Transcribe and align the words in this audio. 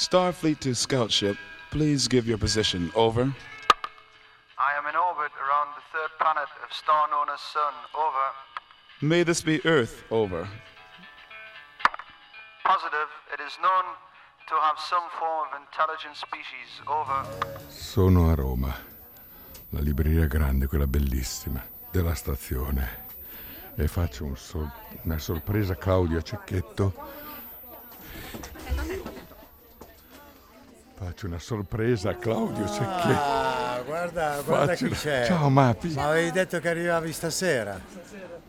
Starfleet 0.00 0.60
to 0.60 0.74
scout 0.74 1.12
ship, 1.12 1.36
please 1.70 2.08
give 2.08 2.26
your 2.26 2.38
position. 2.38 2.90
Over. 2.94 3.20
I 4.56 4.72
am 4.78 4.86
in 4.88 4.96
orbit 4.96 5.30
around 5.36 5.76
the 5.76 5.84
third 5.92 6.10
planet 6.18 6.48
of 6.64 6.72
star 6.72 7.06
known 7.10 7.28
as 7.28 7.38
Sun. 7.52 7.74
Over. 7.94 8.26
May 9.02 9.24
this 9.24 9.42
be 9.42 9.60
Earth. 9.66 10.02
Over. 10.10 10.48
Positive, 12.64 13.10
it 13.34 13.40
is 13.46 13.52
known 13.60 13.84
to 14.48 14.54
have 14.62 14.78
some 14.78 15.04
form 15.18 15.48
of 15.52 15.60
intelligent 15.60 16.16
species. 16.16 16.80
Over. 16.86 17.68
Sono 17.68 18.30
a 18.30 18.34
Roma, 18.34 18.74
la 19.68 19.80
libreria 19.80 20.26
grande, 20.26 20.66
quella 20.66 20.86
bellissima, 20.86 21.62
della 21.90 22.14
stazione. 22.14 23.08
E 23.76 23.86
faccio 23.86 24.24
un 24.24 24.36
sor- 24.36 24.72
una 25.02 25.18
sorpresa 25.18 25.74
a 25.74 25.76
Claudio 25.76 26.22
Cecchetto. 26.22 27.28
Faccio 31.02 31.26
una 31.26 31.38
sorpresa 31.38 32.10
a 32.10 32.14
Claudio 32.16 32.66
Cecchetto. 32.68 33.08
Ah, 33.08 33.80
guarda, 33.86 34.42
guarda 34.44 34.66
Faccio- 34.66 34.86
chi 34.88 34.92
c'è. 34.92 35.24
Ciao 35.26 35.48
Mapi. 35.48 35.94
Ma 35.94 36.08
avevi 36.10 36.30
detto 36.30 36.58
che 36.60 36.68
arrivavi 36.68 37.10
stasera? 37.12 37.80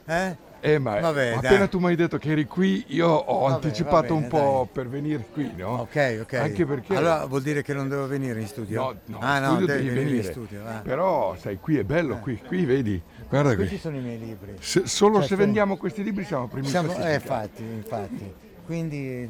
Eh? 0.06 0.36
Eh, 0.60 0.78
ma 0.78 1.00
Vabbè, 1.00 1.36
appena 1.38 1.58
dai. 1.60 1.70
tu 1.70 1.80
mi 1.80 1.86
hai 1.88 1.96
detto 1.96 2.18
che 2.18 2.32
eri 2.32 2.46
qui, 2.46 2.84
io 2.90 3.08
ho 3.08 3.48
Vabbè, 3.48 3.54
anticipato 3.54 4.08
va 4.10 4.14
un 4.16 4.28
bene, 4.28 4.30
po' 4.30 4.70
per 4.72 4.90
venire 4.90 5.26
qui, 5.34 5.50
no? 5.56 5.80
Ok, 5.80 6.20
ok. 6.24 6.34
Anche 6.34 6.66
perché... 6.66 6.96
Allora 6.96 7.26
vuol 7.26 7.42
dire 7.42 7.64
che 7.64 7.74
non 7.74 7.88
devo 7.88 8.06
venire 8.06 8.40
in 8.42 8.48
studio? 8.48 8.82
No, 8.82 8.96
no, 9.06 9.18
ah, 9.22 9.40
no, 9.40 9.48
studio 9.56 9.66
devi 9.68 9.90
venire 9.90 10.18
in 10.18 10.24
studio. 10.24 10.64
ah. 10.68 10.82
Però, 10.84 11.36
sai, 11.38 11.58
qui 11.58 11.78
è 11.78 11.84
bello, 11.84 12.18
qui, 12.20 12.38
qui 12.46 12.66
vedi, 12.66 13.02
guarda 13.30 13.56
Questi 13.56 13.74
qui. 13.76 13.82
sono 13.82 13.96
i 13.96 14.02
miei 14.02 14.20
libri. 14.20 14.56
Se- 14.60 14.86
solo 14.88 15.20
Cioè, 15.20 15.28
se 15.30 15.36
vendiamo 15.38 15.78
questi 15.78 16.04
libri 16.04 16.26
siamo 16.26 16.48
primi 16.48 16.68
Siamo, 16.68 16.94
eh, 16.96 17.14
infatti, 17.16 17.64
infatti. 17.64 18.34
Quindi 18.66 19.30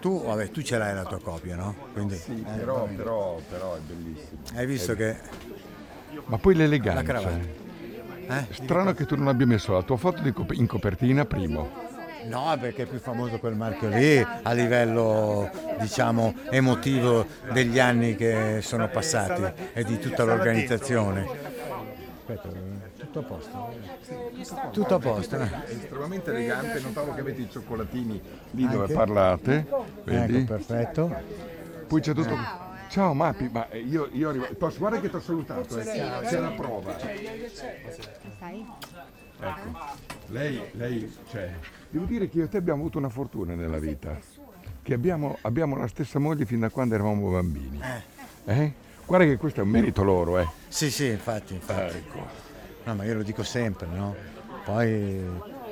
tu, 0.00 0.22
vabbè, 0.24 0.50
tu 0.50 0.62
ce 0.62 0.78
l'hai 0.78 0.94
la 0.94 1.04
tua 1.04 1.20
copia, 1.20 1.56
no? 1.56 1.74
Quindi, 1.92 2.16
Sì, 2.16 2.44
eh, 2.46 2.58
però, 2.58 2.86
però, 2.94 3.40
però 3.48 3.76
è 3.76 3.80
bellissimo. 3.80 4.40
Hai 4.54 4.66
visto 4.66 4.94
che... 4.94 5.16
Ma 6.26 6.38
poi 6.38 6.54
La 6.54 6.60
l'eleganza. 6.62 7.02
cravatta. 7.02 7.60
Eh? 8.28 8.46
Strano 8.50 8.92
che 8.94 9.04
tu 9.06 9.16
non 9.16 9.28
abbia 9.28 9.46
messo 9.46 9.72
la 9.72 9.82
tua 9.82 9.96
foto 9.96 10.22
in 10.52 10.66
copertina 10.66 11.24
primo. 11.24 11.90
No, 12.28 12.56
perché 12.60 12.84
è 12.84 12.86
più 12.86 13.00
famoso 13.00 13.38
quel 13.38 13.56
marchio 13.56 13.88
lì 13.88 14.24
a 14.42 14.52
livello, 14.52 15.50
diciamo, 15.80 16.32
emotivo 16.50 17.26
degli 17.52 17.80
anni 17.80 18.14
che 18.14 18.60
sono 18.62 18.88
passati 18.88 19.42
e 19.72 19.82
di 19.82 19.98
tutta 19.98 20.22
l'organizzazione. 20.22 21.26
Aspetta, 22.20 22.48
tutto 23.12 23.18
a 23.18 23.22
posto? 23.22 24.70
Tutto 24.72 24.94
a 24.94 24.98
posto. 24.98 25.38
eh. 25.38 25.50
Estremamente 25.66 26.30
elegante, 26.30 26.80
notavo 26.80 27.12
che 27.12 27.20
avete 27.20 27.42
i 27.42 27.50
cioccolatini 27.50 28.20
lì 28.52 28.66
dove 28.66 28.82
Anche? 28.82 28.94
parlate, 28.94 29.66
vedi? 30.04 30.36
Ecco, 30.38 30.52
perfetto. 30.54 31.14
Poi 31.86 32.00
c'è 32.00 32.14
tutto... 32.14 32.70
Ciao 32.88 33.14
Mapi, 33.14 33.48
ma 33.50 33.68
eh, 33.70 33.78
io, 33.80 34.08
io 34.12 34.28
arrivo... 34.28 34.46
Posso- 34.58 34.78
guarda 34.78 35.00
che 35.00 35.08
ti 35.08 35.16
ho 35.16 35.20
salutato, 35.20 35.78
eh. 35.78 35.84
c'è 35.84 36.38
la 36.38 36.50
prova. 36.50 36.94
Ecco, 39.44 39.78
lei, 40.26 40.62
lei, 40.72 41.16
cioè, 41.30 41.50
devo 41.88 42.04
dire 42.04 42.28
che 42.28 42.38
io 42.38 42.44
e 42.44 42.48
te 42.48 42.58
abbiamo 42.58 42.80
avuto 42.80 42.98
una 42.98 43.08
fortuna 43.08 43.54
nella 43.54 43.78
vita, 43.78 44.16
che 44.82 44.94
abbiamo, 44.94 45.38
abbiamo 45.40 45.76
la 45.76 45.86
stessa 45.86 46.18
moglie 46.18 46.44
fin 46.44 46.60
da 46.60 46.68
quando 46.68 46.94
eravamo 46.94 47.30
bambini. 47.30 47.80
Eh? 48.44 48.72
Guarda 49.06 49.26
che 49.26 49.36
questo 49.36 49.60
è 49.60 49.62
un 49.62 49.70
merito 49.70 50.02
loro, 50.04 50.38
eh. 50.38 50.46
Sì, 50.68 50.90
sì, 50.90 51.06
infatti, 51.06 51.54
infatti. 51.54 51.96
Ecco. 51.96 52.41
No, 52.84 52.94
ma 52.94 53.04
io 53.04 53.14
lo 53.14 53.22
dico 53.22 53.42
sempre, 53.42 53.86
no? 53.86 54.14
Poi 54.64 55.20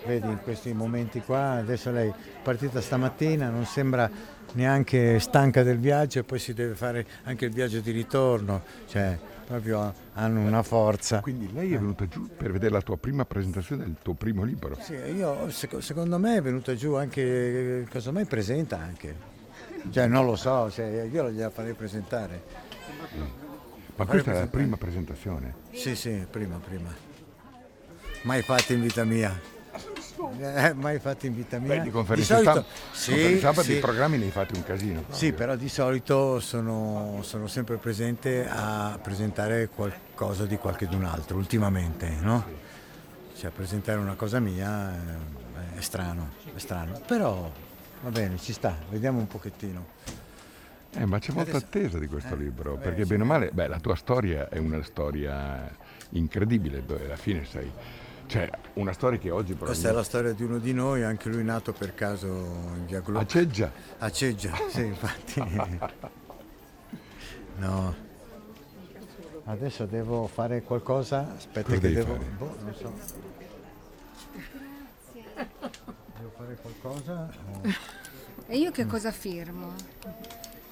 vedi 0.04 0.28
in 0.28 0.40
questi 0.42 0.72
momenti 0.72 1.20
qua, 1.20 1.52
adesso 1.52 1.90
lei 1.90 2.08
è 2.08 2.14
partita 2.42 2.80
stamattina, 2.80 3.48
non 3.48 3.64
sembra 3.66 4.10
neanche 4.52 5.20
stanca 5.20 5.62
del 5.62 5.78
viaggio 5.78 6.20
e 6.20 6.24
poi 6.24 6.38
si 6.38 6.54
deve 6.54 6.74
fare 6.74 7.06
anche 7.24 7.44
il 7.46 7.52
viaggio 7.52 7.80
di 7.80 7.90
ritorno, 7.90 8.62
cioè 8.86 9.18
proprio 9.46 9.92
hanno 10.14 10.40
una 10.40 10.62
forza. 10.62 11.20
Quindi 11.20 11.52
lei 11.52 11.74
è 11.74 11.78
venuta 11.78 12.06
giù 12.06 12.28
per 12.36 12.52
vedere 12.52 12.72
la 12.72 12.82
tua 12.82 12.96
prima 12.96 13.24
presentazione 13.24 13.84
del 13.84 13.96
tuo 14.00 14.14
primo 14.14 14.44
libro. 14.44 14.76
Sì, 14.80 14.94
io, 14.94 15.50
seco- 15.50 15.80
secondo 15.80 16.18
me 16.18 16.36
è 16.36 16.42
venuta 16.42 16.74
giù 16.74 16.94
anche, 16.94 17.86
casomai 17.88 18.24
presenta 18.24 18.78
anche. 18.78 19.38
Cioè 19.90 20.06
non 20.06 20.26
lo 20.26 20.36
so, 20.36 20.68
se 20.68 21.08
io 21.10 21.30
gliela 21.30 21.50
farei 21.50 21.72
presentare. 21.74 22.42
Ma 24.00 24.06
questa 24.06 24.32
è 24.32 24.38
la 24.38 24.46
prima 24.46 24.78
presentazione. 24.78 25.54
Sì, 25.72 25.94
sì, 25.94 26.26
prima, 26.30 26.56
prima. 26.56 26.88
Mai 28.22 28.40
fatta 28.40 28.72
in 28.72 28.80
vita 28.80 29.04
mia. 29.04 29.38
Eh, 30.38 30.72
mai 30.72 30.98
fatta 30.98 31.26
in 31.26 31.34
vita 31.34 31.58
mia. 31.58 31.76
Beh, 31.76 31.82
di 31.82 31.90
conferenze 31.90 32.34
solito, 32.34 32.50
stampa, 32.50 32.68
sì, 32.92 33.36
stampa 33.36 33.62
sì. 33.62 33.74
di 33.74 33.78
programmi 33.78 34.16
ne 34.16 34.24
hai 34.24 34.30
fatti 34.30 34.54
un 34.56 34.64
casino. 34.64 35.04
Sì, 35.10 35.34
però 35.34 35.54
di 35.54 35.68
solito 35.68 36.40
sono, 36.40 37.18
sono 37.20 37.46
sempre 37.46 37.76
presente 37.76 38.48
a 38.48 38.98
presentare 39.02 39.68
qualcosa 39.68 40.46
di 40.46 40.56
qualche 40.56 40.86
d'un 40.86 41.04
altro, 41.04 41.36
ultimamente, 41.36 42.08
no? 42.20 42.42
Cioè 43.36 43.50
presentare 43.50 43.98
una 43.98 44.14
cosa 44.14 44.40
mia 44.40 44.94
eh, 44.94 45.76
è 45.76 45.80
strano, 45.82 46.30
è 46.54 46.58
strano. 46.58 46.98
Però 47.06 47.52
va 48.02 48.10
bene, 48.10 48.38
ci 48.38 48.54
sta, 48.54 48.78
vediamo 48.88 49.18
un 49.18 49.26
pochettino. 49.26 49.86
Eh, 50.92 51.04
ma 51.06 51.18
c'è 51.18 51.32
molta 51.32 51.50
Adesso- 51.50 51.66
attesa 51.66 51.98
di 51.98 52.06
questo 52.08 52.34
eh, 52.34 52.38
libro, 52.38 52.74
beh, 52.74 52.80
perché 52.82 53.02
sì. 53.02 53.08
bene 53.10 53.22
o 53.22 53.26
male, 53.26 53.50
beh, 53.52 53.68
la 53.68 53.78
tua 53.78 53.94
storia 53.94 54.48
è 54.48 54.58
una 54.58 54.82
storia 54.82 55.70
incredibile, 56.10 56.84
dove 56.84 57.04
alla 57.04 57.16
fine 57.16 57.44
sei... 57.44 57.70
Cioè, 58.26 58.48
una 58.74 58.92
storia 58.92 59.18
che 59.18 59.30
oggi 59.30 59.54
Questa 59.54 59.88
è 59.88 59.90
probabilmente... 59.90 59.96
la 59.96 60.02
storia 60.04 60.32
di 60.32 60.42
uno 60.44 60.58
di 60.58 60.72
noi, 60.72 61.02
anche 61.02 61.28
lui 61.28 61.42
nato 61.42 61.72
per 61.72 61.94
caso 61.94 62.26
in 62.28 62.86
via 62.86 63.00
Glo- 63.00 63.18
A 63.18 63.26
Ceggia. 63.26 63.72
A 63.98 64.10
Ceggia, 64.10 64.52
sì, 64.68 64.84
infatti. 64.86 65.42
No. 67.56 67.94
Adesso 69.44 69.84
devo 69.86 70.28
fare 70.28 70.62
qualcosa. 70.62 71.34
Aspetta 71.36 71.68
Cosa 71.70 71.80
che 71.80 71.92
devo. 71.92 72.12
fare? 72.14 72.24
Boh, 72.38 72.56
non 72.62 72.74
so. 72.74 72.92
Devo 76.18 76.30
fare 76.36 76.56
qualcosa. 76.62 77.28
o- 77.52 77.60
E 78.46 78.56
io 78.58 78.70
che 78.70 78.86
cosa 78.86 79.10
firmo? 79.10 79.72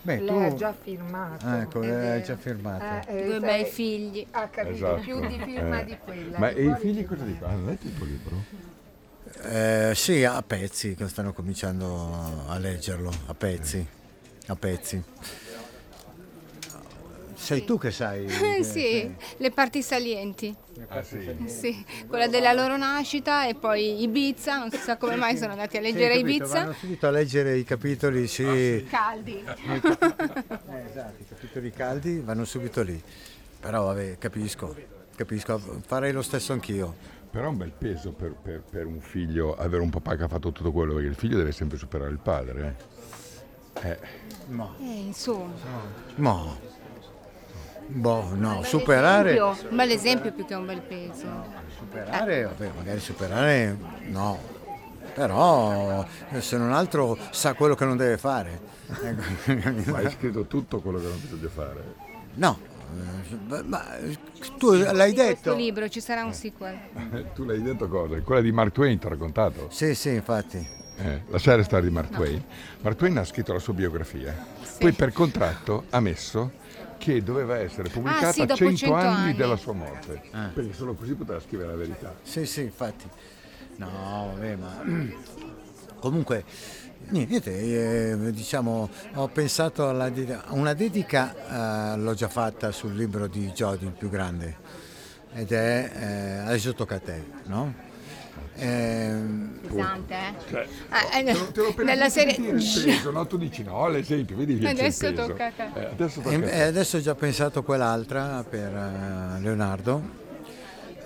Beh, 0.09 0.21
Lei 0.21 0.45
ha 0.45 0.49
tu. 0.49 0.55
già 0.57 0.73
firmato. 0.73 1.45
Ah, 1.47 1.61
ecco, 1.61 1.83
è 1.83 1.87
lei 1.87 1.95
ha 1.95 1.99
vero. 2.01 2.25
già 2.25 2.37
firmato. 2.39 3.11
Eh, 3.11 3.19
eh, 3.19 3.25
Due 3.25 3.31
sai, 3.33 3.41
bei 3.41 3.65
figli. 3.67 4.27
Ha 4.31 4.49
capito, 4.49 4.75
Esatto. 4.75 5.01
più 5.03 5.21
di 5.27 5.39
firma 5.45 5.81
Eh. 5.81 5.85
di 5.85 5.99
quella. 6.03 6.39
Ma 6.39 6.51
Di 6.51 6.59
e 6.61 6.65
i 6.65 6.75
figli 6.81 6.95
firma? 6.95 7.09
cosa 7.09 7.25
dicono? 7.25 7.53
Hanno 7.53 7.67
letto 7.67 7.87
il 7.87 7.95
tuo 7.95 8.07
libro? 8.07 8.43
Eh, 9.43 9.93
sì, 9.95 10.25
a 10.25 10.43
pezzi, 10.43 10.95
che 10.95 11.09
stanno 11.09 11.35
cominciando 11.35 12.47
a 12.49 12.57
leggerlo, 12.59 13.13
a 13.27 13.35
pezzi. 13.35 13.87
A 14.47 14.57
pezzi. 14.57 15.03
Sei 17.41 17.65
tu 17.65 17.79
che 17.79 17.91
sai. 17.93 18.27
Eh, 18.59 18.65
sì, 18.65 19.15
le 19.37 19.51
parti 19.53 19.81
salienti. 19.83 20.55
Ah 20.89 21.03
sì. 21.03 21.37
Sì, 21.47 21.85
quella 22.09 22.27
della 22.27 22.53
loro 22.53 22.77
nascita 22.77 23.47
e 23.47 23.55
poi 23.55 24.03
Ibiza, 24.03 24.59
non 24.59 24.71
si 24.71 24.77
sa 24.79 24.97
come 24.97 25.15
mai 25.17 25.37
sono 25.37 25.53
andati 25.53 25.77
a 25.77 25.81
Sì, 25.81 25.87
leggere 25.87 26.17
capito, 26.19 26.29
Ibiza. 26.45 26.59
Vanno 26.61 26.73
subito 26.73 27.07
a 27.07 27.11
leggere 27.11 27.57
i 27.57 27.65
capitoli, 27.65 28.27
sì. 28.27 28.87
Caldi. 28.91 29.43
Eh, 30.71 30.85
esatto, 30.91 31.23
i 31.23 31.27
capitoli 31.29 31.71
caldi 31.71 32.19
vanno 32.21 32.45
subito 32.45 32.83
lì. 32.83 33.01
Però 33.61 33.85
vabbè, 33.85 34.19
capisco, 34.19 34.75
capisco, 35.17 35.59
farei 35.87 36.13
lo 36.13 36.23
stesso 36.23 36.53
anch'io. 36.53 36.95
Però 37.31 37.45
è 37.47 37.49
un 37.49 37.57
bel 37.57 37.73
peso 37.77 38.13
per, 38.13 38.33
per- 38.43 38.63
per 38.69 38.87
un 38.87 39.01
figlio 39.01 39.55
avere 39.57 39.83
un 39.83 39.91
papà 39.91 40.17
che 40.17 40.25
ha 40.25 40.29
fatto 40.29 40.51
tutto 40.53 40.73
quello, 40.73 40.95
perché 40.95 41.09
il 41.09 41.15
figlio 41.15 41.37
deve 41.37 41.53
sempre 41.53 41.79
superare 41.79 42.11
il 42.11 42.19
padre. 42.19 42.77
Eh. 43.83 43.89
Eh, 43.91 43.99
No. 44.49 44.75
Eh, 44.81 44.85
insomma. 44.85 45.53
No. 46.17 46.59
Boh, 47.91 48.35
no, 48.35 48.63
superare. 48.63 49.31
Esempio, 49.35 49.69
Un 49.71 49.77
bel 49.77 49.91
esempio 49.91 50.33
più 50.33 50.45
che 50.45 50.55
un 50.55 50.67
bel 50.67 50.81
peso. 50.83 51.27
Superare, 51.77 52.43
vabbè, 52.45 52.71
magari 52.77 53.01
superare 53.01 53.77
no. 54.09 54.57
Però 55.15 56.07
se 56.39 56.57
non 56.59 56.73
altro 56.73 57.17
sa 57.31 57.55
quello 57.55 57.75
che 57.75 57.85
non 57.85 57.97
deve 57.97 58.19
fare. 58.19 58.61
Ecco. 59.03 59.91
ma 59.91 59.99
hai 59.99 60.11
scritto 60.11 60.45
tutto 60.47 60.81
quello 60.81 60.99
che 60.99 61.07
non 61.07 61.21
bisogna 61.21 61.49
fare. 61.49 61.95
No, 62.35 62.59
eh, 63.51 63.63
ma 63.65 63.85
tu 64.59 64.73
l'hai 64.73 65.13
Questo 65.13 65.23
detto? 65.23 65.55
libro 65.55 65.89
ci 65.89 66.01
sarà 66.01 66.25
un 66.25 66.33
sequel. 66.35 66.79
tu 67.35 67.45
l'hai 67.45 67.61
detto 67.63 67.89
cosa? 67.89 68.21
Quella 68.21 68.41
di 68.41 68.53
Mark 68.53 68.73
Twain 68.73 68.99
ti 68.99 69.07
ho 69.07 69.09
raccontato? 69.09 69.69
Sì, 69.71 69.95
sì, 69.95 70.11
infatti. 70.11 70.77
Eh, 71.01 71.23
la 71.29 71.39
serie 71.39 71.65
storia 71.65 71.89
di 71.89 71.95
Mark 71.95 72.11
Twain. 72.11 72.43
Mark 72.81 72.97
Twain 72.97 73.17
ha 73.19 73.25
scritto 73.25 73.53
la 73.53 73.59
sua 73.61 73.73
biografia, 73.73 74.35
poi 74.79 74.93
per 74.93 75.13
contratto 75.13 75.85
ha 75.91 76.01
messo 76.01 76.53
che 76.99 77.23
doveva 77.23 77.57
essere 77.59 77.89
pubblicata 77.89 78.29
Ah, 78.29 78.33
sì, 78.33 78.41
dopo 78.41 78.55
100, 78.57 78.77
100 78.77 78.95
anni, 78.95 79.07
anni. 79.29 79.35
della 79.35 79.57
sua 79.57 79.73
morte, 79.73 80.23
Ah. 80.33 80.51
perché 80.53 80.73
solo 80.75 80.95
così 80.95 81.15
poteva 81.15 81.41
scrivere 81.41 81.71
la 81.71 81.77
verità. 81.77 82.15
Sì, 82.23 82.45
sì, 82.45 82.63
infatti. 82.63 83.09
No, 83.77 84.33
vabbè, 84.35 84.57
ma 84.57 84.83
comunque 86.01 86.45
niente, 87.11 88.11
eh, 88.13 88.33
diciamo, 88.33 88.91
ho 89.15 89.29
pensato 89.29 89.89
alla 89.89 90.11
de- 90.11 90.35
a 90.35 90.53
una 90.53 90.75
dedica, 90.75 91.95
eh, 91.95 91.99
l'ho 91.99 92.15
già 92.15 92.29
fatta 92.29 92.71
sul 92.73 92.95
libro 92.95 93.27
di 93.29 93.47
Jody, 93.53 93.87
il 93.87 93.93
più 93.93 94.11
grande, 94.11 94.57
ed 95.33 95.53
è 95.53 95.91
eh, 95.95 96.39
adesso 96.49 96.75
tocca 96.75 96.97
a 96.97 97.01
te, 97.01 97.23
no? 97.47 97.87
Ehm, 98.57 99.59
Pesante, 99.67 100.15
eh? 100.15 100.35
Cioè, 100.51 100.67
Ah, 100.89 101.19
eh, 101.19 101.25
te 101.25 101.33
lo, 101.33 101.45
te 101.53 101.61
l'ho 101.61 101.69
appena 101.69 101.93
nella 101.93 102.09
serie... 102.09 102.35
peso, 102.35 103.11
no? 103.11 103.27
Tu 103.27 103.37
dici 103.39 103.63
no, 103.63 103.89
l'esempio, 103.89 104.37
vedi 104.37 104.59
che 104.59 104.65
c'è 104.65 104.71
il 104.73 104.79
Adesso 104.79 105.11
peso. 105.13 105.27
tocca 105.27 105.47
a 105.47 105.51
te. 105.51 105.69
Eh, 105.75 105.85
adesso 105.87 106.21
tocca 106.21 106.35
e, 106.35 106.37
a 106.37 106.39
e 106.39 106.51
te. 106.51 106.63
adesso 106.63 106.97
ho 106.97 107.01
già 107.01 107.15
pensato 107.15 107.63
quell'altra 107.63 108.45
per 108.49 108.75
eh, 108.75 109.41
Leonardo. 109.41 110.03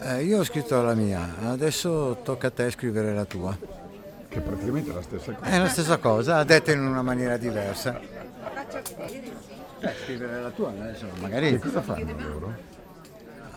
Eh, 0.01 0.25
io 0.25 0.39
ho 0.41 0.45
scritto 0.45 0.81
la 0.83 0.95
mia, 0.95 1.35
adesso 1.49 2.19
tocca 2.25 2.49
a 2.49 2.51
te 2.51 2.71
scrivere 2.71 3.13
la 3.15 3.25
tua. 3.25 3.57
Che 4.29 4.41
praticamente 4.41 4.91
è 4.91 4.95
la 4.95 5.03
stessa 5.03 5.33
cosa. 5.33 5.51
È 5.51 5.59
la 5.59 5.69
stessa 5.69 5.97
cosa, 5.99 6.43
detta 6.45 6.73
in 6.73 6.81
una 6.81 7.03
maniera 7.03 7.37
diversa. 7.37 8.01
Eh, 9.81 9.93
scrivere 10.05 10.41
la 10.41 10.51
tua, 10.51 10.71
adesso 10.71 11.07
Che 11.13 11.21
magari 11.21 11.59
cosa 11.59 11.83
fanno 11.83 12.15
loro? 12.19 12.55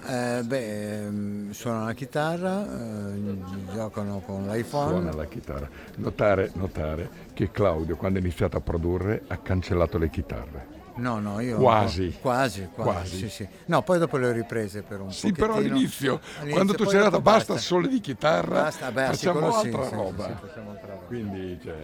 Eh, 0.08 0.44
beh, 0.44 1.06
ehm, 1.06 1.52
suonano 1.52 1.86
la 1.86 1.94
chitarra, 1.94 2.64
eh, 2.64 3.38
giocano 3.72 4.22
con 4.26 4.46
l'iPhone. 4.48 4.92
Suona 5.00 5.14
la 5.14 5.26
chitarra. 5.26 5.70
Notare, 5.98 6.52
notare 6.56 7.10
che 7.34 7.52
Claudio, 7.52 7.96
quando 7.96 8.20
ha 8.20 8.22
iniziato 8.22 8.58
a 8.58 8.62
produrre, 8.62 9.24
ha 9.28 9.38
cancellato 9.38 9.98
le 9.98 10.10
chitarre. 10.10 10.74
No, 10.98 11.20
no, 11.20 11.42
io 11.42 11.58
Quasi. 11.58 12.16
quasi, 12.22 12.70
quasi, 12.74 12.92
Quasi. 12.92 13.18
sì, 13.18 13.30
sì. 13.30 13.48
No, 13.66 13.82
poi 13.82 14.00
dopo 14.00 14.16
le 14.18 14.28
ho 14.28 14.32
riprese 14.32 14.82
per 14.82 15.02
un 15.02 15.10
Sì, 15.10 15.28
pochettino. 15.32 15.48
però 15.48 15.58
all'inizio, 15.58 16.20
All'inizio, 16.40 16.54
quando 16.54 16.74
tu 16.74 16.86
sei 16.86 17.00
dopo 17.00 17.18
andata 17.18 17.22
basta 17.22 17.58
solo 17.58 17.88
di 17.88 18.00
chitarra, 18.00 18.62
Basta, 18.64 18.92
beh, 18.92 19.06
sì, 19.08 19.18
facciamo 19.18 19.50
sì, 19.52 19.56
altra 19.58 19.84
sì, 19.84 19.96
roba. 19.96 20.26
sì, 20.26 20.34
facciamo 20.40 20.70
altra 20.72 20.92
roba. 20.94 21.06
Quindi, 21.08 21.60
cioè, 21.62 21.84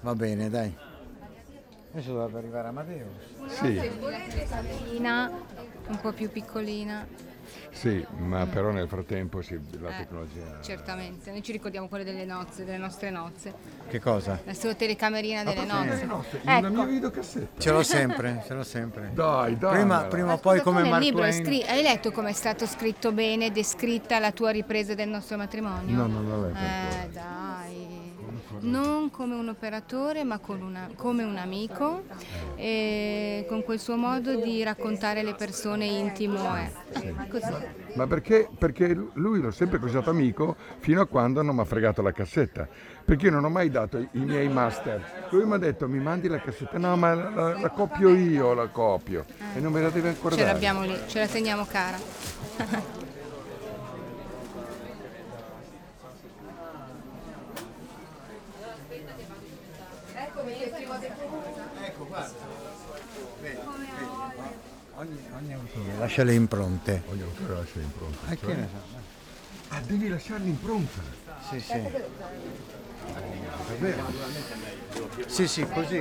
Va 0.00 0.14
bene, 0.14 0.48
dai. 0.50 0.87
Adesso 1.92 2.12
dovrebbe 2.12 2.38
arrivare 2.38 2.68
Amadeus. 2.68 3.08
sì, 3.48 3.80
Piccolina, 3.80 5.30
un 5.86 6.00
po' 6.00 6.12
più 6.12 6.30
piccolina, 6.30 7.06
sì, 7.70 8.04
ma 8.18 8.44
però 8.46 8.70
nel 8.70 8.88
frattempo 8.88 9.40
sì, 9.40 9.58
la 9.80 9.88
Eh. 9.90 9.96
tecnologia... 9.98 10.58
certamente. 10.60 11.30
Noi 11.30 11.42
ci 11.42 11.50
ricordiamo 11.52 11.88
quelle 11.88 12.04
delle 12.04 12.26
nozze, 12.26 12.64
delle 12.64 12.76
nostre 12.76 13.08
nozze. 13.10 13.54
Che 13.88 14.00
cosa? 14.00 14.38
La 14.44 14.52
sua 14.52 14.74
telecamerina 14.74 15.44
delle 15.44 15.64
nozze. 15.64 16.04
Una 16.42 16.58
Ecco. 16.58 16.68
mia 16.68 16.84
videocassetta. 16.84 17.60
Ce 17.60 17.70
l'ho 17.70 17.82
sempre, 17.82 18.42
ce 18.46 18.52
l'ho 18.54 18.64
sempre. 18.64 19.10
Dai, 19.14 19.56
dai. 19.56 19.72
Prima, 19.76 20.04
prima 20.04 20.32
o 20.34 20.38
poi 20.38 20.60
come 20.60 20.82
Mark 20.82 21.02
libro 21.02 21.30
scri- 21.32 21.64
hai 21.66 21.82
letto 21.82 22.10
come 22.12 22.30
è 22.30 22.34
stato 22.34 22.66
scritto 22.66 23.12
bene, 23.12 23.50
descritta 23.50 24.18
la 24.18 24.32
tua 24.32 24.50
ripresa 24.50 24.94
del 24.94 25.08
nostro 25.08 25.36
matrimonio? 25.38 25.96
No, 25.96 26.06
non 26.06 26.28
l'ho 26.28 26.42
letto 26.48 26.58
Eh, 26.58 27.08
dai. 27.12 28.07
Non 28.60 29.10
come 29.10 29.34
un 29.34 29.48
operatore, 29.48 30.24
ma 30.24 30.38
con 30.38 30.60
una- 30.62 30.88
come 30.96 31.22
un 31.24 31.36
amico, 31.36 32.02
e 32.56 33.46
con 33.48 33.62
quel 33.62 33.78
suo 33.78 33.96
modo 33.96 34.34
di 34.36 34.62
raccontare 34.62 35.22
le 35.22 35.34
persone 35.34 35.84
intimo. 35.86 36.54
È. 36.54 36.70
Così. 37.28 37.52
Ma 37.94 38.06
perché? 38.06 38.48
Perché 38.58 38.88
lui 39.14 39.40
l'ho 39.40 39.50
sempre 39.50 39.78
considerato 39.78 40.10
amico 40.10 40.56
fino 40.78 41.00
a 41.00 41.06
quando 41.06 41.42
non 41.42 41.54
mi 41.54 41.60
ha 41.60 41.64
fregato 41.64 42.02
la 42.02 42.12
cassetta. 42.12 42.68
Perché 43.04 43.26
io 43.26 43.32
non 43.32 43.44
ho 43.44 43.48
mai 43.48 43.70
dato 43.70 43.98
i, 43.98 44.08
miei 44.12 44.48
master. 44.48 45.28
Lui 45.30 45.44
mi 45.44 45.54
ha 45.54 45.58
detto 45.58 45.88
mi 45.88 45.98
mandi 45.98 46.28
la 46.28 46.40
cassetta. 46.40 46.78
No, 46.78 46.96
ma 46.96 47.14
la, 47.14 47.30
la- 47.30 47.58
la 47.60 47.68
copio 47.70 48.10
io, 48.10 48.54
la 48.54 48.66
copio. 48.68 49.24
E 49.54 49.60
non 49.60 49.72
me 49.72 49.80
la 49.80 49.90
deve 49.90 50.08
ancora 50.10 50.34
Ce 50.34 50.40
dare. 50.42 50.52
l'abbiamo 50.52 50.82
lì, 50.82 50.96
ce 51.06 51.20
la 51.20 51.26
teniamo 51.26 51.64
cara. 51.64 51.96
Ogni, 64.96 65.18
ogni 65.36 65.52
autore 65.54 65.86
lascia 65.98 66.22
le 66.24 66.34
impronte. 66.34 67.02
Ogni 67.08 67.22
autore 67.22 67.54
lascia 67.54 67.78
l'impronta. 67.78 68.18
Ah, 68.26 68.30
ne 68.30 68.68
so. 68.70 68.96
Ah, 69.68 69.80
devi 69.86 70.08
lasciare 70.08 70.42
l'impronta. 70.42 71.00
Sì, 71.50 71.60
sì. 71.60 71.82
Davvero? 73.68 74.02
Sì, 75.26 75.46
sì, 75.46 75.66
così 75.66 75.96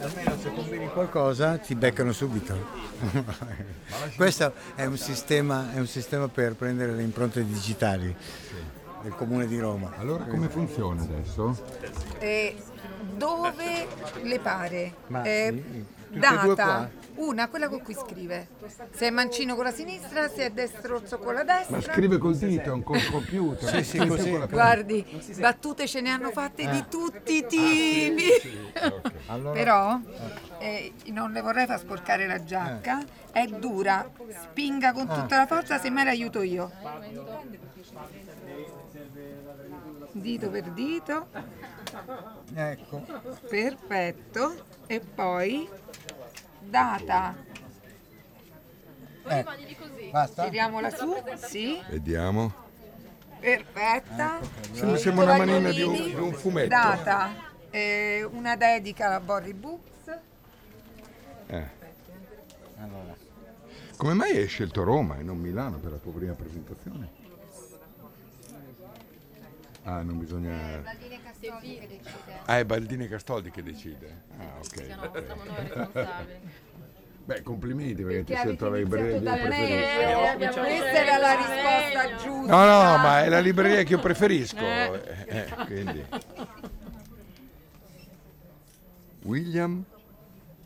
almeno 0.00 0.36
se 0.40 0.52
combini 0.52 0.88
qualcosa 0.88 1.58
ti 1.58 1.74
beccano 1.74 2.12
subito. 2.12 2.56
Questo 4.16 4.52
è 4.74 4.84
un, 4.84 4.96
sistema, 4.96 5.72
è 5.72 5.78
un 5.78 5.86
sistema 5.86 6.28
per 6.28 6.54
prendere 6.54 6.92
le 6.92 7.02
impronte 7.02 7.44
digitali 7.44 8.14
del 9.02 9.14
comune 9.14 9.46
di 9.46 9.58
Roma. 9.58 9.92
Allora 9.98 10.24
come 10.24 10.48
funziona 10.48 11.02
adesso? 11.02 11.56
Eh, 12.18 12.56
dove 13.16 13.86
le 14.22 14.38
pare? 14.40 14.94
Ma 15.08 15.22
Eh, 15.22 15.84
data? 16.08 16.90
Una, 17.16 17.48
quella 17.48 17.68
con 17.68 17.82
cui 17.82 17.94
scrive. 17.94 18.48
Se 18.92 19.06
è 19.06 19.10
mancino 19.10 19.54
con 19.54 19.64
la 19.64 19.72
sinistra, 19.72 20.28
se 20.28 20.46
è 20.46 20.50
destrozzo 20.50 21.18
con 21.18 21.34
la 21.34 21.44
destra. 21.44 21.76
Ma 21.76 21.82
scrive 21.82 22.18
col 22.18 22.36
dito, 22.36 22.72
un 22.72 22.82
col 22.82 23.04
computer. 23.10 23.68
Sì, 23.68 23.84
sì, 23.84 24.06
così. 24.06 24.30
Guardi, 24.48 25.04
battute 25.38 25.86
ce 25.86 26.00
ne 26.00 26.10
hanno 26.10 26.30
fatte 26.30 26.68
di 26.68 26.84
tutti 26.88 27.36
i 27.36 27.46
tipi. 27.46 28.28
Allora, 29.26 29.52
Però 29.52 30.00
eh, 30.58 30.92
non 31.06 31.32
le 31.32 31.40
vorrei 31.40 31.66
far 31.66 31.78
sporcare 31.78 32.26
la 32.26 32.42
giacca, 32.42 33.04
è 33.30 33.46
dura, 33.46 34.10
spinga 34.42 34.92
con 34.92 35.06
tutta 35.06 35.36
la 35.36 35.46
forza, 35.46 35.78
se 35.78 35.90
me 35.90 36.04
l'aiuto 36.04 36.42
io. 36.42 36.70
Dito 40.12 40.48
per 40.48 40.70
dito, 40.70 41.26
ecco, 42.54 43.04
perfetto. 43.48 44.72
E 44.86 45.00
poi 45.00 45.68
data, 46.68 47.34
ecco. 49.26 49.50
Basta? 50.10 50.44
tiriamola 50.44 50.90
su, 50.90 51.14
sì, 51.36 51.80
Vediamo. 51.90 52.52
perfetta. 53.40 54.40
Sembra, 54.72 54.96
sembra 54.96 55.24
una 55.24 55.36
manina 55.36 55.70
di 55.70 55.82
un, 55.82 55.94
di 55.94 56.14
un 56.14 56.32
fumetto. 56.32 56.68
Data, 56.68 57.30
eh, 57.70 58.26
una 58.30 58.56
dedica 58.56 59.06
alla 59.06 59.20
Borri 59.20 59.54
Books. 59.54 60.18
Eh. 61.46 61.82
Allora, 62.78 63.14
Come 63.96 64.14
mai 64.14 64.36
hai 64.36 64.46
scelto 64.48 64.82
Roma 64.82 65.18
e 65.18 65.22
non 65.22 65.38
Milano 65.38 65.78
per 65.78 65.92
la 65.92 65.98
tua 65.98 66.12
prima 66.12 66.34
presentazione? 66.34 67.22
Ah, 69.84 70.02
non 70.02 70.18
bisogna... 70.18 70.82
Ah, 72.46 72.58
è 72.58 72.64
Baldini 72.64 73.08
Castoldi 73.08 73.50
che 73.50 73.62
decide. 73.62 74.22
Ah, 74.38 74.58
ok. 74.58 76.22
Beh, 77.24 77.40
complimenti 77.42 78.02
perché 78.02 78.24
ti 78.24 78.32
hai 78.34 78.38
scelto 78.38 78.68
la 78.68 78.76
libreria 78.76 79.18
che 79.18 79.24
io 79.24 79.32
preferisco. 79.48 80.60
Questa 80.60 80.92
era 80.92 81.16
la 81.16 81.34
risposta 81.34 82.16
giusta. 82.16 82.54
No, 82.54 82.64
no, 82.66 82.98
ma 82.98 83.24
è 83.24 83.28
la 83.30 83.40
libreria 83.40 83.82
che 83.82 83.92
io 83.92 83.98
preferisco. 83.98 84.58
eh, 84.58 85.24
eh, 85.26 85.46
quindi. 85.66 86.04
William 89.22 89.82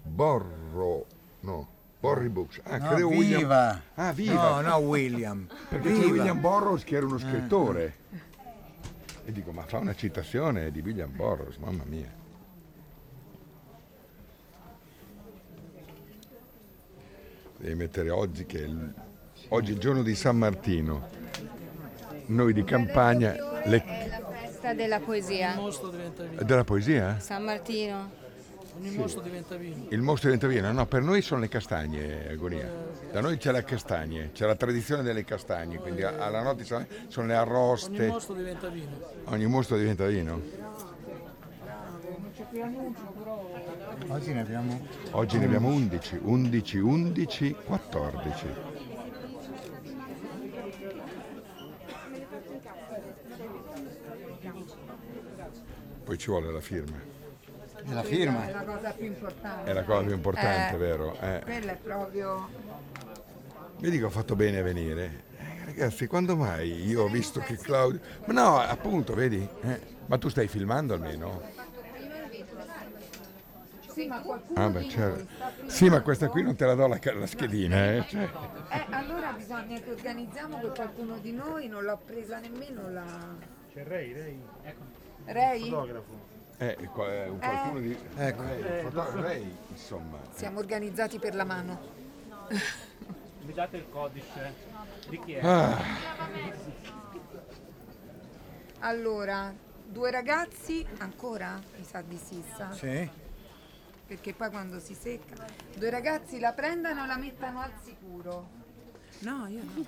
Borro, 0.03 1.07
no, 1.41 1.69
Borri 2.01 2.29
Books. 2.29 2.61
Ah, 2.65 2.79
no, 2.79 2.89
credo 2.89 3.07
William. 3.09 3.39
viva! 3.41 3.81
Ah, 3.95 4.13
viva. 4.13 4.61
No, 4.61 4.61
no, 4.61 4.77
William. 4.79 5.47
Perché 5.69 5.91
c'è 5.91 5.95
Viva. 5.95 6.11
William 6.11 6.41
Burroughs 6.41 6.83
che 6.83 6.97
era 6.97 7.07
uno 7.07 7.19
scrittore. 7.19 7.95
E 9.29 9.33
dico, 9.33 9.53
ma 9.53 9.61
fa 9.67 9.77
una 9.77 9.95
citazione 9.95 10.71
di 10.71 10.81
William 10.81 11.15
Burroughs, 11.15 11.59
mamma 11.59 11.85
mia. 11.85 12.11
Devi 17.59 17.75
mettere 17.75 18.09
oggi 18.09 18.47
che 18.47 18.57
il, 18.57 18.95
oggi 19.49 19.73
è 19.73 19.75
il 19.75 19.81
giorno 19.81 20.03
di 20.03 20.15
San 20.15 20.39
Martino. 20.39 21.11
Noi 22.29 22.55
di 22.55 22.65
campagna, 22.65 23.35
le, 23.67 23.85
È 23.85 24.09
la 24.09 24.31
festa 24.31 24.73
della 24.73 24.99
poesia. 24.99 25.55
della 26.43 26.65
poesia? 26.65 27.19
San 27.21 27.45
Martino. 27.45 28.18
Ogni 28.79 28.97
mostro 28.97 29.21
diventa 29.23 29.57
vino. 29.57 29.87
Il 29.89 30.03
mostro 30.03 30.31
diventa 30.31 30.47
vino? 30.47 30.71
No, 30.71 30.87
per 30.87 31.03
noi 31.03 31.21
sono 31.21 31.41
le 31.41 31.49
castagne, 31.49 32.29
Agonia. 32.29 32.71
Da 33.11 33.21
noi 33.21 33.37
c'è 33.37 33.51
la 33.51 33.65
castagne, 33.65 34.31
c'è 34.33 34.47
la 34.47 34.55
tradizione 34.55 35.03
delle 35.03 35.25
castagne, 35.25 35.79
quindi 35.79 36.05
alla 36.05 36.43
notte 36.43 36.63
sono 36.63 36.87
sono 37.09 37.27
le 37.27 37.37
Ogni 37.37 37.43
arroste, 37.43 38.07
mostro 38.07 38.35
diventa 38.35 38.69
vino. 38.69 39.01
ogni 39.25 39.47
mostro 39.47 39.77
diventa 39.77 40.07
vino. 40.07 40.41
Oggi 44.09 44.33
ne 44.33 44.41
abbiamo 44.41 44.87
Oggi 45.11 45.39
ne 45.39 45.45
abbiamo 45.47 45.69
11, 45.69 46.19
11, 46.23 46.79
11, 46.79 47.57
14. 47.65 48.47
Poi 56.05 56.17
ci 56.17 56.31
vuole 56.31 56.53
la 56.53 56.61
firma. 56.61 57.18
La 57.95 58.03
firma. 58.03 58.47
È 58.47 58.53
la 58.53 58.63
cosa 58.63 58.91
più 58.91 59.07
importante. 59.07 59.71
È 59.71 59.73
la 59.73 59.83
cosa 59.85 60.03
più 60.05 60.15
importante, 60.15 60.75
Eh, 60.75 60.79
vero? 60.79 61.17
Eh. 61.21 61.41
Quella 61.45 61.73
è 61.73 61.77
proprio... 61.77 62.49
Vedi 63.79 63.99
che 63.99 64.05
ho 64.05 64.11
fatto 64.11 64.35
bene 64.37 64.59
a 64.59 64.63
venire. 64.63 65.25
Eh, 65.39 65.65
ragazzi, 65.67 66.07
quando 66.07 66.37
mai 66.37 66.87
io 66.87 67.05
ho 67.05 67.09
visto 67.09 67.41
che 67.41 67.57
Claudio... 67.57 68.01
Ma 68.27 68.33
no, 68.33 68.59
appunto, 68.59 69.15
vedi? 69.15 69.47
Eh, 69.63 69.81
Ma 70.07 70.19
tu 70.19 70.29
stai 70.29 70.49
filmando 70.49 70.95
almeno? 70.95 71.41
Sì, 73.87 74.07
ma 74.07 74.23
Ah, 74.55 74.69
beh, 74.69 74.89
certo. 74.89 75.27
Sì, 75.67 75.89
ma 75.89 76.01
questa 76.03 76.29
qui 76.29 76.43
non 76.43 76.55
te 76.55 76.65
la 76.67 76.75
do 76.75 76.87
la, 76.87 76.99
la 77.15 77.27
schedina, 77.27 77.95
eh? 77.95 78.05
Cioè, 78.07 78.23
Eh, 78.71 78.85
allora 78.91 79.33
bisogna 79.33 79.79
che 79.81 79.91
organizziamo 79.91 80.61
che 80.61 80.69
qualcuno 80.69 81.19
di 81.19 81.33
noi 81.33 81.67
non 81.67 81.85
l'ha 81.85 81.97
presa 81.97 82.39
nemmeno 82.39 82.89
la... 82.91 83.05
Ray? 83.75 84.41
Eh, 84.63 84.75
qua- 84.75 85.87
eh, 86.59 86.77
un 86.81 87.39
qualcuno 87.39 87.81
di... 87.81 87.97
Ecco. 88.17 88.43
Lei, 88.43 88.83
foto- 88.83 89.21
lei, 89.21 89.57
insomma. 89.69 90.19
Siamo 90.31 90.59
organizzati 90.59 91.19
per 91.19 91.35
la 91.35 91.45
mano. 91.45 91.81
Mi 93.43 93.53
date 93.53 93.77
il 93.77 93.89
codice? 93.89 94.55
Di 95.09 95.19
chi 95.21 95.33
è? 95.35 95.47
Ah, 95.47 95.79
Allora, 98.81 99.55
due 99.87 100.11
ragazzi, 100.11 100.87
ancora? 100.99 101.61
Mi 101.77 101.85
sa 101.85 102.03
di 102.03 102.17
sì, 102.17 102.43
sa? 102.57 102.73
Sì? 102.73 103.09
Perché 104.07 104.33
poi 104.33 104.51
quando 104.51 104.81
si 104.81 104.95
secca, 104.95 105.45
due 105.77 105.91
ragazzi 105.91 106.39
la 106.41 106.53
prendano 106.53 107.05
e 107.05 107.07
la 107.07 107.17
mettano 107.17 107.61
al 107.61 107.73
sicuro. 107.83 108.49
No, 109.21 109.47
io 109.49 109.63
no. 109.63 109.85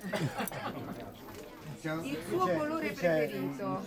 Il 2.03 2.17
suo 2.27 2.47
colore 2.47 2.91
preferito? 2.91 3.83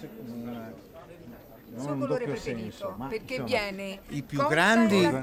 Il 1.74 1.80
suo 1.80 1.96
colore 1.96 2.24
preferito? 2.24 2.96
Perché 3.08 3.42
viene 3.42 4.00
I 4.08 4.22
più 4.22 4.46
grandi-. 4.46 5.22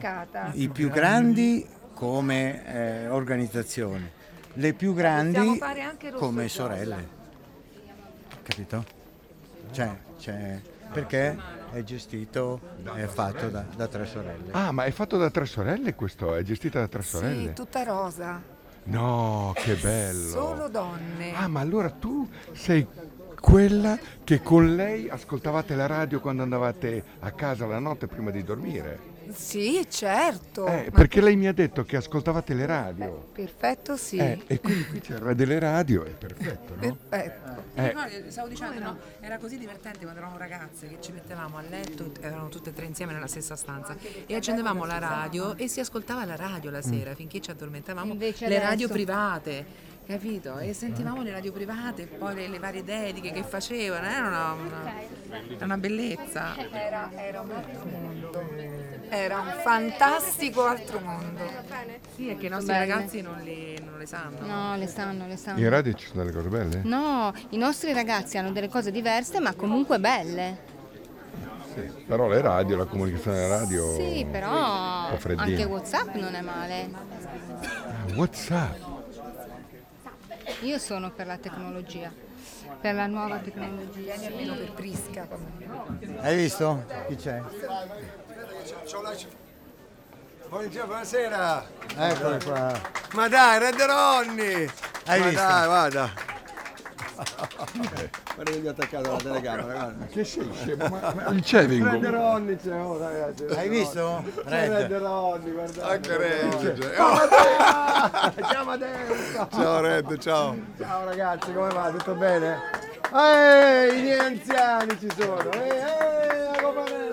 I 0.54 0.70
più 0.70 0.90
grandi 0.90 1.66
come 1.94 2.66
eh, 2.66 3.08
organizzazione, 3.08 4.12
le 4.54 4.74
più 4.74 4.94
grandi 4.94 5.60
come 6.16 6.48
sorelle. 6.50 7.20
Capito? 8.44 8.84
Cioè, 9.72 9.98
cioè, 10.18 10.60
perché 10.92 11.38
è 11.72 11.84
gestito, 11.84 12.60
è 12.96 13.06
fatto 13.06 13.48
da, 13.48 13.64
da 13.76 13.88
tre 13.88 14.06
sorelle. 14.06 14.52
Ah, 14.52 14.72
ma 14.72 14.84
è 14.84 14.92
fatto 14.92 15.18
da 15.18 15.30
tre 15.30 15.46
sorelle 15.46 15.96
questo? 15.96 16.36
È 16.36 16.42
gestita 16.42 16.80
da 16.80 16.88
tre 16.88 17.02
sorelle? 17.02 17.48
Sì, 17.48 17.54
tutta 17.54 17.84
rosa. 17.84 18.42
No, 18.84 19.54
che 19.56 19.76
bello. 19.76 20.30
Solo 20.30 20.68
donne. 20.68 21.34
Ah, 21.36 21.48
ma 21.48 21.60
allora 21.60 21.92
tu 21.92 22.28
sei 22.52 22.86
quella 23.42 23.98
che 24.24 24.42
con 24.42 24.76
lei 24.76 25.10
ascoltavate 25.10 25.76
la 25.76 25.88
radio 25.88 26.22
quando 26.22 26.44
andavate 26.44 27.04
a 27.20 27.32
casa 27.32 27.66
la 27.66 27.80
notte 27.80 28.08
prima 28.08 28.30
di 28.32 28.44
dormire? 28.44 29.10
Sì, 29.34 29.86
certo. 29.90 30.66
Eh, 30.68 30.86
Ma- 30.86 30.92
perché 30.92 31.22
lei 31.22 31.36
mi 31.38 31.48
ha 31.48 31.54
detto 31.54 31.84
che 31.84 31.96
ascoltavate 31.96 32.54
le 32.54 32.66
radio. 32.66 33.30
Perfetto, 33.32 33.96
sì. 33.96 34.18
Eh, 34.18 34.42
e 34.46 34.60
quindi 34.60 34.86
qui 34.86 35.00
c'erano 35.00 35.34
delle 35.34 35.58
radio, 35.58 36.04
è 36.04 36.10
perfetto, 36.12 36.76
no? 36.76 36.98
Perfetto. 37.08 37.64
Eh. 37.76 37.94
No, 37.94 38.02
stavo 38.30 38.48
dicendo, 38.50 38.80
no, 38.80 38.98
era 39.22 39.38
così 39.38 39.58
divertente 39.58 40.00
quando 40.00 40.20
eravamo 40.20 40.38
ragazze 40.38 40.88
che 40.88 40.98
ci 41.00 41.12
mettevamo 41.14 41.58
a 41.58 41.62
letto, 41.62 42.12
erano 42.20 42.50
tutte 42.50 42.72
e 42.72 42.74
tre 42.74 42.86
insieme 42.86 43.14
nella 43.14 43.28
stessa 43.28 43.56
stanza 43.56 43.96
e 44.26 44.36
accendevamo 44.36 44.86
la 44.86 44.98
radio 45.00 45.56
e 45.56 45.68
si 45.68 45.80
ascoltava 45.80 46.26
la 46.26 46.36
radio 46.36 46.70
la 46.70 46.82
sera 46.82 47.16
finché 47.16 47.40
ci 47.40 47.52
addormentavamo. 47.52 48.12
Invece 48.12 48.48
le 48.48 48.56
adesso- 48.58 48.70
radio 48.70 48.88
private, 48.90 49.66
capito? 50.06 50.58
E 50.60 50.74
sentivamo 50.74 51.22
le 51.22 51.32
radio 51.32 51.52
private, 51.52 52.06
poi 52.06 52.36
le, 52.36 52.48
le 52.48 52.60
varie 52.60 52.84
dediche 52.84 53.32
che 53.32 53.44
facevano, 53.44 54.06
era 54.08 54.28
una, 54.28 54.54
una, 54.54 54.94
una 55.62 55.78
bellezza. 55.78 56.56
Era, 56.72 57.10
era 57.16 57.42
un 57.42 57.52
altro 57.52 57.86
mondo. 57.86 58.50
Era 59.10 59.40
un 59.40 59.54
fantastico 59.62 60.66
altro 60.66 61.00
mondo. 61.00 61.44
Sì, 62.16 62.30
è 62.30 62.38
che 62.38 62.46
i 62.46 62.50
nostri 62.50 62.74
Belle. 62.74 62.88
ragazzi 62.88 63.22
non 63.22 63.42
le, 63.44 63.78
non 63.84 63.98
le 63.98 64.06
sanno. 64.06 64.46
No, 64.46 64.76
le 64.78 64.88
sanno, 64.88 65.28
le 65.28 65.38
sanno. 65.38 65.60
In 65.60 65.70
radio 65.70 65.94
ci 65.94 66.08
sono 66.08 66.24
delle 66.24 66.34
cose 66.36 66.48
belle? 66.50 66.82
No, 66.84 67.34
i 67.50 67.58
nostri 67.58 67.92
ragazzi 67.94 68.38
hanno 68.38 68.52
delle 68.52 68.70
cose 68.70 68.92
diverse 68.92 69.40
ma 69.40 69.54
comunque 69.54 70.00
belle. 70.00 70.70
Sì. 71.74 71.82
Però 72.06 72.28
le 72.28 72.42
radio, 72.42 72.76
la 72.76 72.86
comunicazione 72.86 73.38
della 73.38 73.60
radio... 73.60 73.94
Sì, 73.96 74.26
però 74.30 74.50
anche 74.50 75.64
Whatsapp 75.64 76.16
non 76.16 76.36
è 76.36 76.42
male. 76.42 76.90
Ah, 77.62 78.14
Whatsapp. 78.16 78.91
Io 80.62 80.78
sono 80.78 81.10
per 81.10 81.26
la 81.26 81.38
tecnologia, 81.38 82.12
per 82.80 82.94
la 82.94 83.08
nuova 83.08 83.38
tecnologia. 83.38 84.14
Almeno 84.14 84.56
per 84.56 84.72
Prisca. 84.74 85.28
Hai 86.20 86.36
visto? 86.36 86.86
Chi 87.08 87.16
c'è? 87.16 87.42
Buongiorno, 90.50 90.86
buonasera. 90.86 91.66
Eccoli 91.96 92.44
qua. 92.44 92.82
Ma 93.14 93.28
dai, 93.28 93.60
Red 93.60 93.82
Ronny. 93.82 94.70
Hai 95.06 95.20
Ma 95.20 95.28
visto? 95.30 95.42
dai, 95.42 95.66
guarda. 95.66 96.14
Guarda 98.34 98.52
che 98.52 98.60
gli 98.60 98.68
ho 98.68 98.72
attaccato 98.72 99.12
la 99.12 99.18
telecamera, 99.18 99.74
guarda. 99.74 100.06
Che 100.06 100.24
sei 100.24 100.50
scemo? 100.54 100.88
Ma, 100.88 101.14
ma 101.14 101.28
il 101.30 101.44
Cevingo? 101.44 101.90
Red 101.92 102.06
Ronny 102.06 102.56
c'è, 102.56 102.74
oh 102.82 102.98
ragazzi. 102.98 103.46
Hai 103.46 103.70
visto? 103.70 104.24
C'è 104.48 104.68
Red 104.68 104.92
Red. 104.92 105.02
Ronny, 105.02 105.52
guardate. 105.52 105.94
Anche 105.94 106.18
Red. 106.18 106.94
Ciao 106.96 108.66
Matteo. 108.66 109.48
Ciao 109.52 109.80
Red, 109.82 110.18
ciao. 110.18 110.56
Ciao 110.80 111.06
ragazzi, 111.06 111.54
come 111.54 111.70
va? 111.70 111.92
Tutto 111.92 112.14
bene? 112.16 112.60
Ehi, 113.14 114.00
i 114.00 114.02
miei 114.02 114.20
anziani 114.20 114.98
ci 115.00 115.10
sono. 115.18 115.52
Ehi, 115.52 115.70
ehi, 115.70 116.44
la 116.44 116.62
copanella, 116.62 117.11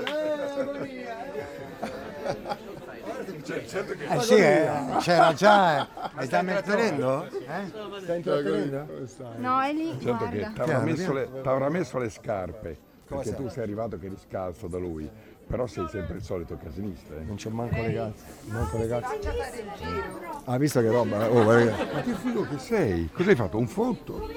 Eh 3.70 4.20
sì, 4.20 4.34
eh, 4.37 4.66
c'era 5.00 5.34
già. 5.34 5.82
eh. 5.82 5.87
Mi 6.14 6.25
stai 6.25 6.40
intrattenendo? 6.40 7.25
Eh? 7.26 8.00
Stai 8.02 8.16
intrattenendo? 8.16 8.87
No, 9.37 9.60
è 9.60 9.72
lì, 9.75 9.98
Certo 10.00 10.28
che 10.28 10.50
ti 10.54 10.60
avrà 10.60 10.78
messo, 10.80 11.12
messo 11.70 11.98
le 11.98 12.08
scarpe, 12.08 12.78
perché 13.06 13.34
tu 13.34 13.48
sei 13.48 13.62
arrivato 13.64 13.98
che 13.98 14.06
eri 14.06 14.16
scalzo 14.16 14.68
da 14.68 14.78
lui, 14.78 15.08
però 15.46 15.66
sei 15.66 15.87
sempre 15.88 16.16
il 16.16 16.22
solito 16.22 16.56
casinista. 16.56 17.14
eh. 17.14 17.25
Non 17.25 17.37
c'ho 17.37 17.50
manco 17.50 17.76
le 17.76 17.92
calze. 17.92 18.25
Manco 18.46 18.78
le 18.78 18.88
calze. 18.88 19.18
Ha 20.44 20.56
visto 20.56 20.80
che 20.80 20.90
roba? 20.90 21.30
Oh, 21.30 21.42
guarda. 21.42 21.76
Ma 21.92 22.00
che 22.00 22.12
figo 22.14 22.46
che 22.48 22.58
sei? 22.58 23.10
Cos'hai 23.12 23.34
fatto? 23.34 23.58
Un 23.58 23.68
foto? 23.68 24.30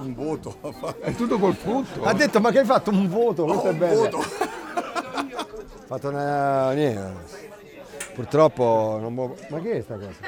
Un 0.00 0.14
voto. 0.14 0.58
È 1.00 1.12
tutto 1.14 1.38
col 1.38 1.54
foto? 1.54 2.04
Ha 2.04 2.12
detto 2.12 2.38
ma 2.38 2.50
che 2.50 2.58
hai 2.58 2.64
fatto 2.66 2.90
un 2.90 3.08
voto? 3.08 3.44
Questo 3.44 3.68
è 3.70 3.74
bello. 3.74 4.18
Ho 4.18 4.24
fatto 5.86 6.08
una 6.10 6.72
niente. 6.72 7.46
Purtroppo 8.18 8.98
non 9.00 9.14
può. 9.14 9.32
Ma 9.48 9.60
che 9.60 9.78
è 9.78 9.80
sta 9.80 9.94
cosa? 9.94 10.10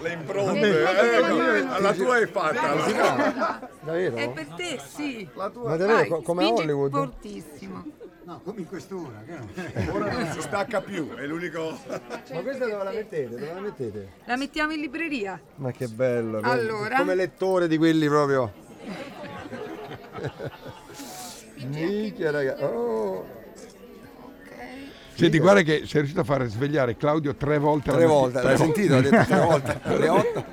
Le 0.00 0.12
impronte, 0.12 0.82
ecco, 0.82 1.72
alla 1.72 1.92
tua 1.94 2.16
hai 2.16 2.26
fatta. 2.26 3.70
Davvero? 3.80 4.16
È 4.16 4.30
per 4.30 4.46
te, 4.48 4.78
sì. 4.86 5.26
Ma 5.32 5.48
davvero 5.48 6.06
co- 6.08 6.20
come 6.20 6.44
a 6.44 6.48
Hollywood? 6.52 6.90
fortissimo. 6.90 7.84
No, 8.24 8.42
come 8.44 8.60
in 8.60 8.68
quest'ora. 8.68 9.22
che? 9.24 9.88
Ora 9.90 10.12
non 10.12 10.30
si 10.30 10.42
stacca 10.42 10.82
più, 10.82 11.14
è 11.14 11.24
l'unico... 11.24 11.78
Ma 11.88 12.42
questa 12.42 12.68
dove 12.68 12.84
la 12.84 12.90
mettete? 12.90 13.30
Dove 13.30 13.54
la 13.54 13.60
mettete? 13.60 14.08
La 14.26 14.36
mettiamo 14.36 14.72
in 14.72 14.80
libreria. 14.80 15.40
Ma 15.54 15.72
che 15.72 15.88
bello. 15.88 16.40
Allora? 16.42 16.98
Come 16.98 17.14
lettore 17.14 17.66
di 17.66 17.78
quelli 17.78 18.06
proprio. 18.08 18.52
Minchia 21.64 22.30
ragazzi. 22.30 22.62
Oh, 22.62 23.24
Senti, 25.18 25.38
guarda 25.40 25.62
che 25.62 25.78
sei 25.84 26.00
riuscito 26.02 26.20
a 26.20 26.24
fare 26.24 26.46
svegliare 26.46 26.96
Claudio 26.96 27.34
tre 27.34 27.58
volte 27.58 27.90
tre 27.90 28.04
alla 28.04 28.12
volte, 28.12 28.40
l'hai 28.40 28.56
sentito? 28.56 28.94
Ha 28.94 29.00
detto 29.00 29.24
tre 29.24 29.40
volte. 29.40 29.80
Alle 29.88 30.08
otto. 30.08 30.44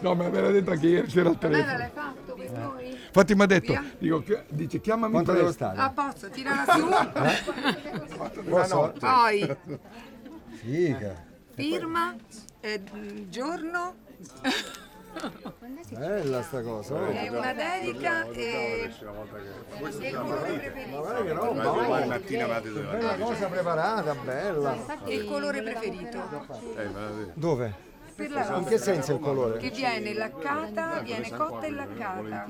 No, 0.00 0.14
ma 0.16 0.28
me 0.28 0.40
l'ha 0.40 0.50
detto 0.50 0.70
anche 0.72 0.86
ieri 0.88 1.08
sera 1.08 1.28
al 1.28 1.38
telefono. 1.38 1.78
l'hai 1.78 1.90
fatto 1.94 2.32
per 2.34 2.50
noi? 2.50 2.88
Infatti 2.90 3.34
mi 3.36 3.42
ha 3.42 3.46
detto, 3.46 3.78
dico, 3.98 4.20
chi- 4.22 4.38
dice 4.48 4.80
chiamami 4.80 5.12
Quanto 5.12 5.32
devo 5.32 5.44
presto. 5.44 5.64
stare? 5.64 5.78
Ah, 5.78 5.90
posso, 5.90 6.28
tirala 6.30 6.64
su. 8.34 8.42
Posso? 8.48 8.92
Poi 8.98 9.56
Figa. 10.60 11.24
firma, 11.54 12.16
eh, 12.60 12.82
giorno, 13.28 13.94
Bella 15.90 16.42
sta 16.42 16.62
cosa. 16.62 16.94
oh. 16.94 17.08
è 17.08 17.28
una 17.28 17.52
dedica 17.52 18.28
e 18.30 18.88
il 18.88 20.14
colore 20.14 20.58
preferito. 20.58 21.00
Guarda 21.00 21.22
che 21.22 21.32
roba. 21.32 21.70
oh. 21.70 22.80
Bella 22.80 23.16
cosa 23.16 23.46
preparata, 23.48 24.14
bella. 24.14 24.76
E 25.04 25.14
il 25.14 25.24
colore 25.24 25.62
preferito. 25.62 26.46
Dove? 27.34 27.88
Per 28.14 28.30
la 28.30 28.56
In 28.56 28.64
che 28.64 28.78
senso 28.78 29.14
il 29.14 29.20
colore? 29.20 29.58
Che 29.58 29.70
viene 29.70 30.14
laccata, 30.14 31.00
viene 31.00 31.30
cotta 31.30 31.66
e 31.66 31.70
laccata. 31.70 32.46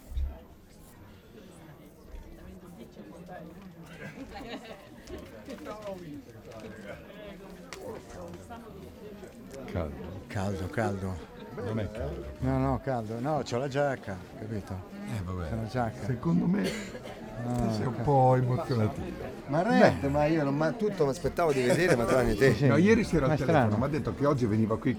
Caldo. 9.66 10.22
Caldo, 10.28 10.68
caldo. 10.68 11.31
Non 11.56 11.80
è 11.80 11.92
caldo. 11.92 12.26
No, 12.40 12.58
no, 12.58 12.80
caldo. 12.84 13.20
No, 13.20 13.42
c'ho 13.44 13.58
la 13.58 13.68
giacca, 13.68 14.18
capito? 14.40 14.74
Eh 15.08 15.22
vabbè. 15.24 15.50
C'ho 15.50 15.56
la 15.56 15.68
giacca. 15.68 16.06
Secondo 16.06 16.46
me 16.46 17.20
Ah, 17.44 17.72
sei 17.72 17.88
un 17.88 18.02
po' 18.04 18.36
emozionativo. 18.36 19.06
Ma 19.48 19.64
Red, 19.64 20.04
ma 20.12 20.26
io 20.26 20.44
non 20.44 20.56
ma 20.56 20.72
tutto 20.74 21.06
mi 21.06 21.10
aspettavo 21.10 21.52
di 21.52 21.62
vedere, 21.64 21.96
ma 21.96 22.06
tranne 22.06 22.36
te. 22.36 22.56
No, 22.68 22.78
ieri 22.78 23.04
sera 23.04 23.26
al 23.28 23.36
telefono 23.36 23.78
mi 23.78 23.84
ha 23.84 23.88
detto 23.88 24.14
che 24.14 24.26
oggi 24.28 24.46
veniva 24.46 24.78
qui 24.78 24.96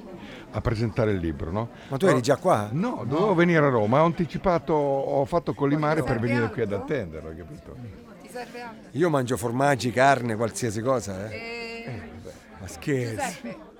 a 0.50 0.60
presentare 0.60 1.12
il 1.12 1.18
libro, 1.18 1.52
no? 1.52 1.68
Ma 1.88 1.96
tu 1.98 2.06
eri 2.06 2.20
già 2.20 2.36
qua? 2.38 2.68
No, 2.72 3.04
dovevo 3.06 3.34
venire 3.34 3.64
a 3.64 3.68
Roma, 3.68 4.02
ho 4.02 4.06
anticipato, 4.06 4.72
ho 4.72 5.24
fatto 5.24 5.54
collimare 5.54 6.02
per 6.02 6.18
venire 6.18 6.50
qui 6.50 6.62
ad 6.62 6.72
attenderlo, 6.72 7.28
hai 7.28 7.36
capito? 7.36 7.76
Ti 8.22 8.28
serve 8.28 8.60
altro? 8.60 8.88
Io 8.90 9.08
mangio 9.08 9.36
formaggi, 9.36 9.92
carne, 9.92 10.34
qualsiasi 10.34 10.80
cosa, 10.82 11.30
eh. 11.30 11.34
Eh, 11.86 12.00
Ma 12.58 12.66
scherzi. 12.66 13.70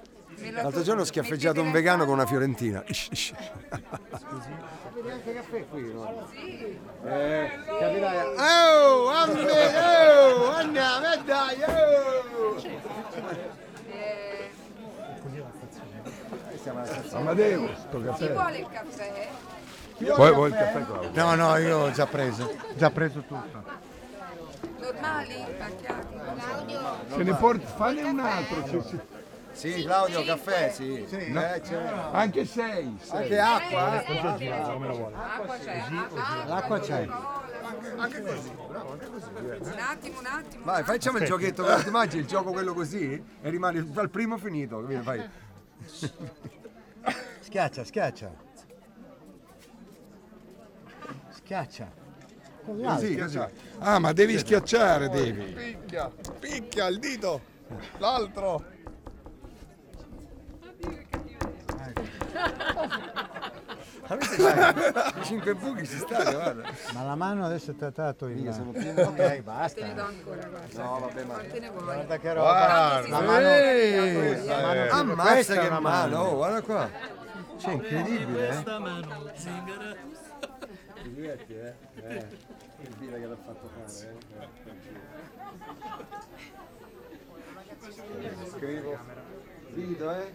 L'altro 0.50 0.82
giorno 0.82 1.02
ho 1.02 1.04
schiaffeggiato 1.04 1.60
un 1.60 1.70
vegano 1.70 2.04
con 2.04 2.14
una 2.14 2.26
fiorentina. 2.26 2.82
Anche 5.12 5.34
caffè 5.34 5.66
qui, 5.68 5.92
no? 5.92 6.28
Sì. 6.30 6.78
Eh, 7.04 7.50
capirai. 7.66 8.36
Oh, 8.36 9.08
Anne, 9.08 9.78
oh, 9.78 10.50
andiamo, 10.52 11.12
e 11.12 11.22
dai, 11.24 11.62
oh. 11.62 12.62
Eh, 13.90 14.50
Amadeus, 17.12 17.78
sto 17.78 17.98
chi 17.98 18.04
caffè. 18.04 18.32
vuole 18.32 18.58
il 18.58 18.68
caffè? 18.70 19.28
Vuoi, 19.98 20.32
vuoi 20.32 20.50
il 20.50 20.56
caffè 20.56 20.84
Claudio? 20.84 21.10
No, 21.12 21.34
no, 21.34 21.56
io 21.56 21.78
ho 21.78 21.90
già 21.90 22.06
preso. 22.06 22.54
Già 22.76 22.90
preso 22.90 23.20
tutto. 23.20 23.62
Normali? 24.78 25.44
Claudio? 26.36 26.96
Se 27.08 27.22
ne 27.22 27.34
porti, 27.34 27.66
fanne 27.76 28.02
un 28.02 28.18
altro. 28.20 29.21
Sì, 29.52 29.72
sì. 29.72 29.78
Sì, 29.80 29.84
Claudio, 29.84 30.24
caffè, 30.24 30.70
sì. 30.70 31.06
No. 31.28 31.54
Eh, 31.54 31.60
c'è. 31.60 31.76
Anche 32.12 32.44
sei. 32.44 32.96
sei. 33.00 33.18
Anche 33.18 33.38
acqua? 33.38 33.92
Acqua 33.92 35.58
c'è. 35.58 35.86
L'acqua 36.46 36.80
c'è. 36.80 37.08
Anche 37.96 38.20
così, 38.22 38.50
bravo, 38.68 38.92
anche 38.92 39.06
così. 39.06 39.30
Un 39.70 39.78
attimo, 39.78 40.18
un 40.18 40.26
attimo. 40.26 40.64
Vai, 40.64 40.82
facciamo 40.82 41.18
il 41.18 41.24
giochetto, 41.24 41.64
ti 41.82 41.88
immagini 41.88 42.22
il 42.22 42.28
gioco 42.28 42.52
quello 42.52 42.74
così 42.74 43.12
e 43.40 43.50
rimani 43.50 43.90
dal 43.92 44.10
primo 44.10 44.36
finito, 44.36 44.80
capito? 44.80 45.02
Fai. 45.02 45.28
Schiaccia, 47.40 47.84
schiaccia. 47.84 48.32
Schiaccia. 51.30 52.00
Così, 52.64 53.16
così. 53.16 53.40
Ah, 53.78 53.98
ma 53.98 54.12
devi 54.12 54.38
schiacciare, 54.38 55.08
devi. 55.08 55.52
Picchia, 55.52 56.10
picchia 56.38 56.86
il 56.86 56.98
dito, 56.98 57.40
l'altro. 57.98 58.64
I 64.12 65.24
cinque 65.24 65.54
buchi 65.54 65.86
si 65.86 65.96
stanno, 65.98 66.32
guarda. 66.32 66.64
Ma 66.92 67.02
la 67.04 67.14
mano 67.14 67.44
adesso 67.46 67.70
è 67.70 67.76
trattato 67.76 68.26
in... 68.26 68.38
Io 68.44 68.52
sono 68.52 68.70
pieno 68.72 68.92
di- 68.94 69.00
Ok, 69.00 69.14
Te 69.16 69.28
ne 69.28 69.42
basta. 69.42 69.86
do 69.86 70.02
ancora, 70.02 70.46
guarda. 70.48 70.82
No, 70.82 70.98
vabbè, 71.00 71.24
ma... 71.24 71.34
Quante 71.34 71.60
ne 71.60 71.70
vuoi? 71.70 71.82
Guarda 71.84 72.18
che 72.18 72.32
roba. 72.34 72.50
Guarda, 72.50 73.08
La 73.08 73.20
mano... 73.20 73.46
ehi, 73.48 74.44
la 74.46 74.60
mano 74.60 74.82
più- 74.82 74.92
ammazza 74.92 75.54
che 75.54 75.66
una 75.66 75.80
mano, 75.80 76.16
mano. 76.16 76.28
oh, 76.28 76.34
guarda 76.36 76.60
qua. 76.62 76.90
Cioè, 77.58 77.72
incredibile, 77.72 78.44
eh. 78.44 78.48
Questa 78.48 78.78
mano 78.78 79.30
zingara. 79.34 79.94
Ti 81.02 81.12
diverti, 81.14 81.54
eh? 81.54 81.74
Eh, 81.96 82.26
il 82.80 82.88
dire 82.98 83.20
che 83.20 83.26
l'ha 83.26 83.36
fatto 83.44 83.70
fare, 83.74 84.10
eh? 84.10 84.50
Scrivo, 88.56 88.98
Vito, 89.70 90.10
eh? 90.14 90.32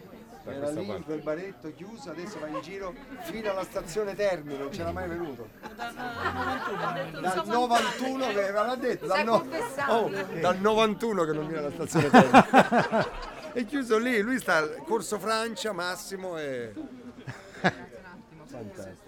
Era 0.52 0.60
questa 0.60 0.80
lì 0.80 0.88
parte. 0.88 1.04
quel 1.04 1.22
baretto 1.22 1.74
chiuso, 1.74 2.10
adesso 2.12 2.40
va 2.40 2.48
in 2.48 2.62
giro 2.62 2.94
fino 3.24 3.52
alla 3.52 3.64
stazione 3.64 4.16
Termine, 4.16 4.58
non 4.58 4.70
c'era 4.70 4.92
mai 4.92 5.08
venuto. 5.08 5.50
Dal 5.76 7.44
91 7.46 8.28
che 8.28 8.52
l'ha 8.52 8.76
detto, 8.76 9.06
dal, 9.06 9.24
no- 9.26 9.46
oh, 9.88 10.10
dal 10.40 10.60
91 10.60 11.24
che 11.26 11.32
non 11.34 11.48
viene 11.48 11.66
alla 11.66 11.72
stazione 11.72 12.10
Termine. 12.10 13.26
È 13.58 13.66
chiuso 13.66 13.98
lì, 13.98 14.22
lui 14.22 14.40
sta 14.40 14.58
al 14.58 14.84
Corso 14.86 15.18
Francia, 15.18 15.72
Massimo 15.72 16.38
e... 16.38 16.74
Fantastico. 18.46 19.06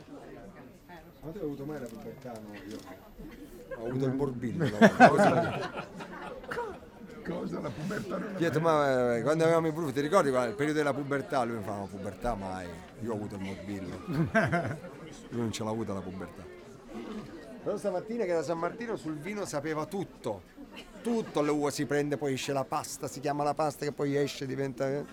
Ma 1.22 1.32
tu 1.32 1.38
hai 1.38 1.44
avuto 1.44 1.66
mai 1.66 1.80
la 1.80 1.86
pubertà? 1.88 2.32
No, 2.32 2.54
io 2.68 2.78
ho 3.78 3.86
avuto 3.86 4.06
il 4.06 4.14
morbillo. 4.14 4.70
no? 4.70 5.88
Cosa- 7.30 7.60
la 7.60 7.70
pubertà 7.70 8.18
non 8.18 8.36
ho 8.36 8.38
detto, 8.40 8.60
ma 8.60 9.16
eh, 9.16 9.22
quando 9.22 9.44
avevamo 9.44 9.68
i 9.68 9.72
brufi, 9.72 9.94
ti 9.94 10.02
ricordi 10.02 10.30
il 10.30 10.54
periodo 10.56 10.78
della 10.78 10.94
pubertà? 10.94 11.44
Lui 11.44 11.58
mi 11.58 11.64
fa, 11.64 11.78
ma 11.78 11.86
pubertà 11.86 12.36
mai, 12.36 12.68
io 13.02 13.12
ho 13.12 13.16
avuto 13.16 13.36
il 13.36 13.42
morbillo. 13.42 14.00
Lui 15.30 15.42
non 15.42 15.52
ce 15.52 15.64
l'ha 15.64 15.70
avuta 15.70 15.94
la 15.94 16.02
pubertà. 16.02 16.44
Però 17.64 17.78
stamattina 17.78 18.24
che 18.24 18.32
era 18.32 18.42
San 18.42 18.58
Martino 18.58 18.96
sul 18.96 19.18
vino 19.18 19.46
sapeva 19.46 19.86
tutto. 19.86 20.44
Tutto, 21.02 21.42
le 21.42 21.52
uova 21.52 21.72
si 21.72 21.86
prende, 21.86 22.18
poi 22.18 22.34
esce 22.34 22.54
la 22.54 22.64
pasta, 22.64 23.08
si 23.08 23.20
chiama 23.20 23.44
la 23.44 23.54
pasta 23.54 23.86
che 23.86 23.92
poi 23.92 24.16
esce, 24.16 24.46
diventa... 24.46 24.90
eh. 24.90 25.04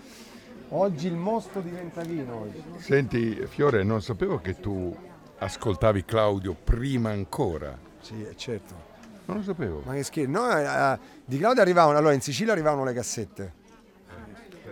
Oggi 0.69 1.07
il 1.07 1.15
mosto 1.15 1.59
diventa 1.61 2.01
vino. 2.01 2.41
Oggi. 2.41 2.63
Senti, 2.77 3.45
Fiore, 3.47 3.83
non 3.83 4.01
sapevo 4.01 4.39
che 4.39 4.59
tu 4.59 4.95
ascoltavi 5.37 6.03
Claudio 6.03 6.55
prima 6.61 7.11
ancora. 7.11 7.77
Sì, 8.01 8.25
eh, 8.25 8.35
certo. 8.35 8.86
Non 9.27 9.37
lo 9.37 9.43
sapevo. 9.43 9.81
Ma 9.85 9.93
che 9.93 10.03
schifo. 10.03 10.29
No, 10.29 10.49
eh, 10.57 10.97
di 11.23 11.37
Claudio 11.37 11.61
arrivavano, 11.61 11.97
allora 11.97 12.13
in 12.13 12.21
Sicilia 12.21 12.53
arrivavano 12.53 12.83
le 12.83 12.93
cassette. 12.93 13.53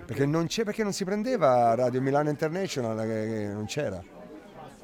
Perché 0.05 0.25
non, 0.25 0.45
c'è, 0.47 0.63
perché 0.63 0.83
non 0.83 0.93
si 0.93 1.03
prendeva 1.03 1.73
Radio 1.75 2.01
Milano 2.01 2.29
International, 2.29 2.97
che, 3.01 3.27
che 3.27 3.47
non 3.51 3.65
c'era. 3.65 4.01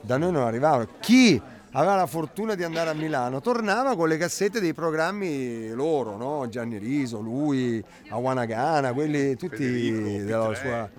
Da 0.01 0.17
noi 0.17 0.31
non 0.31 0.43
arrivavano. 0.43 0.87
Chi 0.99 1.39
aveva 1.73 1.95
la 1.95 2.07
fortuna 2.07 2.55
di 2.55 2.63
andare 2.63 2.89
a 2.89 2.93
Milano 2.93 3.39
tornava 3.39 3.95
con 3.95 4.07
le 4.09 4.17
cassette 4.17 4.59
dei 4.59 4.73
programmi 4.73 5.69
loro, 5.69 6.17
no? 6.17 6.49
Gianni 6.49 6.77
Riso, 6.79 7.19
lui, 7.19 7.81
Awanagana, 8.09 8.91
quelli 8.93 9.35
tutti 9.35 10.23
della 10.23 10.53
sua... 10.55 10.89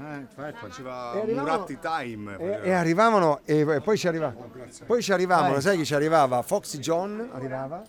Faceva 0.60 1.14
E 1.14 1.18
arrivavano- 1.20 1.50
Muratti 1.50 1.78
Time. 1.80 2.36
E, 2.38 2.60
e 2.62 2.72
arrivavano, 2.72 3.40
e, 3.44 3.58
e 3.68 3.80
poi 3.80 3.98
ci 3.98 4.06
arrivavano, 4.08 4.50
poi 4.86 5.02
ci 5.02 5.12
arrivavano, 5.12 5.58
sai 5.60 5.76
chi 5.78 5.84
ci 5.84 5.94
arrivava? 5.94 6.40
Foxy 6.42 6.78
John 6.78 7.28
arrivava. 7.32 7.82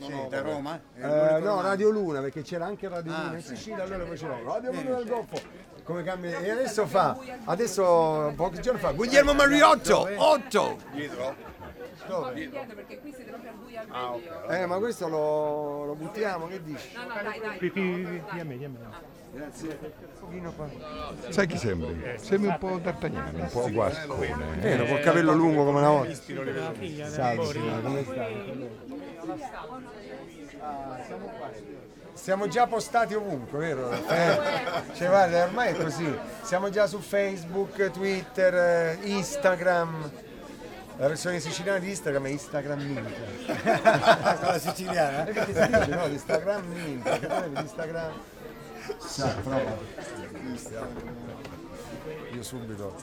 Sì, 0.00 0.26
da 0.28 0.40
Roma? 0.40 0.80
Eh, 0.96 1.38
no, 1.40 1.60
Radio 1.60 1.90
Luna, 1.90 2.20
perché 2.20 2.42
c'era 2.42 2.64
anche 2.66 2.88
Radio 2.88 3.12
Luna 3.12 3.36
in 3.36 3.42
Sicilia, 3.42 3.82
allora 3.84 4.04
poi 4.04 4.16
c'era 4.16 4.38
Radio 4.44 4.72
Luna 4.72 4.96
del 4.96 5.06
Golfo. 5.06 5.40
Come 5.84 6.02
cambia? 6.02 6.38
E 6.38 6.50
adesso 6.50 6.86
fa, 6.86 7.18
adesso 7.44 8.32
pochi 8.36 8.60
giorni 8.60 8.80
fa, 8.80 8.92
Guglielmo 8.92 9.34
Mariotto, 9.34 10.08
8! 10.16 10.76
Dietro? 10.92 11.34
Perché 12.74 12.98
qui 13.00 13.12
siete 13.12 13.30
proprio 13.30 13.50
al 13.50 13.56
buio 13.56 13.80
al 13.80 13.86
meglio. 13.88 14.48
Eh, 14.50 14.66
ma 14.66 14.78
questo 14.78 15.08
lo, 15.08 15.84
lo 15.84 15.94
buttiamo, 15.94 16.46
che 16.48 16.62
dici? 16.62 16.88
No, 16.94 17.02
no, 17.02 17.14
dai, 17.22 17.40
dai. 17.40 17.58
Grazie. 19.32 19.78
Un 19.80 20.18
pochino 20.18 20.52
qua. 20.52 20.68
Sai 21.28 21.46
chi 21.46 21.56
sembri? 21.56 22.18
Sembri 22.18 22.48
un 22.48 22.58
po' 22.58 22.78
d'Artagnano, 22.78 23.38
un 23.38 23.48
po' 23.50 23.70
guascone. 23.70 24.26
È 24.26 24.58
vero, 24.58 24.86
col 24.86 25.00
capello 25.00 25.32
lungo 25.32 25.64
come 25.64 25.78
una 25.78 25.88
volta. 25.88 26.14
Salve, 27.06 27.46
signora, 27.46 27.80
come 27.80 28.02
stai? 28.02 28.68
Siamo 32.12 32.48
già 32.48 32.66
postati 32.66 33.14
ovunque, 33.14 33.58
vero? 33.58 33.92
Eh, 33.92 34.38
cioè, 34.94 35.08
guarda, 35.08 35.44
ormai 35.44 35.74
è 35.74 35.76
così. 35.76 36.12
Siamo 36.42 36.68
già 36.68 36.86
su 36.86 36.98
Facebook, 36.98 37.90
Twitter, 37.92 38.54
eh, 38.54 38.98
Instagram. 39.04 40.10
La 41.00 41.08
versione 41.08 41.40
siciliana 41.40 41.78
di 41.78 41.88
Instagram 41.88 42.26
è 42.26 42.28
Instagram 42.28 42.78
Minchia. 42.82 44.36
Quella 44.36 44.58
siciliana? 44.58 45.26
Eh, 45.26 45.32
perché 45.32 45.54
si 45.54 45.66
dice, 45.66 45.86
no? 45.86 46.06
Di 46.08 46.12
Instagram 46.12 46.62
Minchia. 46.66 47.18
che 47.18 47.50
di 47.54 47.60
Instagram... 47.60 48.12
Sa, 48.98 49.28
prova. 49.42 49.78
Io 52.34 52.42
subito. 52.42 52.94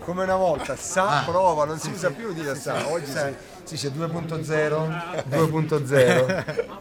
Come 0.00 0.24
una 0.24 0.36
volta, 0.36 0.76
sa, 0.76 1.22
prova, 1.24 1.64
non 1.64 1.78
si 1.78 1.88
usa 1.88 2.10
più 2.10 2.34
dire 2.34 2.54
sa. 2.54 2.86
Oggi 2.90 3.06
si, 3.06 3.34
si 3.62 3.88
dice 3.88 3.88
2.0, 3.88 5.28
2.0. 5.30 6.76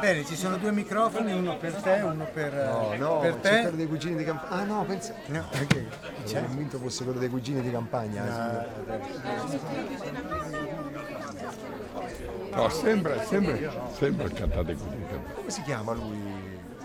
Bene, 0.00 0.24
ci 0.24 0.36
sono 0.36 0.56
due 0.56 0.72
microfoni, 0.72 1.32
uno 1.32 1.56
per 1.56 1.72
te, 1.74 2.00
uno 2.02 2.26
per, 2.32 2.52
No, 2.52 2.94
no, 2.96 3.18
per 3.20 3.34
te. 3.36 3.60
quello 3.62 3.76
dei 3.76 3.86
cugini 3.86 4.16
di 4.16 4.24
campagna. 4.24 4.60
Ah 4.60 4.64
no, 4.64 4.84
pensa. 4.84 5.14
No, 5.26 5.44
perché? 5.50 5.86
C'è 6.24 6.44
convinto 6.44 6.78
fosse 6.78 7.04
quello 7.04 7.18
dei 7.18 7.28
cugini 7.28 7.60
di 7.62 7.70
campagna. 7.70 8.66
No, 12.54 12.68
sembra, 12.68 13.22
sembra, 13.24 13.56
sembra 13.96 14.28
cantate 14.28 14.74
così. 14.74 14.96
Come 15.34 15.50
si 15.50 15.62
chiama 15.62 15.92
lui? 15.92 16.18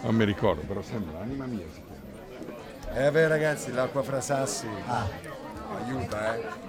Non 0.02 0.16
mi 0.16 0.24
ricordo, 0.26 0.62
però 0.62 0.82
sembra 0.82 1.20
anima 1.22 1.46
mia 1.46 1.66
si 1.74 1.82
chiama. 1.82 3.06
Eh 3.06 3.12
beh 3.12 3.28
ragazzi, 3.28 3.72
l'acqua 3.72 4.02
fra 4.02 4.22
sassi 4.22 4.68
aiuta, 5.86 6.36
eh. 6.36 6.68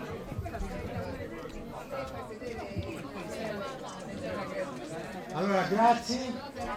Allora, 5.32 5.62
grazie, 5.62 6.32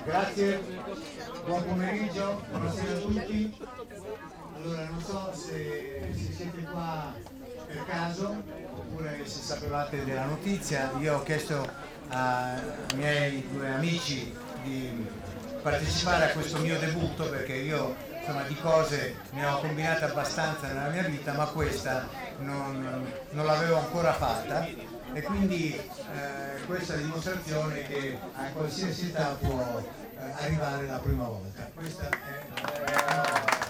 grazie, 0.06 0.62
buon 1.46 1.66
pomeriggio, 1.66 2.44
buonasera 2.50 2.94
a 2.94 3.00
tutti. 3.00 3.58
Allora, 4.56 4.86
non 4.90 5.02
so 5.02 5.32
se, 5.34 6.14
se 6.14 6.34
siete 6.34 6.62
qua 6.72 7.14
per 7.66 7.86
caso 7.86 8.44
oppure 8.76 9.22
se 9.26 9.42
sapevate 9.42 10.04
della 10.06 10.26
notizia. 10.26 10.92
Io 11.00 11.16
ho 11.18 11.24
chiesto 11.24 11.68
ai 12.10 12.62
miei 12.96 13.48
due 13.52 13.70
amici 13.70 14.32
di 14.64 15.08
partecipare 15.62 16.26
a 16.26 16.34
questo 16.34 16.60
mio 16.60 16.78
debutto 16.78 17.30
perché 17.30 17.54
io 17.54 17.96
insomma 18.24 18.44
di 18.44 18.56
cose 18.56 19.18
ne 19.32 19.46
ho 19.46 19.60
combinate 19.60 20.06
abbastanza 20.06 20.68
nella 20.68 20.88
mia 20.88 21.04
vita, 21.04 21.34
ma 21.34 21.46
questa 21.48 22.08
non, 22.40 23.06
non 23.32 23.46
l'avevo 23.46 23.80
ancora 23.80 24.14
fatta 24.14 24.66
e 25.14 25.22
quindi 25.22 25.74
eh, 25.76 26.66
questa 26.66 26.94
è 26.94 26.96
la 26.96 27.02
dimostrazione 27.02 27.82
che 27.84 28.18
a 28.36 28.44
qualsiasi 28.54 29.08
età 29.08 29.38
può 29.40 29.82
eh, 30.18 30.44
arrivare 30.44 30.88
la 30.88 31.00
prima 31.00 31.26
volta. 31.26 31.70
Questa 31.74 32.08
è, 32.08 32.46
eh, 32.78 33.64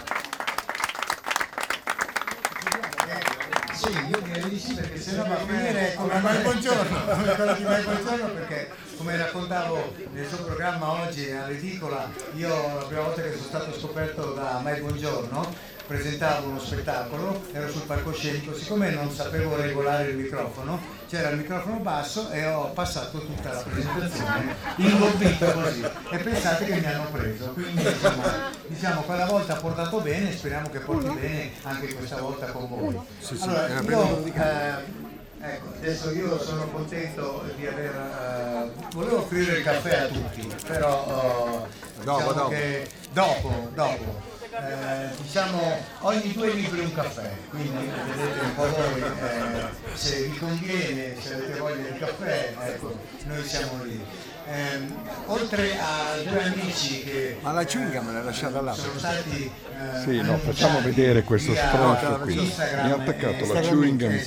sì, 3.74 3.90
io 3.90 4.22
direi 4.22 4.50
di 4.50 4.60
sì 4.60 4.74
perché 4.74 5.00
se 5.00 5.16
no 5.16 5.26
va 5.26 5.34
a 5.36 5.46
finire 5.46 5.94
come 5.96 6.20
mai 6.20 6.42
buongiorno, 6.44 8.34
perché 8.34 8.70
come 8.98 9.18
raccontavo 9.18 9.96
nel 10.12 10.28
suo 10.28 10.44
programma 10.44 11.02
oggi 11.02 11.32
all'edicola, 11.32 12.10
io 12.36 12.50
la 12.50 12.86
prima 12.86 13.02
volta 13.02 13.22
che 13.22 13.32
sono 13.32 13.44
stato 13.44 13.80
scoperto 13.80 14.34
da 14.34 14.60
Mai 14.60 14.80
Buongiorno 14.80 15.72
presentavo 15.94 16.48
uno 16.48 16.60
spettacolo, 16.60 17.44
ero 17.52 17.70
sul 17.70 17.84
palcoscenico, 17.84 18.56
siccome 18.56 18.90
non 18.90 19.12
sapevo 19.12 19.56
regolare 19.56 20.10
il 20.10 20.18
microfono, 20.18 20.82
c'era 21.08 21.30
il 21.30 21.38
microfono 21.38 21.78
basso 21.78 22.32
e 22.32 22.48
ho 22.48 22.72
passato 22.72 23.20
tutta 23.20 23.54
la 23.54 23.62
presentazione 23.62 24.56
ingobbito 24.78 25.52
così 25.52 25.84
e 26.10 26.18
pensate 26.18 26.66
che 26.66 26.80
mi 26.80 26.86
hanno 26.88 27.10
preso, 27.12 27.52
quindi 27.52 27.84
insomma 27.84 28.50
diciamo 28.66 29.02
quella 29.02 29.26
volta 29.28 29.54
ha 29.54 29.60
portato 29.60 30.00
bene, 30.00 30.36
speriamo 30.36 30.68
che 30.70 30.80
porti 30.80 31.10
bene 31.10 31.52
anche 31.62 31.94
questa 31.94 32.18
volta 32.20 32.48
con 32.48 32.68
voi. 32.68 33.00
Sì, 33.20 33.38
sì, 33.38 33.44
Allora, 33.44 33.82
io, 33.82 34.26
eh, 34.26 34.74
ecco, 35.42 35.68
adesso 35.78 36.10
io 36.10 36.40
sono 36.42 36.68
contento 36.72 37.44
di 37.56 37.68
aver 37.68 37.96
eh, 37.96 38.72
volevo 38.94 39.18
offrire 39.20 39.58
il 39.58 39.64
caffè 39.64 39.96
a 40.00 40.08
tutti, 40.08 40.52
però 40.66 41.68
eh, 41.70 42.02
Dopo, 42.04 42.20
diciamo 42.20 42.34
dopo. 42.34 42.50
che 42.50 42.90
dopo, 43.12 43.70
dopo. 43.76 44.32
Eh, 44.56 45.16
diciamo 45.20 45.60
ogni 46.02 46.32
due 46.32 46.54
libri 46.54 46.82
un 46.82 46.94
caffè, 46.94 47.28
quindi 47.50 47.90
vedete 48.06 48.40
un 48.40 48.54
po' 48.54 48.70
voi 48.70 49.02
eh, 49.02 49.96
se 49.96 50.28
vi 50.28 50.38
conviene, 50.38 51.16
se 51.20 51.34
avete 51.34 51.60
voglia 51.60 51.90
di 51.90 51.98
caffè, 51.98 52.54
ecco, 52.60 52.96
noi 53.24 53.44
siamo 53.44 53.84
lì. 53.84 54.06
Ehm, 54.46 54.94
oltre 55.28 55.80
a 55.80 56.18
due 56.22 56.44
amici 56.44 57.02
che 57.04 57.38
Ma 57.42 57.54
la 57.54 57.66
cinga 57.66 58.02
me 58.02 58.12
l'ha 58.12 58.24
lasciata 58.24 58.60
là. 58.60 58.74
sono 58.74 59.00
stati 59.00 59.50
eh, 59.50 60.00
Sì, 60.02 60.22
no, 60.22 60.38
facciamo 60.38 60.82
vedere 60.82 61.24
questo 61.24 61.56
stronzo 61.56 62.20
qui. 62.20 62.44
Instagram 62.44 62.86
Mi 62.86 62.92
ha 62.92 62.96
attaccato 62.96 63.54
la 63.54 63.62
chewing 63.62 64.00
gum 64.00 64.12
eh, 64.12 64.26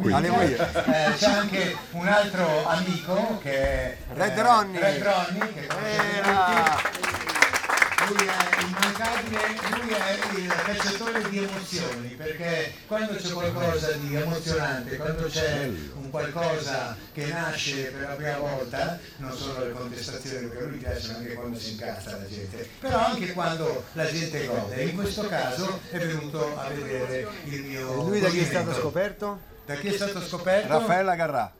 qui. 0.00 0.12
Eh, 0.12 1.12
c'è 1.16 1.30
anche 1.30 1.76
un 1.92 2.08
altro 2.08 2.66
amico 2.66 3.38
che 3.40 3.52
è 3.52 3.96
Red 4.12 4.36
eh, 4.36 4.42
Ronnie. 4.42 4.80
Red 4.80 5.02
Ronnie, 5.02 5.52
che. 5.54 7.41
Lui 8.12 8.26
è 8.26 8.62
immancabile, 8.62 9.38
lui 9.70 9.90
è 9.94 10.18
il 10.36 10.46
cacciatore 10.48 11.30
di 11.30 11.38
emozioni, 11.38 12.08
perché 12.08 12.74
quando 12.86 13.14
c'è 13.14 13.30
qualcosa 13.30 13.92
di 13.92 14.14
emozionante, 14.14 14.96
quando 14.96 15.28
c'è 15.28 15.70
un 15.94 16.10
qualcosa 16.10 16.94
che 17.14 17.26
nasce 17.28 17.84
per 17.84 18.08
la 18.08 18.14
prima 18.14 18.36
volta, 18.36 18.98
non 19.16 19.34
solo 19.34 19.64
le 19.64 19.72
contestazioni 19.72 20.50
che 20.50 20.58
a 20.58 20.60
lui 20.60 20.76
piacciono 20.76 21.16
anche 21.16 21.32
quando 21.32 21.58
si 21.58 21.70
incazza 21.70 22.18
la 22.18 22.28
gente, 22.28 22.68
però 22.80 22.98
anche 22.98 23.32
quando 23.32 23.84
la 23.92 24.06
gente 24.06 24.46
gode. 24.46 24.82
In 24.82 24.94
questo 24.94 25.26
caso 25.28 25.80
è 25.90 25.98
venuto 25.98 26.58
a 26.58 26.68
vedere 26.68 27.26
il 27.44 27.62
mio 27.62 27.92
E 27.92 27.94
lui 27.94 28.20
da 28.20 28.28
chi 28.28 28.40
è 28.40 28.44
stato 28.44 28.74
scoperto? 28.74 29.51
Da 29.64 29.74
chi 29.74 29.88
è 29.88 29.92
stato 29.92 30.20
scoperto? 30.20 30.68
Raffaella 30.68 31.14
Garrà. 31.14 31.52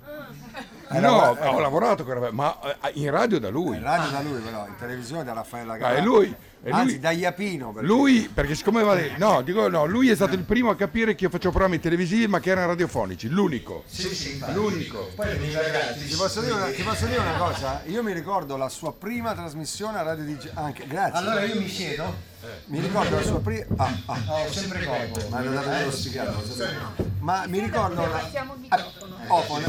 No, 0.90 1.36
ho 1.38 1.58
lavorato 1.60 2.04
con 2.04 2.14
Raffaele, 2.14 2.34
ma 2.34 2.58
eh, 2.82 2.90
in 2.94 3.10
radio 3.10 3.38
da 3.38 3.48
lui. 3.48 3.76
In 3.76 3.82
radio 3.82 4.10
da 4.10 4.20
lui 4.20 4.40
però, 4.40 4.66
in 4.66 4.76
televisione 4.78 5.24
da 5.24 5.32
Raffaella 5.32 5.76
Garrà. 5.76 5.94
Ah, 5.94 5.98
è 5.98 6.02
lui. 6.02 6.34
Lui- 6.70 6.80
Anzi, 6.80 6.98
da 7.00 7.10
Iapino. 7.10 7.72
perché- 7.72 7.86
Lui, 7.88 8.30
perché 8.32 8.54
siccome 8.54 8.82
vale, 8.82 9.14
no, 9.18 9.42
dico 9.42 9.68
no, 9.68 9.84
lui 9.84 10.08
è 10.10 10.14
stato 10.14 10.34
il 10.34 10.44
primo 10.44 10.70
a 10.70 10.76
capire 10.76 11.14
che 11.16 11.24
io 11.24 11.30
facevo 11.30 11.50
programmi 11.50 11.80
televisivi 11.80 12.26
ma 12.28 12.38
che 12.40 12.50
erano 12.50 12.68
radiofonici, 12.68 13.28
l'unico. 13.28 13.82
Sì, 13.86 14.14
sì. 14.14 14.40
L'unico. 14.52 15.10
Poi 15.16 15.26
i 15.48 15.52
ragazzi. 15.52 16.06
Ti 16.06 16.14
posso, 16.14 16.40
dire 16.40 16.52
una, 16.52 16.70
ti 16.70 16.82
posso 16.82 17.06
dire 17.06 17.18
una 17.18 17.32
cosa? 17.36 17.82
Io 17.86 18.02
mi 18.02 18.12
ricordo 18.12 18.56
la 18.56 18.68
sua 18.68 18.92
prima 18.92 19.32
trasmissione 19.34 19.98
a 19.98 20.02
Radio 20.02 20.24
DJ. 20.24 20.50
Anche, 20.54 20.86
grazie. 20.86 21.18
Allora 21.18 21.42
io 21.44 21.58
mi 21.60 21.68
siedo, 21.68 22.30
Mi 22.66 22.80
ricordo 22.80 23.14
la 23.16 23.22
sua 23.22 23.40
prima. 23.40 23.64
Ah, 23.76 23.92
ah. 24.06 24.20
ho 24.26 24.50
sempre 24.52 24.84
corpo. 24.84 25.28
Ma 25.30 25.90
sticato, 25.90 26.32
lo 26.32 26.44
sapevo. 26.44 27.10
Ma 27.20 27.46
mi 27.46 27.60
ricordo 27.60 28.00
la. 28.06 28.28
Microfono. 28.56 29.16
Oh, 29.28 29.40
poi- 29.42 29.64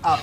Ah, 0.00 0.18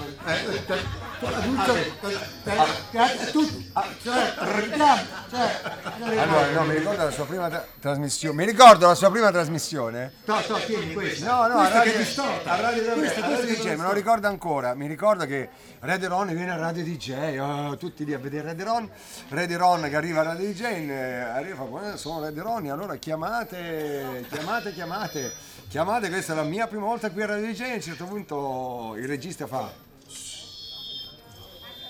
Allora, 5.34 6.52
no, 6.52 6.64
mi 6.66 6.76
ricordo 6.78 7.04
la 7.04 7.12
sua 7.12 7.26
prima 7.26 7.48
tra- 7.50 7.66
trasmissione. 7.80 8.36
Mi 8.36 8.46
ricordo 8.46 8.88
la 8.88 8.96
sua 8.96 9.10
prima 9.10 9.32
trasmissione. 9.32 10.14
No, 10.26 10.36
no, 10.48 10.58
tieni 10.66 10.94
questo. 10.94 11.26
No, 11.26 11.48
no, 11.48 11.56
Questa 11.56 11.70
che 11.70 11.78
radio, 11.78 11.94
è 11.94 11.98
distorta. 11.98 12.52
a 12.52 12.60
radio, 12.62 12.94
Questa- 12.94 13.20
a 13.20 13.22
radio 13.30 13.36
questa 13.36 13.62
DJ, 13.62 13.70
che 13.70 13.76
me 13.78 13.84
lo 13.84 13.92
ricordo 13.94 14.28
ancora. 14.28 14.74
Mi 14.74 14.88
ricordo 14.88 15.26
che 15.26 15.50
Radio 15.80 16.10
Ron 16.10 16.28
viene 16.28 16.52
a 16.52 16.58
Radio 16.58 16.84
DJ, 16.84 17.38
oh, 17.40 17.78
tutti 17.78 18.04
lì 18.04 18.14
a 18.14 18.20
vedere 18.20 18.48
Radio 18.48 18.66
Ron. 18.66 18.90
Radio 19.30 19.58
Ron 19.58 19.88
che 19.90 19.96
arriva 19.96 20.20
a 20.20 20.24
Radio 20.24 20.48
DJ, 20.48 20.62
eh, 20.90 20.94
arriva 21.22 21.54
e 21.54 21.58
fa, 21.58 21.64
"Guarda, 21.64 21.98
sono 21.98 22.22
Radio 22.22 22.44
Ron, 22.44 22.70
allora 22.70 22.96
chiamate, 22.98 24.26
chiamate, 24.30 24.74
chiamate, 24.74 25.32
chiamate, 25.70 26.10
questa 26.10 26.34
è 26.34 26.36
la 26.36 26.44
mia 26.44 26.68
prima 26.68 26.86
volta 26.86 27.10
qui 27.10 27.22
a 27.22 27.28
Radio 27.28 27.48
DJ. 27.48 27.62
A 27.62 27.74
un 27.76 27.82
certo 27.82 28.06
punto 28.06 28.96
il 28.98 29.08
regista 29.08 29.48
fa, 29.48 29.72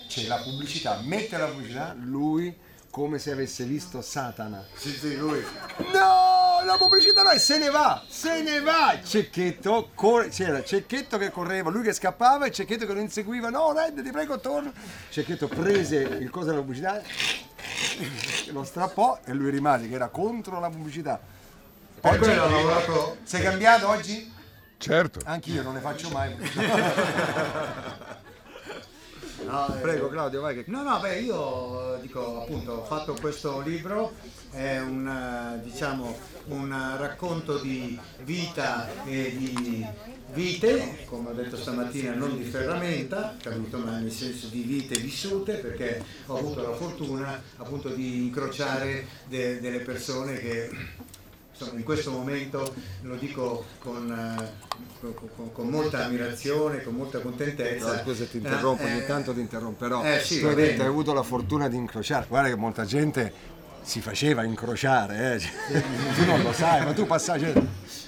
c'è 0.07 0.23
la 0.27 0.37
pubblicità, 0.37 0.99
mette 1.03 1.37
la 1.37 1.45
pubblicità, 1.45 1.95
lui 1.97 2.55
come 2.91 3.17
se 3.17 3.31
avesse 3.31 3.63
visto 3.63 4.01
Satana. 4.01 4.63
Sì, 4.75 4.91
sì, 4.91 5.17
lui. 5.17 5.43
No, 5.93 6.61
la 6.63 6.75
pubblicità 6.77 7.23
no, 7.23 7.31
e 7.31 7.39
se 7.39 7.57
ne 7.57 7.69
va, 7.69 8.03
se 8.07 8.41
ne 8.43 8.59
va. 8.59 8.99
Cecchetto, 9.03 9.91
corre- 9.95 10.27
c'era 10.27 10.61
Cecchetto 10.63 11.17
che 11.17 11.31
correva, 11.31 11.71
lui 11.71 11.83
che 11.83 11.93
scappava 11.93 12.45
e 12.45 12.51
Cecchetto 12.51 12.85
che 12.85 12.93
lo 12.93 12.99
inseguiva. 12.99 13.49
No, 13.49 13.71
Red, 13.71 14.03
ti 14.03 14.11
prego, 14.11 14.39
torna. 14.39 14.71
Cecchetto 15.09 15.47
prese 15.47 16.01
il 16.01 16.29
coso 16.29 16.47
della 16.47 16.59
pubblicità, 16.59 17.01
lo 18.51 18.63
strappò 18.63 19.19
e 19.23 19.33
lui 19.33 19.49
rimase 19.49 19.87
che 19.87 19.95
era 19.95 20.09
contro 20.09 20.59
la 20.59 20.69
pubblicità. 20.69 21.19
Per 22.01 22.17
quello 22.17 22.43
ho 22.43 22.49
lavorato. 22.49 23.17
Sei 23.23 23.41
cambiato 23.41 23.87
oggi? 23.87 24.31
Certo. 24.77 25.19
Anch'io 25.23 25.61
non 25.61 25.75
ne 25.75 25.79
faccio 25.79 26.09
mai. 26.09 26.35
No, 29.51 29.67
eh, 29.75 29.79
Prego 29.81 30.07
Claudio, 30.07 30.39
vai 30.39 30.55
che... 30.55 30.63
No, 30.67 30.81
no, 30.81 30.97
beh, 31.01 31.19
io 31.19 31.99
dico 32.01 32.43
appunto, 32.43 32.71
ho 32.71 32.85
fatto 32.85 33.17
questo 33.19 33.59
libro, 33.59 34.13
è 34.49 34.79
un, 34.79 35.05
eh, 35.05 35.61
diciamo, 35.61 36.17
un 36.45 36.95
racconto 36.97 37.57
di 37.57 37.99
vita 38.23 38.87
e 39.03 39.35
di 39.35 39.85
vite, 40.31 41.03
come 41.05 41.31
ho 41.31 41.33
detto 41.33 41.57
stamattina, 41.57 42.13
non 42.13 42.37
di 42.37 42.45
ferramenta, 42.45 43.35
capito, 43.41 43.77
ma 43.79 43.99
nel 43.99 44.11
senso 44.11 44.47
di 44.47 44.61
vite 44.61 44.97
vissute, 45.01 45.55
perché 45.55 46.01
ho 46.27 46.37
avuto 46.37 46.61
la 46.61 46.73
fortuna 46.73 47.41
appunto 47.57 47.89
di 47.89 48.27
incrociare 48.27 49.05
de- 49.27 49.59
delle 49.59 49.79
persone 49.79 50.39
che 50.39 50.69
insomma, 51.61 51.79
in 51.79 51.85
questo 51.85 52.11
momento 52.11 52.73
lo 53.01 53.15
dico 53.15 53.65
con, 53.79 54.11
eh, 54.11 54.69
con- 54.99 55.13
con- 55.35 55.51
con 55.51 55.67
molta 55.67 56.05
ammirazione, 56.05 56.81
con 56.83 56.95
molta 56.95 57.19
contentezza. 57.19 57.93
No, 57.93 57.99
scusa, 58.03 58.25
ti 58.25 58.37
interrompo, 58.37 58.83
Eh, 58.83 58.91
ogni 58.91 59.05
tanto 59.05 59.33
ti 59.33 59.39
interromperò. 59.39 60.03
eh, 60.03 60.19
sì, 60.19 60.39
tu 60.39 60.47
hai 60.47 60.55
detto 60.55 60.81
hai 60.81 60.87
avuto 60.87 61.13
la 61.13 61.23
fortuna 61.23 61.67
di 61.67 61.77
incrociare. 61.77 62.25
Guarda 62.27 62.49
che 62.49 62.55
molta 62.55 62.85
gente 62.85 63.33
si 63.83 63.99
faceva 64.01 64.43
incrociare, 64.43 65.35
eh. 65.35 65.39
Tu 66.15 66.25
non 66.25 66.41
lo 66.41 66.53
sai, 66.53 66.83
ma 66.85 66.93
tu 66.93 67.05
passavi. 67.05 67.53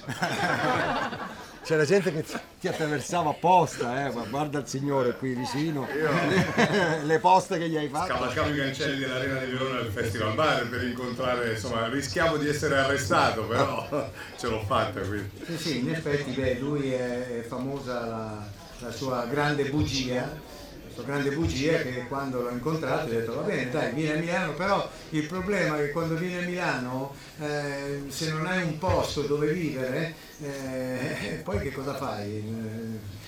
C'era 1.64 1.86
gente 1.86 2.12
che 2.12 2.22
ti- 2.60 2.68
attraversava 2.68 3.30
apposta, 3.30 4.06
eh. 4.06 4.12
ma 4.12 4.24
guarda 4.28 4.58
il 4.58 4.66
signore 4.68 5.16
qui 5.16 5.32
vicino, 5.34 5.86
le 7.02 7.18
poste 7.20 7.56
che 7.56 7.70
gli 7.70 7.76
hai 7.78 7.88
fatto. 7.88 8.12
Scavalcavo 8.12 8.52
i 8.52 8.56
cancelli 8.58 8.98
dell'Arena 8.98 9.40
di 9.40 9.52
Verona 9.52 9.80
del 9.80 9.90
Festival 9.90 10.34
Bar 10.34 10.68
per 10.68 10.82
incontrare, 10.82 11.52
insomma, 11.52 11.88
rischiavo 11.88 12.36
di 12.36 12.48
essere 12.48 12.76
arrestato, 12.76 13.44
però 13.46 13.88
ce 14.38 14.48
l'ho 14.48 14.60
fatta 14.66 15.00
quindi. 15.00 15.30
Sì, 15.46 15.56
sì, 15.56 15.78
in 15.78 15.90
effetti 15.90 16.32
beh, 16.32 16.58
lui 16.58 16.92
è, 16.92 17.38
è 17.38 17.42
famosa 17.42 18.04
la, 18.04 18.46
la 18.80 18.90
sua 18.92 19.24
grande 19.24 19.64
bugia, 19.70 20.30
sua 20.94 21.02
grande 21.04 21.30
bugia 21.32 21.78
che 21.78 22.06
quando 22.06 22.40
l'ho 22.40 22.50
incontrato 22.50 23.08
gli 23.08 23.16
ho 23.16 23.18
detto 23.18 23.34
va 23.34 23.42
bene 23.42 23.68
dai 23.68 23.92
vieni 23.92 24.12
a 24.12 24.20
Milano, 24.20 24.52
però 24.54 24.88
il 25.10 25.26
problema 25.26 25.76
è 25.76 25.86
che 25.86 25.90
quando 25.90 26.14
vieni 26.14 26.36
a 26.36 26.46
Milano 26.46 27.14
eh, 27.40 28.04
se 28.08 28.30
non 28.30 28.46
hai 28.46 28.62
un 28.62 28.78
posto 28.78 29.22
dove 29.22 29.52
vivere 29.52 30.14
eh, 30.40 31.40
poi 31.44 31.58
che 31.60 31.72
cosa 31.72 31.94
fai? 31.94 32.42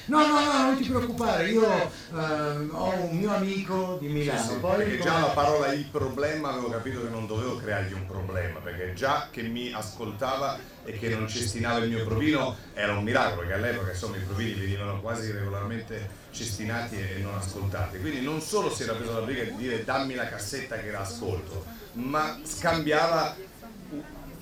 No, 0.06 0.24
no, 0.24 0.44
no, 0.44 0.62
non 0.62 0.76
ti 0.76 0.88
preoccupare, 0.88 1.48
io 1.48 1.90
ehm, 2.12 2.70
ho 2.72 2.94
un 3.10 3.16
mio 3.16 3.34
amico 3.34 3.98
di 4.00 4.06
Milano. 4.06 4.40
Sì, 4.40 4.48
sì, 4.50 4.54
poi 4.60 4.76
perché 4.76 5.00
già 5.00 5.18
la 5.18 5.26
parola 5.26 5.72
il 5.72 5.84
problema 5.86 6.50
avevo 6.50 6.70
capito 6.70 7.02
che 7.02 7.08
non 7.08 7.26
dovevo 7.26 7.56
creargli 7.56 7.92
un 7.92 8.06
problema, 8.06 8.60
perché 8.60 8.94
già 8.94 9.28
che 9.32 9.42
mi 9.42 9.72
ascoltava 9.72 10.58
e 10.84 10.92
che 10.96 11.08
non 11.08 11.26
cestinava 11.26 11.80
il 11.80 11.90
mio 11.90 12.04
provino 12.04 12.56
era 12.72 12.92
un 12.92 13.02
miracolo, 13.02 13.40
perché 13.40 13.54
all'epoca 13.54 13.90
insomma 13.90 14.16
i 14.16 14.20
provini 14.20 14.54
venivano 14.54 15.00
quasi 15.00 15.32
regolarmente 15.32 16.08
cestinati 16.30 16.96
e 16.96 17.18
non 17.20 17.34
ascoltati. 17.34 17.98
Quindi 17.98 18.20
non 18.20 18.40
solo 18.40 18.72
si 18.72 18.84
era 18.84 18.92
preso 18.92 19.12
la 19.12 19.24
briga 19.24 19.42
di 19.42 19.56
dire 19.56 19.82
dammi 19.82 20.14
la 20.14 20.28
cassetta 20.28 20.76
che 20.76 20.92
la 20.92 21.00
ascolto, 21.00 21.64
ma 21.94 22.38
scambiava 22.44 23.34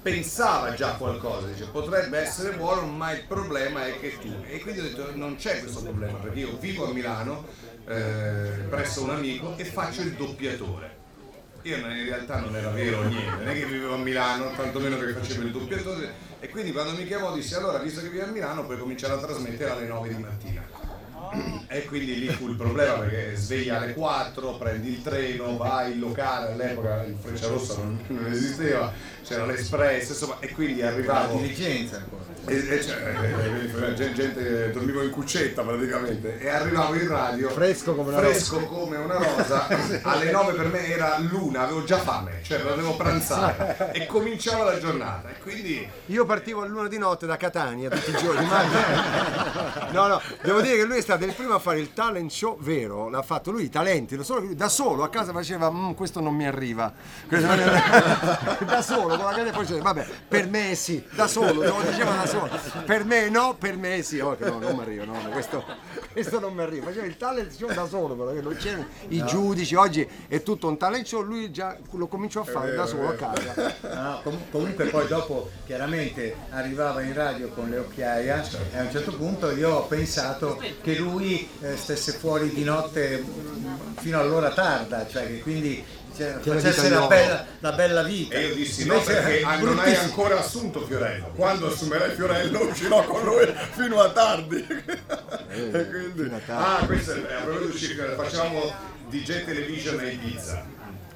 pensava 0.04 0.74
già 0.74 0.96
qualcosa, 0.96 1.46
dice 1.46 1.64
potrebbe 1.64 2.18
essere 2.18 2.54
buono, 2.56 2.86
ma 2.86 3.12
il 3.12 3.24
problema 3.26 3.86
è 3.86 3.98
che 3.98 4.18
tu. 4.18 4.30
E 4.46 4.60
quindi 4.60 4.80
ho 4.80 4.82
detto 4.82 5.16
non 5.16 5.36
c'è 5.36 5.60
questo 5.60 5.80
problema, 5.80 6.18
perché 6.18 6.40
io 6.40 6.58
vivo 6.58 6.86
a 6.86 6.92
Milano 6.92 7.46
eh, 7.86 8.66
presso 8.68 9.02
un 9.02 9.10
amico 9.10 9.56
e 9.56 9.64
faccio 9.64 10.02
il 10.02 10.12
doppiatore. 10.12 11.02
Io 11.62 11.76
in 11.78 12.04
realtà 12.04 12.40
non 12.40 12.54
era 12.54 12.68
vero 12.68 13.02
niente, 13.04 13.36
non 13.36 13.48
è 13.48 13.54
che 13.54 13.64
vivevo 13.64 13.94
a 13.94 13.98
Milano, 13.98 14.50
tantomeno 14.54 14.98
che 14.98 15.14
facevo 15.14 15.42
il 15.42 15.50
doppiatore. 15.52 16.12
E 16.38 16.50
quindi 16.50 16.72
quando 16.72 16.92
mi 16.92 17.06
chiamò 17.06 17.32
dissi 17.32 17.54
allora, 17.54 17.78
visto 17.78 18.02
che 18.02 18.10
vivi 18.10 18.20
a 18.20 18.26
Milano, 18.26 18.66
puoi 18.66 18.78
cominciare 18.78 19.14
a 19.14 19.18
trasmettere 19.18 19.70
alle 19.70 19.86
9 19.86 20.14
di 20.14 20.22
mattina. 20.22 20.83
E 21.68 21.84
quindi 21.86 22.18
lì 22.18 22.28
fu 22.28 22.48
il 22.48 22.56
problema 22.56 22.94
perché 22.94 23.34
svegli 23.36 23.68
alle 23.68 23.94
4, 23.94 24.56
prendi 24.56 24.90
il 24.90 25.02
treno, 25.02 25.56
vai 25.56 25.92
in 25.92 25.98
locale, 26.00 26.52
all'epoca 26.52 27.02
il 27.04 27.16
Frecciarossa 27.20 27.76
non, 27.78 27.98
non 28.06 28.26
esisteva, 28.30 28.92
c'era 29.24 29.46
l'Espress, 29.46 30.08
insomma, 30.10 30.36
e 30.40 30.50
quindi 30.50 30.82
arrivavo... 30.82 31.34
La 31.34 31.40
diligenza 31.40 31.96
ancora. 31.96 32.33
E, 32.46 32.56
e 32.68 32.82
cioè, 32.82 33.14
eh, 33.22 33.94
gente, 33.94 34.12
gente- 34.12 34.70
dormivo 34.72 35.02
in 35.02 35.10
cuccetta 35.10 35.62
praticamente 35.62 36.38
e 36.38 36.48
arrivavo 36.48 36.94
in 36.94 37.08
radio 37.08 37.48
Fresco 37.50 37.94
come 37.94 38.10
una 38.10 38.18
fresco 38.18 38.58
come 38.66 38.96
una 38.96 39.16
rosa 39.16 39.66
alle 40.02 40.30
9 40.30 40.52
per 40.52 40.66
me 40.66 40.86
era 40.86 41.16
l'una 41.18 41.62
avevo 41.62 41.84
già 41.84 41.98
fame 41.98 42.40
cioè 42.42 42.58
dovevo 42.58 42.96
pranzare 42.96 43.92
e 43.92 44.06
cominciava 44.06 44.64
la 44.64 44.78
giornata 44.78 45.30
e 45.30 45.38
quindi 45.40 45.88
Io 46.06 46.26
partivo 46.26 46.62
a 46.62 46.66
luna 46.66 46.88
di 46.88 46.98
notte 46.98 47.26
da 47.26 47.36
Catania 47.36 47.88
tutti 47.88 48.10
i 48.10 48.16
giorni. 48.16 48.46
No, 49.90 50.06
no, 50.06 50.20
devo 50.42 50.60
dire 50.60 50.76
che 50.76 50.84
lui 50.84 50.98
è 50.98 51.00
stato 51.00 51.24
il 51.24 51.32
primo 51.32 51.54
a 51.54 51.58
fare 51.58 51.78
il 51.78 51.92
talent 51.92 52.30
show 52.30 52.58
vero, 52.60 53.08
l'ha 53.08 53.22
fatto 53.22 53.50
lui, 53.50 53.64
i 53.64 53.68
talenti, 53.70 54.16
lo 54.16 54.22
solo 54.24 54.40
che 54.40 54.46
lui 54.46 54.54
da 54.56 54.68
solo 54.68 55.02
a 55.02 55.08
casa 55.08 55.32
faceva, 55.32 55.70
"Mm, 55.70 55.92
questo 55.92 56.20
non 56.20 56.34
mi 56.34 56.46
arriva. 56.46 56.92
Questo 57.26 57.46
non 57.46 57.56
mi 57.56 57.62
arriva." 57.62 58.56
da 58.66 58.82
solo, 58.82 59.16
con 59.16 59.24
la 59.24 59.32
casa 59.32 59.48
e 59.48 59.52
poi 59.52 59.64
diceva, 59.66 59.82
vabbè, 59.82 60.06
per 60.28 60.48
me 60.48 60.74
sì, 60.74 61.02
da 61.12 61.26
solo, 61.26 61.62
lo 61.62 61.80
diceva 61.88 62.14
da 62.16 62.26
solo. 62.26 62.33
Per 62.84 63.04
me 63.04 63.28
no, 63.28 63.54
per 63.58 63.76
me 63.76 64.02
sì. 64.02 64.18
Oh, 64.20 64.36
no, 64.38 64.58
non 64.58 64.74
mi 64.76 64.80
arriva, 64.82 65.04
no, 65.04 65.18
questo, 65.30 65.64
questo 66.12 66.40
non 66.40 66.54
mi 66.54 66.62
arriva. 66.62 66.86
Faceva 66.86 67.06
il 67.06 67.16
talent 67.16 67.50
show 67.52 67.72
da 67.72 67.86
solo, 67.86 68.14
però, 68.14 68.32
non 68.40 68.56
c'erano 68.56 68.86
i 69.08 69.18
No. 69.18 69.24
giudici, 69.26 69.74
oggi 69.74 70.06
è 70.28 70.42
tutto 70.42 70.68
un 70.68 70.76
talent 70.76 71.06
show, 71.06 71.22
lui 71.22 71.50
già 71.50 71.76
lo 71.92 72.06
cominciò 72.06 72.40
a 72.40 72.44
fare 72.44 72.74
da 72.74 72.86
solo 72.86 73.08
a 73.08 73.14
casa. 73.14 73.74
No, 73.82 74.20
com- 74.22 74.50
comunque 74.50 74.86
poi 74.86 75.06
dopo 75.06 75.50
chiaramente 75.66 76.36
arrivava 76.50 77.00
in 77.02 77.14
radio 77.14 77.48
con 77.48 77.68
le 77.70 77.78
occhiaia 77.78 78.42
e 78.72 78.78
a 78.78 78.82
un 78.82 78.90
certo 78.90 79.14
punto 79.14 79.50
io 79.50 79.70
ho 79.70 79.86
pensato 79.86 80.60
che 80.82 80.96
lui 80.96 81.48
eh, 81.60 81.76
stesse 81.76 82.12
fuori 82.12 82.50
di 82.50 82.64
notte 82.64 83.18
mh, 83.18 83.96
fino 84.00 84.18
all'ora 84.18 84.50
tarda, 84.52 85.06
cioè 85.06 85.26
che 85.26 85.40
quindi 85.40 85.84
cioè, 86.16 86.38
Che 86.40 86.48
la 86.48 86.60
facesse 86.60 86.88
la 86.88 87.06
bella, 87.06 87.44
la 87.60 87.72
bella 87.72 88.02
vita. 88.02 88.34
e 88.36 88.46
io 88.46 88.54
dissi 88.54 88.86
no 88.86 89.00
perché 89.00 89.42
non 89.60 89.78
hai 89.78 89.94
ancora 89.94 90.38
assunto 90.38 90.84
Fiorello. 90.86 91.32
Quando 91.34 91.66
assumerai 91.68 92.14
Fiorello 92.14 92.60
uscirò 92.68 93.02
con 93.04 93.22
lui 93.24 93.52
fino 93.72 94.00
a 94.00 94.10
tardi. 94.10 94.66
E 95.54 95.88
quindi 95.88 96.34
a 96.34 96.40
tardi. 96.44 96.82
ah 96.82 96.86
questo 96.86 97.12
è 97.12 97.32
a 97.32 97.40
proposito 97.42 97.92
di 97.92 98.14
facciamo 98.16 98.72
DJ 99.08 99.44
Television 99.44 99.98
a 100.00 100.10
Ibiza 100.10 100.64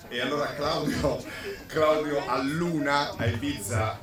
e 0.08 0.20
allora 0.20 0.46
Claudio 0.54 1.22
Claudio 1.66 2.22
a 2.26 2.40
Luna 2.42 3.14
a 3.16 3.26
Ibiza 3.26 3.98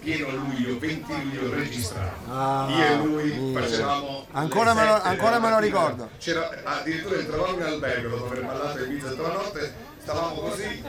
pieno 0.00 0.28
luglio 0.30 0.78
20 0.78 1.12
luglio 1.12 1.54
registravo 1.54 2.10
Ah, 2.30 2.66
io 2.68 2.84
e 2.84 2.94
lui 3.32 3.52
facevamo 3.54 4.26
Ancora 4.32 4.74
me 4.74 4.84
lo- 4.84 5.00
ancora 5.02 5.38
me 5.38 5.48
lo 5.50 5.58
ricordo. 5.58 6.10
C'era, 6.18 6.50
addirittura 6.62 7.16
entravamo 7.18 7.56
in 7.56 7.62
albergo 7.62 8.08
dopo 8.16 8.26
aver 8.26 8.44
ballato 8.44 8.82
Ibiza 8.84 9.08
tutta 9.08 9.22
la 9.22 9.32
notte 9.34 9.74
stavamo 10.06 10.34
così 10.40 10.82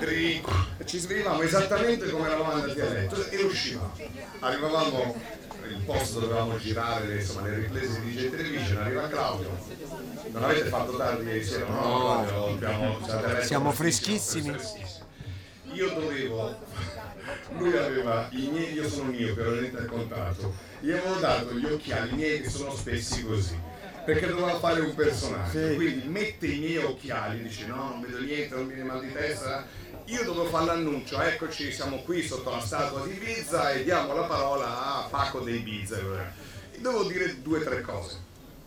e 0.77 0.85
ci 0.85 0.99
svegliavamo 0.99 1.41
esattamente 1.41 2.07
come 2.11 2.27
eravamo 2.27 2.51
andati 2.51 2.79
a 2.79 2.87
letto 2.87 3.27
e 3.29 3.41
uscivamo 3.41 3.91
arrivavamo 4.41 5.15
il 5.69 5.81
posto 5.83 6.19
dove 6.19 6.27
dovevamo 6.33 6.57
girare 6.59 7.15
insomma, 7.15 7.47
le 7.47 7.55
riprese 7.55 7.99
di 8.01 8.11
DJ 8.11 8.29
Television 8.29 8.77
arriva 8.77 9.07
Claudio. 9.09 9.49
Non 10.31 10.43
avete 10.43 10.69
fatto 10.69 10.95
tardi 10.95 11.25
ieri 11.25 11.43
sera? 11.43 11.65
No, 11.67 11.81
No. 11.81 12.25
Claudio, 12.25 12.45
abbiamo- 12.53 12.99
letto 12.99 13.43
Siamo 13.43 13.71
prestissimo, 13.73 14.53
freschissimi. 14.53 14.85
io 15.73 15.89
dovevo 15.93 16.55
lui 17.57 17.75
aveva 17.75 18.27
i 18.31 18.47
miei 18.51 18.73
io 18.73 18.87
sono 18.87 19.09
miope 19.09 19.41
ero 19.41 19.59
intercontato. 19.59 20.53
Io 20.81 20.95
avevo 20.95 21.15
dato 21.15 21.53
gli 21.53 21.65
occhiali 21.65 22.11
miei 22.11 22.41
che 22.41 22.49
sono 22.49 22.73
spessi 22.75 23.25
così 23.25 23.59
perché 24.07 24.27
doveva 24.27 24.57
fare 24.57 24.79
un 24.79 24.95
personaggio 24.95 25.75
quindi 25.75 26.07
mette 26.07 26.47
i 26.47 26.59
miei 26.59 26.77
occhiali 26.77 27.43
dice 27.43 27.65
no 27.65 27.75
non 27.89 28.01
vedo 28.01 28.19
niente 28.21 28.55
non 28.55 28.65
mi 28.65 28.73
viene 28.73 28.89
mal 28.89 29.01
di 29.01 29.11
testa. 29.11 29.65
Io 30.05 30.23
dovevo 30.23 30.45
fare 30.45 30.65
l'annuncio 30.67 31.19
eccoci 31.21 31.69
siamo 31.73 31.97
qui 32.03 32.25
sotto 32.25 32.49
la 32.49 32.61
statua 32.61 33.05
di 33.05 33.11
Ibiza 33.11 33.71
e 33.73 33.83
diamo 33.83 34.13
la 34.13 34.23
parola 34.23 34.65
a 35.03 35.07
Paco 35.09 35.41
dei 35.41 35.57
Ibiza 35.57 35.97
dovevo 36.77 37.03
dire 37.03 37.41
due 37.41 37.59
o 37.59 37.63
tre 37.63 37.81
cose. 37.81 38.15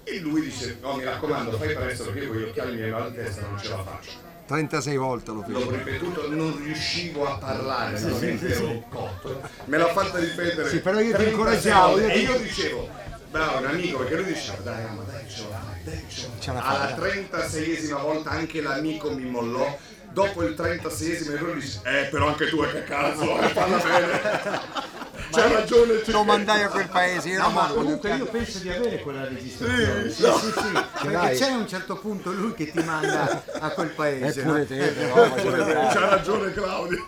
E 0.05 0.19
lui 0.19 0.43
dice 0.43 0.77
no 0.83 0.97
mi 0.97 1.05
raccomando 1.05 1.57
fai 1.57 1.75
presto 1.75 2.05
perché 2.05 2.19
io 2.21 2.29
con 2.29 2.37
gli 2.37 2.43
occhiali 2.43 2.71
mi 2.73 2.77
viene 2.77 2.93
mal 2.93 3.11
di 3.11 3.17
testa 3.17 3.41
non 3.47 3.59
ce 3.59 3.69
la 3.71 3.83
faccio. 3.83 4.29
36 4.47 4.97
volte 4.97 5.31
lo 5.31 5.45
L'ho 5.47 5.61
fece. 5.61 5.77
ripetuto, 5.85 6.29
non 6.35 6.61
riuscivo 6.61 7.25
a 7.25 7.39
parlare, 7.39 7.97
veramente 7.97 8.49
ero 8.49 8.83
cotto. 8.91 9.41
Me 9.67 9.77
l'ha 9.79 9.87
fatta 9.93 10.19
ripetere. 10.19 10.69
Sì, 10.69 10.81
però 10.81 10.99
io 10.99 11.15
ti 11.17 11.23
36 11.23 11.31
incoraggiavo, 11.33 11.99
E 11.99 12.19
io 12.19 12.37
dicevo, 12.37 12.89
bravo, 13.31 13.59
un 13.59 13.67
amico, 13.67 13.99
perché 13.99 14.17
lui 14.17 14.25
diceva, 14.33 14.59
dai, 14.63 14.85
ma 14.95 15.03
dai, 15.03 15.29
ce 15.29 15.43
la 15.49 15.57
fai, 15.57 15.83
dai, 15.85 16.05
ce 16.41 16.53
la 16.53 16.61
fai. 16.61 16.77
Alla 16.77 16.97
36esima 16.97 18.01
volta 18.01 18.31
anche 18.31 18.61
l'amico 18.61 19.11
mi 19.11 19.25
mollò. 19.25 19.79
Dopo 20.13 20.43
il 20.43 20.55
36esimo 20.59 21.33
errore 21.35 21.55
dice, 21.55 21.81
eh, 21.85 22.05
però 22.07 22.27
anche 22.27 22.49
tu, 22.49 22.61
eh, 22.63 22.73
che 22.73 22.83
cazzo, 22.85 23.41
eh, 23.41 23.49
parla 23.55 23.77
bene. 23.79 24.21
C'ha 25.31 25.47
ragione, 25.47 26.03
Lo 26.07 26.25
mandai 26.25 26.65
a 26.65 26.69
quel 26.69 26.89
paese, 26.89 27.29
io 27.29 27.41
No, 27.41 27.51
ma 27.51 27.69
comunque 27.69 28.17
io 28.17 28.25
penso 28.27 28.59
di 28.59 28.69
avere 28.71 28.99
quella 29.01 29.29
registrazione. 29.29 30.11
Sì, 30.11 30.15
Sì, 30.17 30.23
no. 30.23 30.39
sì, 30.39 30.51
sì, 30.51 30.73
perché 30.73 31.11
l'hai? 31.13 31.37
c'è 31.39 31.51
a 31.53 31.57
un 31.57 31.69
certo 31.69 31.97
punto 31.99 32.33
lui 32.33 32.53
che 32.55 32.69
ti 32.73 32.83
manda 32.83 33.41
a 33.61 33.69
quel 33.71 33.91
paese. 33.91 34.41
Eppure 34.41 34.59
no? 34.59 34.67
te, 34.67 34.95
ce 35.41 35.51
l'hai. 35.57 35.93
C'ha 35.93 36.09
ragione 36.09 36.53
Claudio. 36.53 37.05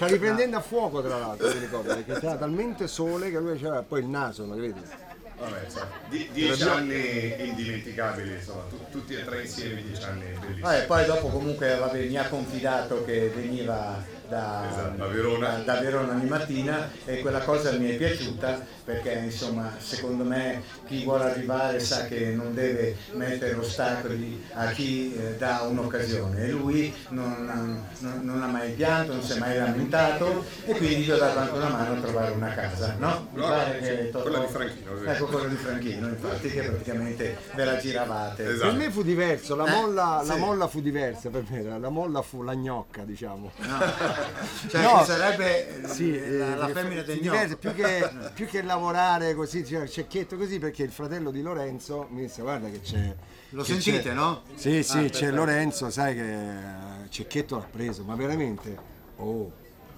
Sta 0.00 0.08
riprendendo 0.08 0.56
a 0.56 0.60
fuoco 0.62 1.02
tra 1.02 1.18
l'altro, 1.18 1.52
mi 1.52 1.58
ricordo, 1.58 1.94
perché 1.94 2.14
c'era 2.14 2.36
talmente 2.36 2.88
sole 2.88 3.30
che 3.30 3.38
lui 3.38 3.58
c'era 3.58 3.82
poi 3.82 4.00
il 4.00 4.06
naso, 4.06 4.46
non 4.46 4.56
credi? 4.56 4.80
Vabbè, 5.38 5.64
insomma, 5.64 5.88
die- 6.08 6.28
dieci 6.32 6.62
anni 6.62 7.34
indimenticabili, 7.48 8.32
insomma, 8.32 8.62
tu- 8.70 8.78
tutti 8.90 9.12
e 9.12 9.22
tre 9.26 9.42
insieme 9.42 9.82
dieci 9.82 10.02
anni 10.02 10.24
bellissimi. 10.40 10.60
Vabbè, 10.62 10.86
poi 10.86 11.04
dopo 11.04 11.28
comunque 11.28 11.76
vabbè, 11.76 12.06
mi 12.06 12.16
ha 12.16 12.26
confidato 12.28 13.04
che 13.04 13.28
veniva 13.28 14.02
da, 14.30 14.62
Esatto, 14.70 15.02
a 15.04 15.06
Verona. 15.08 15.48
da- 15.48 15.74
da 15.74 15.80
Verona 15.80 16.12
ogni 16.12 16.26
mattina 16.28 16.88
e 17.04 17.18
quella 17.20 17.40
cosa 17.40 17.72
mi 17.72 17.90
è 17.90 17.96
piaciuta 17.96 18.64
perché 18.84 19.12
insomma 19.24 19.72
secondo 19.78 20.24
me 20.24 20.62
chi 20.86 21.02
vuole 21.04 21.24
arrivare 21.24 21.80
sa 21.80 22.04
che 22.06 22.26
non 22.30 22.54
deve 22.54 22.96
mettere 23.12 23.54
ostacoli 23.54 24.42
a 24.54 24.70
chi 24.70 25.14
eh, 25.14 25.36
dà 25.36 25.62
un'occasione 25.68 26.44
e 26.44 26.50
lui 26.50 26.94
non, 27.10 27.84
non- 27.98 28.20
non 28.22 28.42
ha 28.42 28.46
mai 28.46 28.72
pianto, 28.72 29.12
non 29.12 29.22
si 29.22 29.32
è 29.32 29.38
mai 29.38 29.56
lamentato 29.58 30.44
e 30.64 30.72
quindi 30.74 31.02
gli 31.04 31.10
ho 31.10 31.18
dato 31.18 31.38
anche 31.40 31.56
una 31.56 31.68
mano 31.68 31.92
a 31.94 32.00
trovare 32.00 32.30
una 32.32 32.54
casa, 32.54 32.94
no? 32.98 33.28
No, 33.32 33.48
che 33.80 34.10
quella 34.12 34.38
di 34.38 34.46
Franchino, 34.46 34.98
sì. 34.98 35.04
Ecco 35.08 35.26
quella 35.26 35.48
di 35.48 35.56
Franchino, 35.56 36.08
infatti 36.08 36.48
che 36.50 36.62
praticamente 36.62 37.36
ve 37.54 37.64
la 37.64 37.76
giravate. 37.78 38.44
Esatto. 38.48 38.68
Per 38.70 38.78
me 38.78 38.90
fu 38.90 39.02
diverso, 39.02 39.56
la 39.56 39.64
Eh, 39.66 39.70
molla, 39.70 40.22
la 40.24 40.34
sì. 40.34 40.38
molla 40.38 40.66
fu 40.68 40.80
diversa 40.80 41.28
per 41.30 41.44
me, 41.48 41.78
la 41.78 41.88
molla 41.88 42.22
fu 42.22 42.42
la 42.42 42.54
gnocca, 42.54 43.02
diciamo. 43.04 43.50
Cioè 44.68 44.82
No. 44.82 45.04
sarebbe 45.04 45.82
Sì, 45.86 46.12
la, 46.12 46.24
eh, 46.52 46.56
la 46.56 46.66
fu- 46.68 46.72
femmina 46.74 47.00
fu 47.00 47.06
del 47.06 47.20
diverso, 47.20 47.56
più 47.56 47.74
che, 47.74 48.10
più 48.34 48.46
che 48.46 48.62
lavorare 48.62 49.34
così, 49.34 49.64
cioè, 49.64 49.86
cecchetto 49.88 50.36
così, 50.36 50.58
perché 50.58 50.82
il 50.82 50.90
fratello 50.92 51.30
di 51.30 51.42
Lorenzo 51.42 52.06
mi 52.10 52.22
disse 52.22 52.42
guarda 52.42 52.68
che 52.68 52.80
c'è... 52.80 53.14
Lo 53.50 53.62
che 53.62 53.72
sentite, 53.72 54.02
c'è- 54.02 54.12
no? 54.14 54.42
Sì, 54.54 54.78
Ah, 54.78 54.82
sì, 54.82 54.92
c'è 54.98 55.08
perfetto. 55.10 55.34
Lorenzo, 55.34 55.90
sai 55.90 56.14
che 56.14 56.32
eh, 56.32 57.08
cecchetto 57.08 57.56
l'ha 57.56 57.66
preso, 57.70 58.02
ma 58.04 58.14
veramente... 58.14 58.76
Oh, 59.16 59.50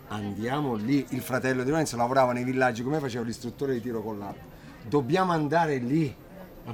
andiamo 0.08 0.74
lì, 0.74 1.04
il 1.10 1.20
fratello 1.20 1.62
di 1.62 1.70
Lorenzo 1.70 1.96
lavorava 1.96 2.32
nei 2.32 2.44
villaggi, 2.44 2.82
come 2.82 2.98
faceva 2.98 3.24
l'istruttore 3.24 3.74
di 3.74 3.80
tiro 3.80 4.02
con 4.02 4.18
l'arco. 4.18 4.50
Dobbiamo 4.82 5.32
andare 5.32 5.76
lì. 5.76 6.14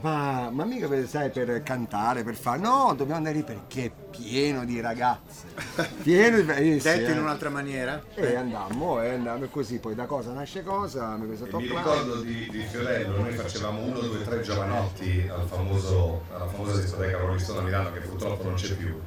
Ma, 0.00 0.50
ma 0.50 0.64
mica 0.64 0.86
per, 0.86 1.08
sai, 1.08 1.30
per 1.30 1.62
cantare, 1.62 2.22
per 2.22 2.34
fare. 2.34 2.60
No, 2.60 2.92
dobbiamo 2.96 3.16
andare 3.16 3.36
lì 3.36 3.42
perché 3.42 3.86
è 3.86 3.90
pieno 4.10 4.64
di 4.64 4.80
ragazze. 4.80 5.46
Pieno 6.02 6.36
di 6.36 6.42
bravissimi, 6.42 6.98
Detto 6.98 7.10
in 7.10 7.16
eh. 7.16 7.20
un'altra 7.20 7.48
maniera? 7.48 8.02
E 8.14 8.36
andammo, 8.36 9.02
e 9.02 9.14
andammo 9.14 9.44
e 9.44 9.50
così, 9.50 9.78
poi 9.78 9.94
da 9.94 10.04
cosa 10.04 10.32
nasce 10.32 10.62
cosa, 10.62 11.16
mi 11.16 11.26
mi 11.26 11.36
ricordo 11.36 12.20
di, 12.20 12.48
di 12.50 12.62
Fiorello, 12.64 13.20
noi 13.20 13.32
facevamo 13.32 13.80
uno, 13.80 13.98
due, 14.00 14.22
tre 14.24 14.42
giovanotti 14.42 15.28
al 15.32 15.46
famoso, 15.46 16.24
alla 16.32 16.46
famosa 16.46 16.80
discoteca 16.80 17.18
Rolling 17.18 17.40
Stone 17.40 17.60
a 17.60 17.62
Milano 17.62 17.92
che 17.92 18.00
purtroppo 18.00 18.44
non 18.44 18.54
c'è 18.54 18.74
più. 18.74 19.00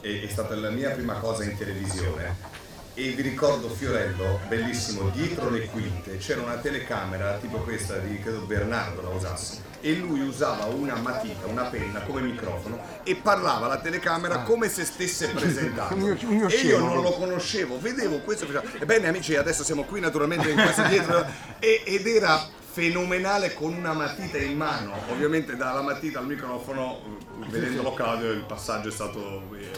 E, 0.00 0.22
è 0.22 0.28
stata 0.28 0.54
la 0.54 0.70
mia 0.70 0.90
prima 0.90 1.14
cosa 1.14 1.44
in 1.44 1.56
televisione. 1.56 2.59
E 2.94 3.10
vi 3.10 3.22
ricordo 3.22 3.68
Fiorello, 3.68 4.40
bellissimo, 4.48 5.10
dietro 5.10 5.48
le 5.48 5.66
quinte 5.66 6.16
c'era 6.18 6.42
una 6.42 6.56
telecamera 6.56 7.38
tipo 7.38 7.58
questa 7.58 7.96
di 7.98 8.18
credo 8.18 8.40
Bernardo 8.40 9.00
la 9.00 9.10
usasse. 9.10 9.68
E 9.80 9.94
lui 9.94 10.20
usava 10.20 10.64
una 10.66 10.96
matita, 10.96 11.46
una 11.46 11.64
penna 11.64 12.00
come 12.00 12.20
microfono 12.20 12.78
e 13.04 13.14
parlava 13.14 13.66
alla 13.66 13.78
telecamera 13.78 14.40
come 14.40 14.68
se 14.68 14.84
stesse 14.84 15.28
presentando. 15.32 16.08
E 16.48 16.56
io 16.56 16.78
non 16.78 17.00
lo 17.00 17.12
conoscevo, 17.12 17.80
vedevo 17.80 18.18
questo 18.18 18.46
facevo, 18.46 18.82
ebbene 18.82 19.08
amici 19.08 19.36
adesso 19.36 19.62
siamo 19.62 19.84
qui 19.84 20.00
naturalmente 20.00 20.50
in 20.50 20.60
questo 20.60 20.82
dietro 20.82 21.24
e- 21.60 21.82
ed 21.86 22.06
era 22.06 22.44
fenomenale 22.72 23.54
con 23.54 23.72
una 23.72 23.92
matita 23.92 24.36
in 24.36 24.56
mano, 24.56 24.94
ovviamente 25.10 25.56
dalla 25.56 25.80
matita 25.80 26.18
al 26.18 26.26
microfono, 26.26 27.18
vedendolo 27.48 27.94
Claudio 27.94 28.30
il 28.30 28.44
passaggio 28.44 28.88
è 28.88 28.92
stato 28.92 29.42
eh, 29.56 29.70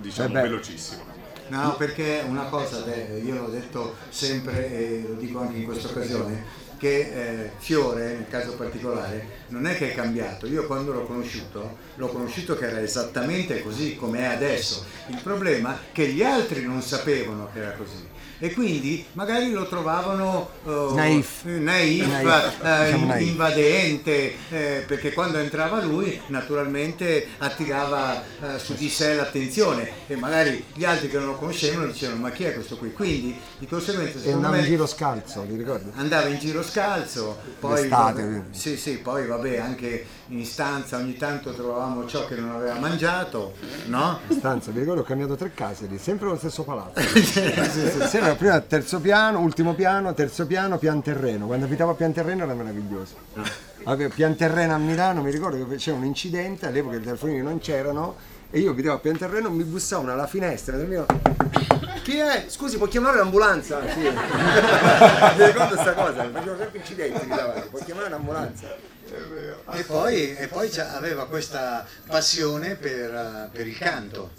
diciamo 0.00 0.38
Eh 0.38 0.42
velocissimo. 0.42 1.19
No, 1.50 1.74
perché 1.76 2.22
una 2.26 2.44
cosa, 2.44 2.84
io 2.86 3.34
l'ho 3.34 3.48
detto 3.48 3.96
sempre 4.08 4.70
e 4.70 5.04
lo 5.08 5.14
dico 5.14 5.40
anche 5.40 5.58
in 5.58 5.64
questa 5.64 5.88
occasione, 5.88 6.44
che 6.78 6.98
eh, 6.98 7.50
Fiore, 7.58 8.14
nel 8.14 8.28
caso 8.28 8.54
particolare, 8.54 9.44
non 9.48 9.66
è 9.66 9.76
che 9.76 9.90
è 9.90 9.94
cambiato. 9.94 10.46
Io 10.46 10.66
quando 10.66 10.92
l'ho 10.92 11.04
conosciuto, 11.04 11.76
l'ho 11.96 12.08
conosciuto 12.08 12.56
che 12.56 12.68
era 12.68 12.80
esattamente 12.80 13.62
così 13.62 13.96
come 13.96 14.20
è 14.20 14.24
adesso. 14.24 14.84
Il 15.08 15.20
problema 15.22 15.74
è 15.74 15.92
che 15.92 16.06
gli 16.06 16.22
altri 16.22 16.64
non 16.64 16.80
sapevano 16.80 17.50
che 17.52 17.58
era 17.58 17.72
così. 17.72 18.08
E 18.42 18.54
quindi 18.54 19.04
magari 19.12 19.50
lo 19.52 19.68
trovavano 19.68 20.48
eh, 20.66 20.94
Naif. 20.94 21.44
naif, 21.44 22.06
Naif, 22.06 22.64
eh, 22.64 22.84
diciamo 22.86 23.06
naif. 23.06 23.28
invadente, 23.28 24.32
eh, 24.48 24.84
perché 24.86 25.12
quando 25.12 25.36
entrava 25.36 25.82
lui 25.82 26.18
naturalmente 26.28 27.26
attirava 27.36 28.22
eh, 28.22 28.58
su 28.58 28.72
di 28.74 28.88
sé 28.88 29.14
l'attenzione 29.14 29.90
e 30.06 30.16
magari 30.16 30.64
gli 30.72 30.84
altri 30.84 31.08
che 31.10 31.18
non 31.18 31.26
lo 31.26 31.34
conoscevano 31.34 31.86
dicevano 31.86 32.20
ma 32.20 32.30
chi 32.30 32.44
è 32.44 32.54
questo 32.54 32.76
qui? 32.78 32.92
Quindi 32.94 33.38
di 33.58 33.66
conseguenza 33.66 34.18
E 34.26 34.32
andavo 34.32 34.54
me 34.54 34.60
in 34.60 34.64
giro 34.64 34.86
scalzo, 34.86 35.44
ti 35.46 35.56
ricordi? 35.56 35.90
andava 35.96 36.28
in 36.28 36.38
giro 36.38 36.62
scalzo, 36.62 37.36
poi 37.60 37.88
vabbè, 37.88 38.40
sì, 38.52 38.76
sì, 38.78 38.92
poi 38.98 39.26
vabbè 39.26 39.58
anche 39.58 40.06
in 40.30 40.44
stanza 40.44 40.96
ogni 40.96 41.16
tanto 41.16 41.52
trovavamo 41.52 42.06
ciò 42.06 42.26
che 42.26 42.36
non 42.36 42.50
aveva 42.50 42.74
mangiato, 42.78 43.54
no? 43.86 44.20
In 44.28 44.36
stanza, 44.36 44.70
mi 44.70 44.78
ricordo 44.78 45.00
ho 45.00 45.04
cambiato 45.04 45.34
tre 45.34 45.52
case 45.52 45.86
lì, 45.86 45.98
sempre 45.98 46.28
lo 46.28 46.36
stesso 46.36 46.62
palazzo. 46.62 47.00
Sì, 47.20 47.52
sì, 47.70 47.90
sì, 47.90 48.06
sempre 48.06 48.34
prima 48.34 48.60
terzo 48.60 49.00
piano, 49.00 49.40
ultimo 49.40 49.74
piano, 49.74 50.14
terzo 50.14 50.46
piano, 50.46 50.78
pian 50.78 51.02
terreno. 51.02 51.46
Quando 51.46 51.66
abitavo 51.66 51.92
a 51.92 51.94
pian 51.94 52.12
terreno 52.12 52.44
era 52.44 52.54
meraviglioso. 52.54 53.14
Avevo 53.84 54.12
pian 54.14 54.36
terreno 54.36 54.74
a 54.74 54.78
Milano, 54.78 55.22
mi 55.22 55.30
ricordo 55.30 55.66
che 55.66 55.76
c'era 55.76 55.96
un 55.96 56.04
incidente, 56.04 56.66
all'epoca 56.66 56.96
i 56.96 57.00
telefonini 57.00 57.42
non 57.42 57.58
c'erano, 57.58 58.16
e 58.50 58.60
io 58.60 58.70
abitavo 58.70 58.96
a 58.96 58.98
pian 59.00 59.16
terreno, 59.16 59.50
mi 59.50 59.64
bussavano 59.64 60.12
alla 60.12 60.26
finestra 60.26 60.76
del 60.76 60.86
mio. 60.86 61.06
Chi 62.02 62.16
è? 62.16 62.44
Scusi, 62.48 62.78
può 62.78 62.86
chiamare 62.86 63.18
l'ambulanza? 63.18 63.80
Sì. 63.88 64.00
mi 64.00 65.44
ricordo 65.44 65.74
questa 65.74 65.94
cosa, 65.94 66.28
facevo 66.30 66.56
sempre 66.56 66.78
incidenti 66.78 67.26
lì 67.26 67.28
davanti, 67.28 67.68
può 67.68 67.78
chiamare 67.84 68.06
un'ambulanza? 68.06 68.98
E 69.72 69.82
poi, 69.84 70.36
e 70.36 70.46
poi 70.48 70.70
aveva 70.78 71.26
questa 71.26 71.86
passione 72.06 72.74
per, 72.76 73.12
eh, 73.14 73.48
per 73.52 73.66
il 73.66 73.76
canto. 73.78 74.30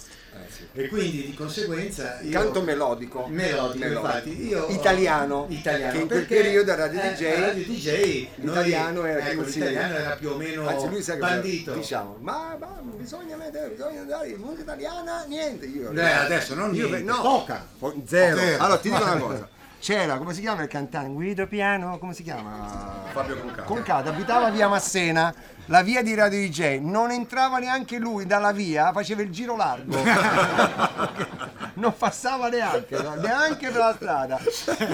E 0.73 0.87
quindi 0.87 1.25
di 1.25 1.33
conseguenza 1.33 2.19
io- 2.21 2.31
Canto 2.31 2.61
melodico. 2.61 3.27
melodico, 3.27 3.77
Melodico. 3.85 4.07
infatti 4.07 4.47
io 4.47 4.67
Italiano. 4.69 5.45
italiano 5.49 5.91
Che 5.91 5.97
in 5.99 6.07
quel 6.07 6.19
perché, 6.25 6.35
periodo 6.41 6.71
era 6.71 6.85
Radio 6.85 7.01
eh, 7.01 7.11
DJ. 7.13 7.39
Radio 7.41 7.63
DJ 7.65 8.27
noi- 8.37 8.47
L'italiano 8.47 9.05
era 9.05 9.27
ecco, 9.29 9.41
l'italiano 9.41 9.95
era 9.95 10.15
più 10.15 10.29
o 10.29 10.35
meno 10.37 10.67
Anzi, 10.67 10.87
lui 10.87 11.01
sa 11.03 11.15
bandito. 11.15 11.73
Diciamo, 11.73 12.17
ma, 12.21 12.55
ma 12.57 12.81
bisogna 12.95 13.35
mettere, 13.35 13.67
bisogna 13.69 14.03
dare 14.03 14.35
musica 14.37 14.61
italiana, 14.61 15.25
niente. 15.27 15.65
Io, 15.65 15.91
Eh, 15.91 16.01
adesso 16.01 16.53
non 16.55 16.73
io, 16.73 16.87
niente, 16.87 17.03
no, 17.03 17.21
poca. 17.21 17.65
po- 17.77 17.93
zero. 18.07 18.37
Zero. 18.37 18.63
Allora 18.63 18.79
ti 18.79 18.89
dico 18.89 19.03
una 19.03 19.17
cosa. 19.17 19.49
C'era, 19.81 20.19
come 20.19 20.35
si 20.35 20.41
chiama 20.41 20.61
il 20.61 20.67
cantante? 20.67 21.11
Guido 21.11 21.47
Piano, 21.47 21.97
come 21.97 22.13
si 22.13 22.21
chiama? 22.21 23.01
Fabio 23.11 23.39
Concato. 23.39 23.63
Concato, 23.63 24.09
abitava 24.09 24.51
via 24.51 24.67
Massena, 24.67 25.33
la 25.65 25.81
via 25.81 26.03
di 26.03 26.13
Radio 26.13 26.37
DJ, 26.37 26.77
non 26.81 27.09
entrava 27.09 27.57
neanche 27.57 27.97
lui 27.97 28.27
dalla 28.27 28.51
via, 28.51 28.91
faceva 28.91 29.23
il 29.23 29.31
giro 29.31 29.55
largo. 29.55 29.97
non 31.81 31.95
passava 31.97 32.47
neanche, 32.49 32.95
neanche 33.21 33.69
per 33.69 33.77
la 33.77 33.93
strada. 33.95 34.39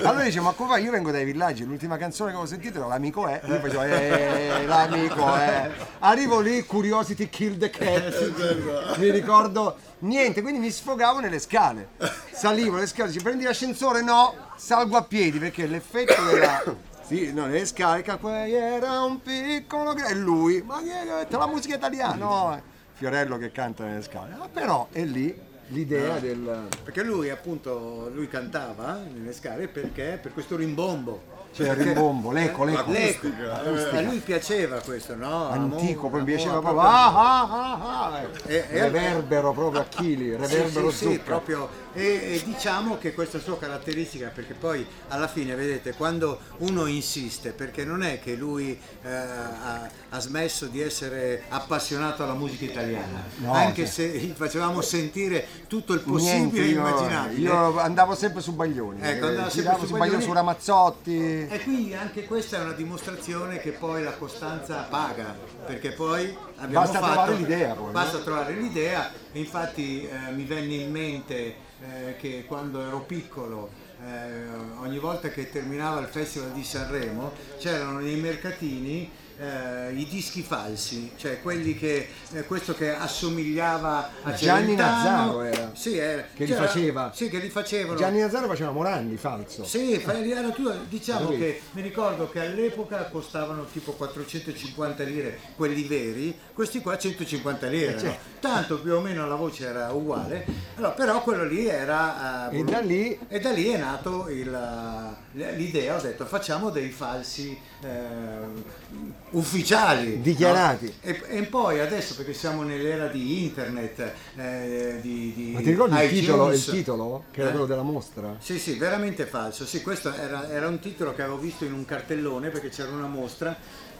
Allora 0.05 0.23
dice, 0.23 0.39
ma 0.39 0.53
come 0.53 0.69
fai? 0.69 0.83
Io 0.83 0.91
vengo 0.91 1.11
dai 1.11 1.25
villaggi, 1.25 1.65
l'ultima 1.65 1.97
canzone 1.97 2.29
che 2.29 2.37
avevo 2.37 2.49
sentito 2.49 2.77
era 2.77 2.87
L'amico 2.87 3.27
è, 3.27 3.41
io 3.43 3.59
facevo, 3.59 3.83
eh, 3.83 4.65
l'amico 4.65 5.35
è. 5.35 5.69
Arrivo 5.99 6.39
lì, 6.39 6.65
Curiosity 6.65 7.27
Kill 7.27 7.57
the 7.57 7.69
Cat, 7.69 8.95
mi 8.99 9.11
ricordo 9.11 9.75
niente, 9.99 10.41
quindi 10.41 10.61
mi 10.61 10.71
sfogavo 10.71 11.19
nelle 11.19 11.39
scale. 11.39 11.89
Salivo 12.31 12.77
le 12.77 12.87
scale, 12.87 13.11
ci 13.11 13.19
prendi 13.19 13.43
l'ascensore? 13.43 14.01
No, 14.01 14.46
salgo 14.57 14.97
a 14.97 15.03
piedi 15.03 15.39
perché 15.39 15.65
l'effetto 15.67 16.21
della... 16.25 16.63
Sì, 17.07 17.31
no, 17.31 17.45
nelle 17.45 17.65
scale, 17.65 18.03
poi 18.19 18.51
era 18.53 19.01
un 19.03 19.21
piccolo... 19.21 19.95
E 19.95 20.13
lui, 20.13 20.61
ma 20.61 20.81
che 20.83 21.25
è 21.25 21.25
la 21.29 21.47
musica 21.47 21.75
italiana? 21.75 22.15
No, 22.15 22.53
eh. 22.53 22.61
Fiorello 22.95 23.37
che 23.37 23.49
canta 23.53 23.85
nelle 23.85 24.03
scale. 24.03 24.35
Ah, 24.37 24.49
però 24.51 24.89
è 24.91 25.05
lì 25.05 25.33
l'idea 25.67 26.15
No. 26.15 26.19
del... 26.19 26.67
Perché 26.83 27.03
lui 27.03 27.29
appunto, 27.29 28.11
lui 28.13 28.27
cantava 28.27 28.99
nelle 29.09 29.31
scale 29.31 29.69
perché? 29.69 30.19
Per 30.21 30.33
questo 30.33 30.57
rimbombo. 30.57 31.35
Cioè 31.53 31.69
il 31.69 31.75
Perché- 31.75 31.93
rimbombo, 31.93 32.31
l'eco, 32.31 32.65
l'eco. 32.65 32.91
L'eco. 32.91 33.27
L'acustica. 33.27 33.97
A 33.97 34.01
lui 34.01 34.17
piaceva 34.19 34.79
questo, 34.81 35.15
no? 35.15 35.47
Antico, 35.49 36.09
poi 36.09 36.19
mi 36.19 36.25
piaceva 36.25 36.59
proprio... 36.59 36.81
Ah, 36.81 37.05
ah, 37.07 37.41
ah, 37.41 38.11
ah. 38.15 38.21
E- 38.47 38.65
e- 38.69 38.79
reverbero 38.81 39.53
proprio 39.53 39.79
a 39.81 39.85
chili, 39.85 40.35
reverbero 40.35 40.91
sì, 40.91 40.97
sì, 40.97 41.11
sì, 41.13 41.19
proprio. 41.19 41.69
E, 41.97 42.41
diciamo 42.45 42.97
che 42.99 43.13
questa 43.13 43.39
sua 43.39 43.57
caratteristica, 43.57 44.29
perché 44.33 44.53
poi 44.53 44.85
alla 45.07 45.27
fine, 45.27 45.55
vedete, 45.55 45.93
quando 45.93 46.39
uno 46.59 46.85
insiste, 46.85 47.51
perché 47.51 47.83
non 47.83 48.03
è 48.03 48.19
che 48.19 48.35
lui 48.35 48.79
eh, 49.03 49.09
ha, 49.09 49.89
ha 50.09 50.19
smesso 50.19 50.67
di 50.67 50.79
essere 50.81 51.43
appassionato 51.49 52.23
alla 52.23 52.35
musica 52.35 52.65
italiana, 52.65 53.23
No, 53.37 53.53
anche 53.53 53.85
se 53.87 54.07
gli 54.09 54.31
facevamo 54.35 54.81
sentire 54.81 55.47
tutto 55.67 55.93
il 55.93 56.01
possibile 56.01 56.65
e 56.65 56.69
immaginabile. 56.69 57.39
io 57.41 57.79
andavo 57.79 58.13
sempre 58.15 58.41
su 58.41 58.53
Baglioni, 58.53 58.99
Ecco, 59.01 59.25
andava 59.27 59.47
eh, 59.47 59.51
sempre 59.51 59.73
su 59.79 59.85
su 59.85 59.91
Baglioni, 59.93 59.99
Baglioni. 60.09 60.23
su 60.23 60.33
Ramazzotti. 60.33 61.47
E 61.47 61.61
quindi 61.63 61.95
anche 61.95 62.25
questa 62.25 62.57
è 62.57 62.61
una 62.61 62.73
dimostrazione 62.73 63.59
che 63.59 63.71
poi 63.71 64.03
la 64.03 64.13
costanza 64.13 64.85
paga, 64.89 65.35
perché 65.65 65.91
poi 65.91 66.35
abbiamo 66.57 66.85
Basta 66.85 66.99
fatto, 66.99 67.13
trovare 67.13 67.33
l'idea 67.35 67.73
poi, 67.73 67.91
Basta 67.91 68.17
no? 68.17 68.23
trovare 68.23 68.53
l'idea, 68.53 69.11
e 69.31 69.39
infatti 69.39 70.07
eh, 70.07 70.31
mi 70.31 70.43
venne 70.43 70.75
in 70.75 70.91
mente 70.91 71.65
eh, 71.81 72.15
che 72.17 72.45
quando 72.45 72.81
ero 72.81 73.01
piccolo, 73.01 73.69
eh, 74.03 74.47
ogni 74.79 74.99
volta 74.99 75.29
che 75.29 75.49
terminava 75.49 75.99
il 75.99 76.07
Festival 76.07 76.51
di 76.51 76.63
Sanremo, 76.63 77.33
c'erano 77.57 77.99
nei 77.99 78.15
mercatini 78.15 79.11
eh, 79.39 79.93
i 79.93 80.05
dischi 80.07 80.41
falsi, 80.41 81.11
cioè 81.15 81.41
quelli 81.41 81.77
che 81.77 82.07
eh, 82.33 82.43
questo 82.45 82.73
che 82.73 82.93
assomigliava 82.95 84.09
a 84.23 84.33
Gianni. 84.33 84.75
Nazzaro 84.75 85.41
era. 85.43 85.71
Sì, 85.73 85.97
era- 85.97 86.23
Che 86.33 86.45
li 86.45 86.51
c'era- 86.51 86.65
faceva. 86.65 87.11
Sì, 87.13 87.29
che 87.29 87.37
li 87.39 87.49
facevano. 87.49 87.97
Gianni 87.97 88.19
Nazzaro 88.19 88.47
faceva 88.47 88.71
Morandi, 88.71 89.17
falso. 89.17 89.63
Sì, 89.65 89.93
era 89.93 90.49
tu- 90.49 90.71
diciamo 90.89 91.29
che 91.29 91.61
mi 91.71 91.81
ricordo 91.81 92.29
che 92.29 92.39
all'epoca 92.41 93.03
costavano 93.05 93.65
tipo 93.71 93.93
450 93.93 95.03
lire 95.03 95.39
quelli 95.55 95.83
veri, 95.83 96.37
questi 96.53 96.81
qua 96.81 96.97
150 96.97 97.67
lire. 97.67 97.91
Eh, 97.91 97.93
no? 97.93 97.99
certo. 97.99 98.25
Tanto 98.39 98.79
più 98.79 98.93
o 98.93 99.01
meno 99.01 99.27
la 99.27 99.35
voce 99.35 99.65
era 99.65 99.91
uguale, 99.91 100.45
allora, 100.75 100.91
però 100.93 101.21
quello 101.23 101.43
lì 101.43 101.67
era... 101.67 102.49
eh, 102.51 102.59
E 102.59 102.63
da 102.63 102.79
lì- 102.79 103.17
e 103.27 103.39
da 103.39 103.51
lì 103.51 103.67
è 103.69 103.77
nato 103.77 104.29
il- 104.29 105.15
l'idea, 105.33 105.95
ho 105.97 106.01
detto 106.01 106.25
facciamo 106.25 106.69
dei 106.69 106.89
falsi 106.89 107.57
eh, 107.81 109.26
ufficiali. 109.31 110.21
Dichiarati. 110.21 110.85
no? 110.85 111.09
E, 111.09 111.21
e 111.27 111.43
poi 111.43 111.79
adesso 111.79 112.15
perché 112.15 112.33
siamo 112.33 112.63
nell'era 112.63 113.07
di 113.07 113.43
internet, 113.43 114.13
eh, 114.35 114.99
di, 115.01 115.33
di 115.35 115.51
Ma 115.53 115.59
ti 115.59 115.69
ricordi 115.69 116.03
il 116.03 116.09
titolo, 116.09 116.51
il 116.51 116.63
titolo? 116.63 117.23
Che 117.31 117.39
era 117.39 117.49
eh? 117.49 117.51
quello 117.51 117.65
della 117.65 117.83
mostra? 117.83 118.35
Sì, 118.39 118.59
sì, 118.59 118.75
veramente 118.75 119.25
falso. 119.25 119.65
Sì, 119.65 119.81
questo 119.81 120.13
era, 120.13 120.49
era 120.49 120.67
un 120.67 120.79
titolo 120.79 121.13
che 121.13 121.21
avevo 121.21 121.37
visto 121.37 121.65
in 121.65 121.73
un 121.73 121.85
cartellone 121.85 122.49
perché 122.49 122.69
c'era 122.69 122.91
una 122.91 123.07
mostra 123.07 123.55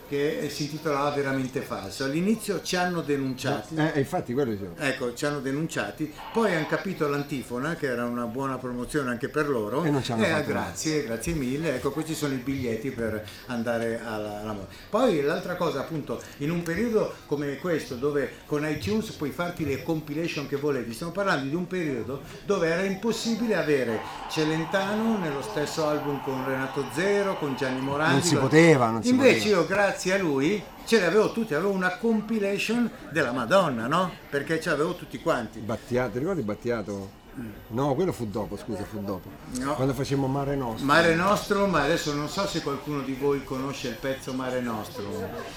che 0.07 0.39
eh, 0.39 0.49
si 0.49 0.63
intitolava 0.63 1.11
Veramente 1.11 1.61
falso. 1.61 2.03
All'inizio 2.03 2.61
ci 2.61 2.75
hanno 2.75 3.01
denunciati. 3.01 3.75
Eh, 3.75 3.99
infatti 3.99 4.33
quello 4.33 4.51
dicevo. 4.51 4.73
Ecco, 4.77 5.13
ci 5.13 5.25
hanno 5.25 5.39
denunciati, 5.39 6.13
poi 6.33 6.53
hanno 6.55 6.67
capito 6.67 7.07
l'antifona, 7.07 7.75
che 7.75 7.87
era 7.87 8.05
una 8.05 8.25
buona 8.25 8.57
promozione 8.57 9.09
anche 9.09 9.29
per 9.29 9.49
loro. 9.49 9.83
E 9.83 9.89
non 9.89 10.03
ci 10.03 10.11
hanno 10.11 10.23
Eh, 10.25 10.43
grazie, 10.43 11.03
grazie 11.03 11.33
mille. 11.33 11.75
Ecco, 11.75 11.91
questi 11.91 12.13
sono 12.13 12.33
i 12.33 12.37
biglietti 12.37 12.91
per 12.91 13.25
andare 13.47 13.99
alla, 14.03 14.41
alla 14.41 14.53
moda. 14.53 14.67
Poi 14.89 15.21
l'altra 15.21 15.55
cosa, 15.55 15.79
appunto, 15.79 16.21
in 16.37 16.51
un 16.51 16.63
periodo 16.63 17.13
come 17.25 17.57
questo, 17.57 17.95
dove 17.95 18.31
con 18.45 18.65
iTunes 18.67 19.11
puoi 19.11 19.31
farti 19.31 19.65
le 19.65 19.83
compilation 19.83 20.47
che 20.47 20.55
volevi, 20.55 20.93
stiamo 20.93 21.11
parlando 21.11 21.49
di 21.49 21.55
un 21.55 21.67
periodo 21.67 22.21
dove 22.45 22.67
era 22.67 22.83
impossibile 22.83 23.55
avere 23.55 23.99
Celentano 24.29 25.17
nello 25.17 25.41
stesso 25.41 25.87
album 25.87 26.21
con 26.23 26.45
Renato 26.45 26.85
Zero, 26.93 27.37
con 27.37 27.55
Gianni 27.55 27.81
Morandi. 27.81 28.13
Non 28.13 28.23
si 28.23 28.35
poteva, 28.35 28.89
non 28.89 29.03
si 29.03 29.09
Invece 29.09 29.33
poteva. 29.39 29.57
io, 29.57 29.65
grazie 29.67 29.95
a 30.11 30.17
lui, 30.17 30.61
ce 30.85 30.99
le 30.99 31.05
avevo 31.05 31.31
tutte, 31.31 31.55
avevo 31.55 31.71
una 31.71 31.97
compilation 31.97 32.89
della 33.11 33.31
Madonna, 33.31 33.87
no? 33.87 34.11
Perché 34.29 34.59
ce 34.61 34.69
l'avevo 34.69 34.95
tutti 34.95 35.19
quanti. 35.19 35.59
Battiato, 35.59 36.11
ti 36.13 36.19
ricordi 36.19 36.41
Battiato? 36.41 37.25
No, 37.67 37.93
quello 37.93 38.11
fu 38.11 38.25
dopo, 38.25 38.57
scusa, 38.57 38.83
fu 38.83 38.99
dopo. 39.03 39.29
No. 39.59 39.75
Quando 39.75 39.93
facemmo 39.93 40.25
Mare 40.25 40.55
Nostro. 40.55 40.83
Mare 40.85 41.13
Nostro, 41.13 41.67
ma 41.67 41.83
adesso 41.83 42.11
non 42.15 42.27
so 42.29 42.47
se 42.47 42.63
qualcuno 42.63 43.01
di 43.01 43.13
voi 43.13 43.43
conosce 43.43 43.89
il 43.89 43.95
pezzo 43.95 44.33
Mare 44.33 44.59
Nostro. 44.59 45.03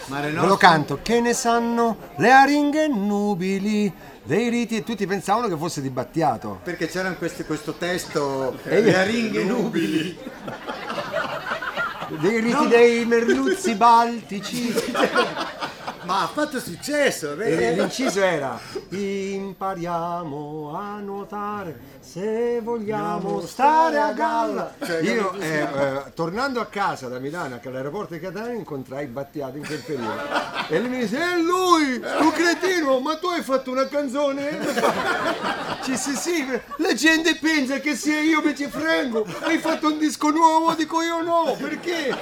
Mare 0.09 0.27
Ve 0.27 0.33
Nostro. 0.33 0.47
lo 0.51 0.57
canto, 0.59 0.99
che 1.01 1.21
ne 1.23 1.33
sanno 1.33 1.97
le 2.17 2.31
aringhe 2.33 2.87
nubili 2.87 3.91
dei 4.23 4.51
riti 4.51 4.77
e 4.77 4.83
tutti 4.85 5.07
pensavano 5.07 5.49
che 5.49 5.57
fosse 5.57 5.81
di 5.81 5.89
Battiato. 5.89 6.61
Perché 6.63 6.87
c'era 6.87 7.11
questi- 7.15 7.45
questo 7.45 7.73
testo, 7.73 8.59
le 8.65 8.95
aringhe 8.95 9.43
nubili. 9.45 10.19
Dei 12.19 12.41
riti 12.41 12.67
dei 12.67 13.05
merluzzi 13.05 13.75
baltici. 13.75 14.75
Ma 16.03 16.23
ha 16.23 16.27
fatto 16.27 16.59
successo, 16.59 17.41
E 17.41 17.75
l'inciso 17.75 18.21
era 18.21 18.59
impariamo 18.89 20.77
a 20.77 20.99
nuotare 20.99 21.79
se 22.11 22.61
vogliamo 22.61 23.41
stare 23.47 23.99
a 23.99 24.13
galla. 24.13 24.75
Cioè, 24.85 25.01
Io 25.03 25.33
eh, 25.35 25.61
eh, 25.61 26.03
tornando 26.13 26.61
a 26.61 26.67
casa 26.67 27.07
da 27.07 27.21
Milano 27.21 27.61
all'aeroporto 27.63 28.15
di 28.15 28.21
Catania 28.21 28.53
incontrai 28.53 29.07
Battiato 29.07 29.57
in 29.57 29.65
quel 29.65 29.79
periodo 29.79 30.21
e 30.67 30.81
lui 30.81 30.89
mi 30.89 30.99
disse 30.99 31.19
è 31.19 31.37
lui, 31.37 32.01
tu 32.01 32.33
cretino, 32.33 32.99
ma 32.99 33.17
tu 33.17 33.29
hai 33.29 33.43
fatto 33.43 33.71
una 33.71 33.87
canzone? 33.87 34.59
Ci 35.85 35.97
sì 35.97 36.17
sì, 36.17 36.45
la 36.79 36.95
gente 36.95 37.37
pensa 37.37 37.79
che 37.79 37.95
sia 37.95 38.21
io 38.21 38.43
che 38.43 38.57
ci 38.57 38.67
frengo, 38.67 39.25
hai 39.43 39.59
fatto 39.59 39.87
un 39.87 39.99
disco 39.99 40.31
nuovo, 40.31 40.75
dico 40.75 41.03
io 41.03 41.23
no, 41.23 41.57
perché? 41.59 42.13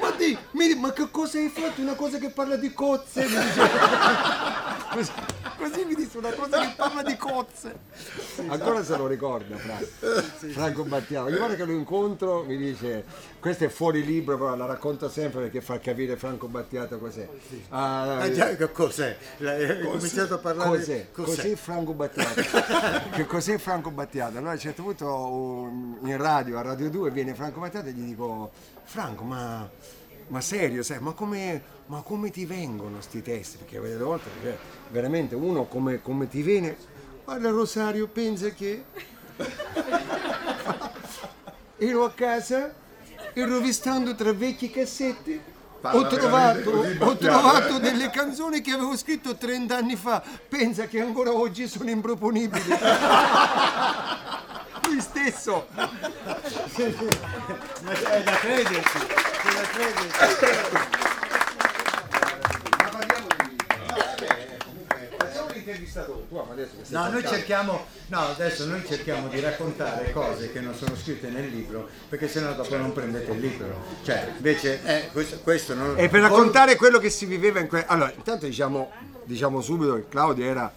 Ma, 0.00 0.10
di, 0.16 0.36
mi 0.52 0.74
ma 0.74 0.92
che 0.92 1.10
cosa 1.10 1.36
hai 1.36 1.48
fatto? 1.48 1.82
Una 1.82 1.94
cosa 1.94 2.16
che 2.16 2.30
parla 2.30 2.56
di 2.56 2.72
cozze? 2.72 3.26
Mi 3.26 3.28
dice. 3.28 5.46
Così, 5.58 5.84
mi 5.84 5.94
disse 5.94 6.18
una 6.18 6.30
cosa 6.30 6.60
che 6.60 6.72
parla 6.76 7.02
di 7.02 7.16
cozze. 7.16 7.76
Ancora 8.46 8.84
se 8.84 8.96
lo 8.96 9.06
ricorda 9.06 9.56
Franco, 9.56 9.86
Franco 10.52 10.84
Battiato. 10.84 11.26
Ogni 11.26 11.38
volta 11.38 11.56
che 11.56 11.64
lo 11.64 11.72
incontro 11.72 12.44
mi 12.44 12.56
dice 12.56 13.04
questo 13.40 13.64
è 13.64 13.68
fuori 13.68 14.04
libro, 14.04 14.38
però 14.38 14.54
la 14.54 14.66
racconto 14.66 15.08
sempre 15.08 15.42
perché 15.42 15.60
fa 15.60 15.78
capire 15.80 16.16
Franco 16.16 16.46
Battiato 16.46 16.98
cos'è. 16.98 17.28
Ah, 17.70 18.18
Ah, 18.18 18.30
già, 18.32 18.54
che 18.56 18.70
cos'è? 18.72 19.16
Hai 19.40 19.80
cominciato 19.80 20.34
a 20.34 20.38
parlare 20.38 20.70
Cos'è? 20.70 21.10
Cos'è 21.10 21.54
Franco 21.56 21.92
Battiato? 21.92 22.40
che 23.12 23.26
cos'è 23.26 23.58
Franco 23.58 23.90
Battiato? 23.90 24.36
Allora 24.36 24.52
a 24.52 24.54
un 24.54 24.60
certo 24.60 24.82
punto 24.82 25.70
in 26.06 26.16
radio, 26.16 26.58
a 26.58 26.62
Radio 26.62 26.88
2, 26.90 27.10
viene 27.10 27.34
Franco 27.34 27.60
Battiato 27.60 27.88
e 27.88 27.92
gli 27.92 28.06
dico 28.06 28.50
Franco, 28.84 29.24
ma, 29.24 29.68
ma 30.28 30.40
serio, 30.40 30.82
sai, 30.82 31.00
ma 31.00 31.12
come, 31.12 31.62
ma 31.88 32.02
come 32.02 32.30
ti 32.30 32.46
vengono 32.46 33.00
sti 33.00 33.22
testi? 33.22 33.56
Perché 33.58 33.80
delle 33.80 34.02
volte 34.02 34.30
cioè, 34.42 34.56
veramente 34.90 35.34
uno 35.34 35.66
come, 35.66 36.00
come 36.00 36.28
ti 36.28 36.42
viene... 36.42 36.76
Guarda 37.24 37.50
Rosario, 37.50 38.06
pensa 38.08 38.50
che 38.50 38.84
ero 41.76 42.04
a 42.04 42.12
casa, 42.12 42.72
ero 43.34 43.50
rovistando 43.50 44.14
tra 44.14 44.32
vecchi 44.32 44.70
cassetti 44.70 45.56
ho 45.80 46.08
trovato, 46.08 46.84
ho 46.98 47.16
trovato 47.16 47.78
delle 47.78 48.10
canzoni 48.10 48.60
che 48.60 48.72
avevo 48.72 48.96
scritto 48.96 49.36
30 49.36 49.76
anni 49.76 49.94
fa. 49.94 50.20
Pensa 50.48 50.86
che 50.86 51.00
ancora 51.00 51.32
oggi 51.32 51.68
sono 51.68 51.88
improponibili. 51.88 52.64
Lui 54.82 55.00
stesso. 55.00 55.68
Ma 55.74 55.88
è 57.92 58.22
da 58.22 58.32
credersi, 58.32 58.98
è 58.98 59.54
da 59.54 59.62
credersi. 59.70 60.97
Facciamo 65.68 65.72
l'intervistatore. 65.72 66.28
Tu, 66.28 66.34
ma 66.34 66.52
adesso 66.52 66.70
che 66.78 66.84
sei 66.84 66.96
No, 66.96 67.10
noi 67.10 67.26
cerchiamo, 67.26 67.86
no, 68.06 68.20
adesso 68.20 68.66
noi 68.66 68.84
cerchiamo 68.86 69.28
di 69.28 69.40
raccontare 69.40 70.12
cose 70.12 70.52
che 70.52 70.60
non 70.60 70.74
sono 70.74 70.96
scritte 70.96 71.28
nel 71.28 71.48
libro, 71.48 71.88
perché 72.08 72.28
sennò 72.28 72.54
dopo 72.54 72.76
non 72.76 72.92
prendete 72.92 73.32
il 73.32 73.40
libro. 73.40 73.82
Cioè, 74.02 74.32
invece, 74.36 74.80
eh, 74.84 75.08
questo, 75.12 75.38
questo 75.40 75.74
non... 75.74 75.94
E 75.98 76.08
per 76.08 76.20
raccontare 76.20 76.76
quello 76.76 76.98
che 76.98 77.10
si 77.10 77.26
viveva 77.26 77.60
in 77.60 77.68
quel... 77.68 77.84
Allora, 77.86 78.12
intanto 78.14 78.46
diciamo, 78.46 78.90
diciamo 79.24 79.60
subito 79.60 79.94
che 79.96 80.08
Claudio 80.08 80.44
era 80.44 80.72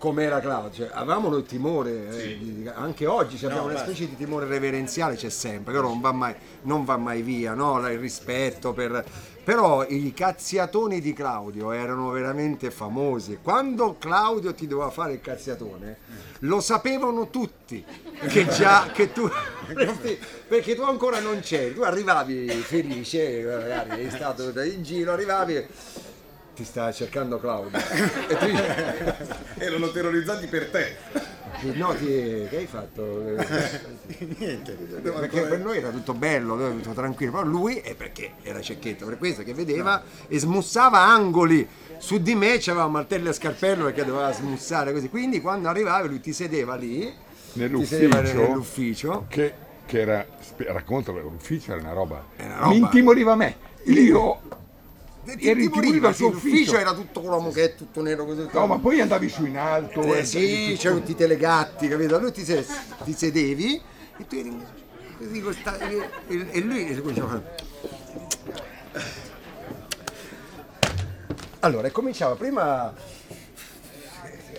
come 0.00 0.22
era 0.22 0.40
Claudio, 0.40 0.86
cioè, 0.86 0.96
avevamo 0.96 1.28
noi 1.28 1.42
timore, 1.44 2.08
eh, 2.08 2.38
di- 2.38 2.62
di- 2.62 2.68
anche 2.68 3.04
oggi 3.04 3.36
cioè, 3.36 3.50
abbiamo 3.50 3.66
No, 3.68 3.74
una 3.74 3.82
specie 3.82 4.08
di 4.08 4.16
timore 4.16 4.46
reverenziale, 4.46 5.14
c'è 5.14 5.28
sempre, 5.28 5.74
però 5.74 5.88
non 5.88 6.00
va 6.00 6.10
mai, 6.10 6.34
non 6.62 6.86
va 6.86 6.96
mai 6.96 7.20
via, 7.20 7.52
no? 7.52 7.86
il 7.86 7.98
rispetto 7.98 8.72
per... 8.72 9.04
Però 9.44 9.84
i 9.86 10.12
cazziatoni 10.14 11.00
di 11.00 11.12
Claudio 11.12 11.72
erano 11.72 12.10
veramente 12.10 12.70
famosi. 12.70 13.38
Quando 13.42 13.96
Claudio 13.98 14.54
ti 14.54 14.66
doveva 14.66 14.90
fare 14.90 15.14
il 15.14 15.20
cazziatone, 15.20 15.98
lo 16.40 16.60
sapevano 16.60 17.28
tutti 17.28 17.84
che 18.28 18.46
già 18.48 18.90
che 18.92 19.12
tu 19.12 19.28
perché 20.48 20.74
tu 20.74 20.82
ancora 20.82 21.20
non 21.20 21.40
c'eri, 21.40 21.74
tu 21.74 21.82
arrivavi 21.82 22.48
felice, 22.48 23.42
magari 23.42 23.90
eri 24.02 24.10
stato 24.10 24.50
in 24.62 24.82
giro, 24.82 25.12
arrivavi 25.12 25.66
ti 26.60 26.66
stava 26.66 26.92
cercando 26.92 27.38
Claudio. 27.40 27.78
E 28.28 28.36
tu 28.36 28.46
Erano 29.56 29.90
terrorizzati 29.90 30.46
per 30.46 30.68
te. 30.68 30.96
no, 31.74 31.94
ti, 31.94 32.04
che 32.48 32.56
hai 32.58 32.66
fatto? 32.66 33.34
Niente. 34.38 34.72
Perché 34.72 35.40
per 35.42 35.58
noi 35.60 35.78
era 35.78 35.88
tutto 35.88 36.12
bello, 36.12 36.56
tutto 36.76 36.92
tranquillo, 36.92 37.32
però 37.32 37.44
lui 37.44 37.76
è 37.76 37.94
perché 37.94 38.32
era 38.42 38.60
cecchetto, 38.60 39.06
per 39.06 39.16
questo 39.16 39.42
che 39.42 39.54
vedeva 39.54 40.02
e 40.28 40.38
smussava 40.38 41.00
angoli. 41.00 41.66
Su 41.96 42.18
di 42.20 42.34
me 42.34 42.58
c'aveva 42.58 42.86
martello 42.88 43.30
e 43.30 43.32
scarpello 43.32 43.84
perché 43.84 44.04
doveva 44.04 44.30
smussare 44.32 44.92
così. 44.92 45.08
Quindi 45.08 45.40
quando 45.40 45.68
arrivavi 45.68 46.08
lui 46.08 46.20
ti 46.20 46.32
sedeva 46.34 46.74
lì, 46.76 47.00
ti 47.52 47.84
sedeva 47.86 48.20
Nell'ufficio, 48.20 48.38
nell'ufficio. 48.46 49.24
che, 49.28 49.52
che 49.86 50.00
era, 50.00 50.26
racconto, 50.68 51.12
l'ufficio 51.12 51.72
era 51.72 51.80
una 51.80 51.92
roba, 51.92 52.22
Era 52.36 52.54
una 52.56 52.66
mi 52.68 52.74
roba. 52.74 52.86
intimoriva 52.86 53.34
me, 53.34 53.56
io 53.84 54.40
Ti 55.36 55.48
ero 55.48 55.60
intimorito 55.60 56.06
al 56.06 56.14
suo 56.14 56.30
l'ufficio 56.30 56.54
ufficio. 56.56 56.76
era 56.78 56.94
tutto 56.94 57.20
l'uomo 57.20 57.50
che 57.50 57.64
è 57.64 57.74
tutto 57.74 58.02
nero 58.02 58.24
così. 58.24 58.46
No, 58.52 58.66
ma 58.66 58.78
poi 58.78 59.00
andavi 59.00 59.28
su 59.28 59.44
in 59.46 59.56
alto. 59.58 60.02
Eh, 60.02 60.18
e- 60.18 60.24
sì, 60.24 60.76
c'erano 60.78 61.00
tutti 61.00 61.12
i 61.12 61.16
telegatti, 61.16 61.88
capito? 61.88 62.18
Lui 62.18 62.32
ti, 62.32 62.44
se- 62.44 62.66
ti 63.04 63.12
sedevi 63.12 63.80
e 64.18 64.26
tu 64.26 64.34
eri 64.36 64.56
così 65.18 65.40
con 65.40 65.52
sta- 65.54 65.78
e, 65.78 66.08
e 66.50 66.60
lui 66.60 66.88
e 66.88 67.00
cominciava. 67.00 67.42
Allora, 71.60 71.88
e 71.88 71.90
cominciava 71.90 72.34
prima 72.36 72.92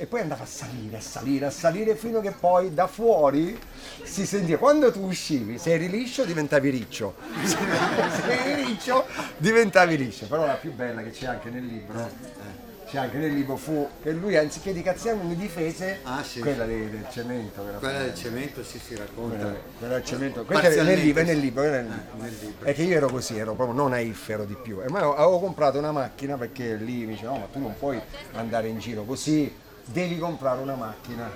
e 0.01 0.07
poi 0.07 0.21
andava 0.21 0.41
a 0.43 0.47
salire, 0.47 0.97
a 0.97 0.99
salire, 0.99 1.45
a 1.45 1.51
salire 1.51 1.95
fino 1.95 2.21
che 2.21 2.31
poi 2.31 2.73
da 2.73 2.87
fuori 2.87 3.55
si 4.01 4.25
sentiva. 4.25 4.57
Quando 4.57 4.91
tu 4.91 5.05
uscivi, 5.05 5.59
se 5.59 5.73
eri 5.73 5.89
liscio 5.91 6.23
diventavi 6.25 6.69
riccio, 6.71 7.13
se 7.45 8.31
eri 8.45 8.63
riccio 8.65 9.05
diventavi 9.37 9.97
liscio. 9.97 10.25
Però 10.25 10.43
la 10.43 10.55
più 10.55 10.73
bella 10.73 11.03
che 11.03 11.11
c'è 11.11 11.27
anche 11.27 11.51
nel 11.51 11.63
libro, 11.65 11.99
eh, 11.99 12.89
c'è 12.89 12.97
anche 12.97 13.17
nel 13.17 13.31
libro 13.31 13.57
fu 13.57 13.87
che 14.01 14.11
lui 14.11 14.35
anziché 14.35 14.73
di 14.73 14.81
cazziamo 14.81 15.21
mi 15.21 15.35
difese 15.35 15.99
Ah, 16.01 16.23
sì. 16.23 16.39
quella 16.39 16.65
del, 16.65 16.89
del 16.89 17.05
cemento. 17.11 17.61
Quella, 17.61 17.77
Quella 17.77 17.99
del 17.99 18.15
cemento 18.15 18.63
si 18.63 18.79
si 18.79 18.95
racconta. 18.95 19.35
quella, 19.37 19.55
quella 19.77 19.93
del 19.93 20.03
cemento. 20.03 20.43
Questa 20.45 20.67
è 20.67 20.83
nel 20.83 20.99
libro, 20.99 21.21
è 21.21 21.25
nel 21.25 21.37
libro, 21.37 21.61
è 21.63 21.69
nel 21.69 21.83
libro. 21.85 22.23
nel 22.23 22.35
libro. 22.41 22.65
È 22.65 22.73
che 22.73 22.81
io 22.81 22.95
ero 22.95 23.07
così, 23.07 23.37
ero 23.37 23.53
proprio 23.53 23.77
non 23.77 23.91
naif, 23.91 24.27
ero 24.29 24.45
di 24.45 24.57
più. 24.59 24.81
E 24.81 24.89
ma 24.89 24.97
avevo 25.01 25.39
comprato 25.39 25.77
una 25.77 25.91
macchina 25.91 26.37
perché 26.37 26.73
lì 26.73 27.05
mi 27.05 27.13
dicevano, 27.13 27.35
no, 27.37 27.41
ma 27.43 27.49
tu 27.53 27.59
non 27.59 27.75
puoi 27.77 28.01
andare 28.33 28.67
in 28.67 28.79
giro 28.79 29.03
così, 29.03 29.53
devi 29.85 30.17
comprare 30.17 30.61
una 30.61 30.75
macchina. 30.75 31.29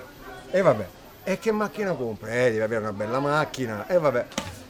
E 0.50 0.60
vabbè, 0.62 0.86
e 1.24 1.38
che 1.38 1.52
macchina 1.52 1.92
compri? 1.92 2.30
Eh, 2.30 2.44
devi 2.50 2.60
avere 2.60 2.80
una 2.82 2.92
bella 2.92 3.18
macchina. 3.18 3.86
E 3.88 3.98
vabbè, 3.98 4.26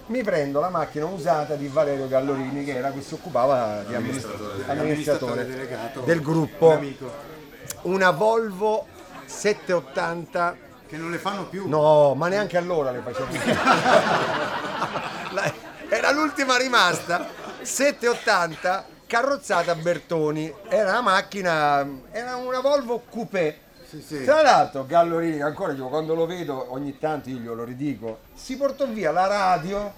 mi 0.06 0.22
prendo 0.22 0.60
la 0.60 0.70
macchina 0.70 1.04
usata 1.06 1.54
di 1.54 1.68
Valerio 1.68 2.08
Gallorini, 2.08 2.64
che 2.64 2.76
era 2.76 2.90
che 2.92 3.02
si 3.02 3.14
occupava 3.14 3.82
di 3.86 3.94
amministratore, 3.94 4.64
amministratore 4.66 5.46
delegato, 5.46 6.00
del 6.00 6.18
un 6.18 6.24
gruppo. 6.24 6.72
amico. 6.72 7.34
Una 7.82 8.10
Volvo 8.10 8.86
780 9.26 10.56
Che 10.88 10.96
non 10.96 11.10
le 11.10 11.18
fanno 11.18 11.44
più. 11.46 11.68
No, 11.68 12.14
ma 12.14 12.28
neanche 12.28 12.56
allora 12.56 12.90
le 12.92 13.02
facevo. 13.04 13.26
La- 15.32 15.52
Era 15.88 16.10
l'ultima 16.12 16.56
rimasta, 16.56 17.26
780, 17.62 18.86
carrozzata 19.06 19.74
Bertoni. 19.74 20.52
Era 20.68 20.90
una 20.90 21.00
macchina, 21.02 21.86
era 22.10 22.36
una 22.36 22.60
Volvo 22.60 23.02
Coupé. 23.08 23.58
Sì, 23.96 24.16
sì. 24.16 24.24
Tra 24.24 24.42
l'altro 24.42 24.84
Gallorini, 24.84 25.40
ancora 25.40 25.72
io 25.72 25.88
quando 25.88 26.14
lo 26.14 26.26
vedo 26.26 26.72
ogni 26.72 26.98
tanto 26.98 27.30
io 27.30 27.38
glielo 27.38 27.64
ridico, 27.64 28.18
si 28.34 28.56
portò 28.56 28.86
via 28.86 29.10
la 29.10 29.26
radio 29.26 29.94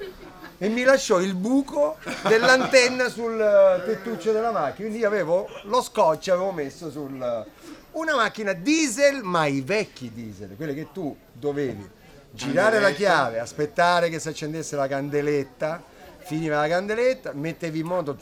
e 0.57 0.69
mi 0.69 0.83
lasciò 0.83 1.21
il 1.21 1.35
buco 1.35 1.97
dell'antenna 2.27 3.09
sul 3.09 3.41
eh, 3.41 3.85
tettuccio 3.85 4.33
della 4.33 4.53
macchina. 4.53 4.75
Quindi 4.89 4.99
io 4.99 5.07
avevo 5.07 5.49
lo 5.65 5.83
scotch, 5.83 6.29
avevo 6.29 6.53
messo 6.53 6.91
sul... 6.91 7.47
Una 7.91 8.15
macchina 8.15 8.53
diesel, 8.53 9.23
ma 9.23 9.47
i 9.47 9.61
vecchi 9.63 10.13
diesel, 10.13 10.55
quelli 10.57 10.75
che 10.75 10.89
tu 10.93 11.17
dovevi 11.33 11.89
girare 12.31 12.79
la 12.79 12.91
chiave, 12.91 13.41
aspettare 13.41 14.09
che 14.11 14.21
si 14.21 14.29
accendesse 14.29 14.77
la 14.77 14.87
candeletta, 14.87 15.83
finiva 16.19 16.61
la 16.61 16.69
candeletta, 16.69 17.33
mettevi 17.33 17.81
in 17.81 17.87
moto, 17.87 18.17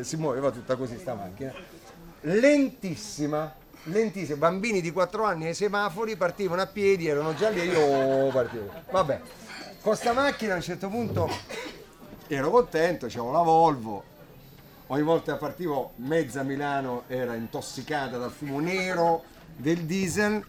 si 0.00 0.16
muoveva 0.16 0.50
tutta 0.50 0.74
così 0.74 0.98
sta 0.98 1.14
macchina. 1.14 1.52
Lentissima, 2.22 3.54
lentissima. 3.84 4.36
Bambini 4.36 4.80
di 4.80 4.90
4 4.92 5.24
anni 5.24 5.46
ai 5.46 5.54
semafori 5.54 6.16
partivano 6.16 6.60
a 6.62 6.66
piedi, 6.66 7.06
erano 7.06 7.34
già 7.34 7.48
lì 7.48 7.60
e 7.60 7.64
io 7.64 8.30
partivo. 8.30 8.70
Vabbè, 8.90 9.20
con 9.80 9.96
sta 9.96 10.12
macchina 10.12 10.52
a 10.54 10.56
un 10.56 10.62
certo 10.62 10.88
punto 10.88 11.28
ero 12.26 12.50
contento, 12.50 13.06
c'avevo 13.06 13.32
la 13.32 13.42
Volvo, 13.42 14.04
ogni 14.88 15.02
volta 15.02 15.32
che 15.32 15.38
partivo 15.38 15.92
mezza 15.96 16.42
Milano 16.42 17.04
era 17.06 17.34
intossicata 17.34 18.18
dal 18.18 18.30
fumo 18.30 18.60
nero 18.60 19.24
del 19.56 19.84
diesel. 19.84 20.44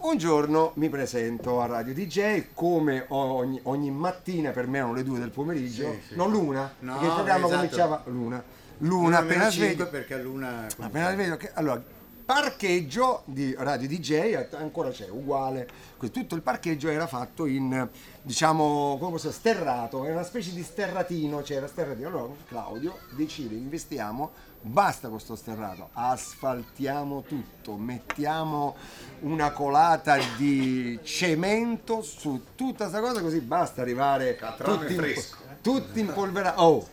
Un 0.00 0.16
giorno 0.16 0.70
mi 0.74 0.88
presento 0.88 1.60
a 1.60 1.66
Radio 1.66 1.92
DJ 1.92 2.50
come 2.54 3.04
ogni, 3.08 3.58
ogni 3.64 3.90
mattina, 3.90 4.52
per 4.52 4.68
me 4.68 4.78
erano 4.78 4.94
le 4.94 5.02
due 5.02 5.18
del 5.18 5.30
pomeriggio, 5.30 5.90
Sì, 5.90 6.00
sì. 6.10 6.14
non 6.14 6.30
l'una, 6.30 6.72
No, 6.78 6.92
perché 6.92 7.06
il 7.06 7.12
programma 7.14 7.46
esatto. 7.46 7.60
cominciava 7.60 8.02
l'una. 8.06 8.44
L'una 8.78 9.18
appena 9.18 9.50
sveglio, 9.50 9.88
perché 9.88 10.16
luna 10.18 10.66
appena 10.78 11.10
sveglio, 11.10 11.36
allora 11.54 11.82
parcheggio 12.28 13.22
di 13.24 13.54
Radio 13.56 13.88
DJ 13.88 14.48
ancora 14.56 14.90
c'è 14.90 15.08
uguale. 15.08 15.66
Tutto 16.12 16.34
il 16.34 16.42
parcheggio 16.42 16.90
era 16.90 17.06
fatto 17.06 17.46
in 17.46 17.88
diciamo 18.20 18.98
come 18.98 19.12
posso 19.12 19.28
dire, 19.28 19.38
sterrato 19.38 20.04
era 20.04 20.12
una 20.12 20.24
specie 20.24 20.52
di 20.52 20.62
sterratino 20.62 21.40
c'era 21.40 21.66
sterratino. 21.66 22.08
Allora 22.08 22.34
Claudio 22.46 22.98
decide 23.16 23.54
investiamo 23.54 24.30
basta 24.60 25.08
con 25.08 25.18
sto 25.20 25.36
sterrato 25.36 25.88
asfaltiamo 25.94 27.22
tutto 27.22 27.76
mettiamo 27.76 28.76
una 29.20 29.50
colata 29.52 30.18
di 30.36 30.98
cemento 31.02 32.02
su 32.02 32.42
tutta 32.54 32.90
questa 32.90 33.00
cosa 33.00 33.22
così 33.22 33.40
basta 33.40 33.80
arrivare 33.80 34.36
Catrame 34.36 34.80
tutti, 34.80 34.94
fresco. 34.96 35.36
tutti 35.62 36.00
impolverati 36.00 36.60
oh 36.60 36.86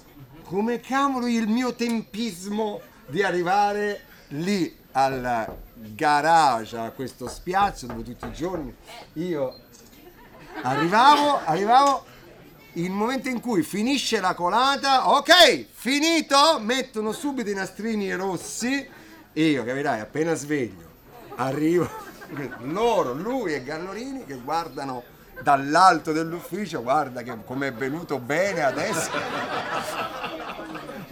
come 0.44 0.80
cavolo 0.80 1.28
il 1.28 1.50
mio 1.50 1.74
tempismo 1.74 2.80
di 3.08 3.22
arrivare 3.22 4.00
lì 4.30 4.84
al 4.98 5.58
garage, 5.74 6.78
a 6.78 6.92
questo 6.92 7.28
spiazzo 7.28 7.86
dove 7.86 8.04
tutti 8.04 8.26
i 8.26 8.32
giorni 8.32 8.74
io 9.14 9.54
arrivavo, 10.62 11.42
arrivavo, 11.44 12.06
il 12.74 12.92
momento 12.92 13.28
in 13.28 13.42
cui 13.42 13.62
finisce 13.62 14.22
la 14.22 14.34
colata, 14.34 15.10
ok, 15.10 15.66
finito, 15.72 16.60
mettono 16.60 17.12
subito 17.12 17.50
i 17.50 17.54
nastrini 17.54 18.14
rossi 18.14 18.88
e 19.34 19.46
io, 19.50 19.66
capirai, 19.66 20.00
appena 20.00 20.34
sveglio, 20.34 20.90
arrivo, 21.36 21.90
loro, 22.62 23.14
lui 23.14 23.54
e 23.54 23.64
Gallorini 23.64 24.26
che 24.26 24.36
guardano 24.36 25.04
dall'alto 25.42 26.14
dell'ufficio, 26.14 26.82
guarda 26.82 27.22
come 27.46 27.68
è 27.68 27.74
venuto 27.74 28.18
bene 28.20 28.64
adesso. 28.64 29.12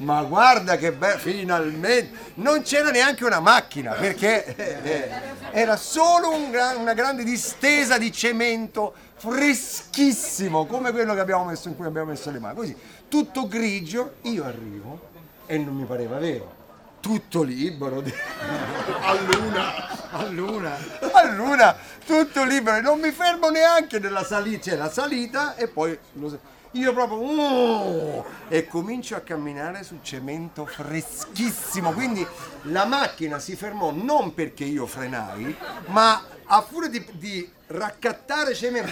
Ma 0.04 0.22
guarda 0.24 0.76
che 0.78 0.92
bello, 0.92 1.18
finalmente! 1.20 2.32
Non 2.36 2.62
c'era 2.62 2.90
neanche 2.92 3.24
una 3.24 3.40
macchina 3.40 3.94
perché 3.94 4.56
eh, 4.56 5.10
era 5.52 5.76
solo 5.78 6.32
un 6.32 6.52
gra- 6.52 6.76
una 6.78 6.94
grande 6.94 7.24
distesa 7.24 7.98
di 7.98 8.12
cemento 8.12 8.94
freschissimo 9.16 10.66
come 10.66 10.92
quello 10.92 11.14
che 11.14 11.20
abbiamo 11.22 11.46
messo 11.46 11.70
in 11.70 11.76
cui 11.78 11.86
abbiamo 11.86 12.10
messo 12.12 12.30
le 12.32 12.40
mani. 12.40 12.56
Così, 12.56 12.76
tutto 13.08 13.48
grigio, 13.48 14.16
io 14.24 14.44
arrivo 14.46 15.10
e 15.46 15.58
non 15.58 15.76
mi 15.76 15.86
pareva 15.86 16.18
vero. 16.18 16.62
Tutto 17.00 17.42
libero, 17.44 18.02
a 19.02 19.14
luna, 19.14 20.10
a 20.12 20.26
luna. 20.28 20.78
a 21.12 21.26
luna, 21.34 21.76
tutto 22.06 22.44
libero, 22.46 22.78
e 22.78 22.82
non 22.82 23.00
mi 23.00 23.12
fermo 23.12 23.50
neanche 23.50 24.00
nella 24.00 24.24
salita, 24.24 24.70
c'è 24.72 24.78
la 24.78 24.90
salita 24.90 25.56
e 25.56 25.68
poi 25.68 25.98
lo- 26.14 26.40
io 26.74 26.94
proprio 26.94 27.18
"Oh!" 27.20 28.26
e 28.48 28.68
comincio 28.68 29.16
a 29.16 29.22
camminare 29.22 29.84
sul 29.84 30.00
cemento 30.02 30.66
freschissimo, 30.66 31.92
quindi 31.92 32.26
la 32.64 32.86
macchina 32.86 33.40
si 33.40 33.56
fermò 33.56 33.92
non 33.92 34.34
perché 34.34 34.64
io 34.64 34.86
frenai, 34.86 35.56
ma 35.88 36.24
a 36.46 36.62
furia 36.62 36.90
di, 36.90 37.06
di 37.14 37.50
raccattare 37.68 38.54
cemento, 38.54 38.92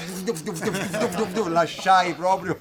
lasciai 1.48 2.14
proprio 2.14 2.60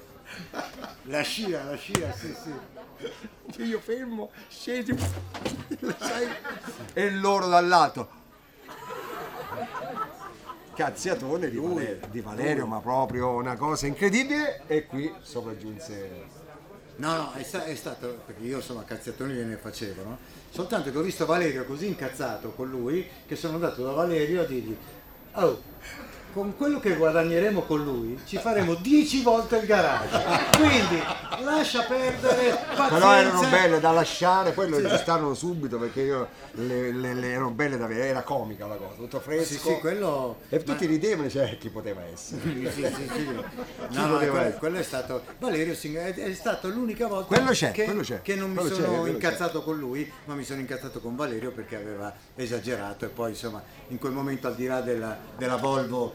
La 1.03 1.21
scia, 1.21 1.63
la 1.63 1.75
scia, 1.75 2.13
sì, 2.13 2.35
sì. 2.41 3.63
io 3.63 3.79
fermo, 3.79 4.31
scendi, 4.49 4.95
lasciai 5.79 6.27
e 6.93 7.09
loro 7.11 7.47
dall'alto. 7.47 8.19
Cazziatone 10.73 11.49
di 11.49 11.57
Valerio, 11.57 11.99
di 12.09 12.21
Valerio, 12.21 12.65
ma 12.65 12.79
proprio 12.79 13.29
una 13.31 13.55
cosa 13.55 13.87
incredibile 13.87 14.61
e 14.67 14.85
qui 14.85 15.13
sopraggiunse 15.21 16.39
No, 17.01 17.15
no, 17.15 17.31
è, 17.33 17.41
sta- 17.41 17.65
è 17.65 17.73
stato, 17.73 18.21
perché 18.25 18.43
io 18.43 18.57
insomma 18.57 18.83
cazziatoni 18.83 19.33
gliene 19.33 19.55
facevo, 19.55 20.03
no? 20.03 20.17
Soltanto 20.51 20.91
che 20.91 20.97
ho 20.97 21.01
visto 21.01 21.25
Valerio 21.25 21.65
così 21.65 21.87
incazzato 21.87 22.51
con 22.51 22.69
lui 22.69 23.07
che 23.25 23.35
sono 23.35 23.55
andato 23.55 23.83
da 23.83 23.91
Valerio 23.91 24.41
a 24.41 24.45
dirgli 24.45 24.77
Oh, 25.33 25.61
con 26.33 26.55
quello 26.55 26.79
che 26.79 26.95
guadagneremo 26.95 27.61
con 27.61 27.83
lui 27.83 28.19
ci 28.25 28.37
faremo 28.37 28.75
10 28.75 29.21
volte 29.21 29.57
il 29.57 29.65
garage. 29.65 30.19
Quindi 30.57 31.01
lascia 31.43 31.83
perdere, 31.83 32.51
pazienza. 32.75 32.87
Però 32.89 33.13
erano 33.13 33.41
belle 33.49 33.79
da 33.79 33.91
lasciare, 33.91 34.51
poi 34.51 34.69
lo 34.69 34.77
registrarono 34.79 35.33
subito 35.33 35.77
perché 35.77 36.01
io 36.01 36.27
le, 36.53 36.91
le- 36.91 37.13
le 37.13 37.27
erano 37.31 37.51
belle 37.51 37.77
da 37.77 37.87
vedere, 37.87 38.07
era 38.09 38.21
comica 38.23 38.65
la 38.67 38.75
cosa, 38.75 38.95
tutto 38.95 39.19
fresco. 39.19 39.43
Sì, 39.53 39.57
sì, 39.57 39.77
quello... 39.79 40.37
E 40.49 40.63
tutti 40.63 40.85
ridevano, 40.85 41.29
cioè 41.29 41.57
chi 41.57 41.69
poteva 41.69 42.01
essere? 42.05 42.41
Sì, 42.41 42.69
sì, 42.71 43.09
sì, 43.13 43.25
No, 43.91 44.05
no, 44.05 44.13
poteva 44.13 44.17
quello, 44.17 44.39
essere? 44.39 44.57
quello 44.59 44.77
è 44.77 44.83
stato 44.83 45.21
Valerio 45.39 45.75
Sing- 45.75 45.97
è, 45.97 46.33
stato 46.33 46.67
l'unica 46.69 47.07
volta 47.07 47.35
Quello 47.35 47.51
c'è, 47.51 47.71
che, 47.71 47.83
quello 47.85 48.01
c'è, 48.01 48.21
che 48.21 48.35
non 48.35 48.49
mi 48.51 48.55
quello 48.57 48.73
sono 48.75 48.87
quello 48.87 49.03
c'è. 49.03 49.09
incazzato 49.09 49.63
con 49.63 49.77
lui, 49.77 50.11
ma 50.25 50.33
mi 50.35 50.43
sono 50.43 50.59
incazzato 50.59 50.99
con 50.99 51.15
Valerio 51.15 51.51
perché 51.51 51.75
aveva 51.75 52.13
esagerato 52.35 53.05
e 53.05 53.09
poi 53.09 53.31
insomma 53.31 53.61
in 53.89 53.97
quel 53.97 54.11
momento 54.13 54.47
al 54.47 54.55
di 54.55 54.65
là 54.65 54.81
della, 54.81 55.17
della 55.37 55.57
Volvo 55.57 56.13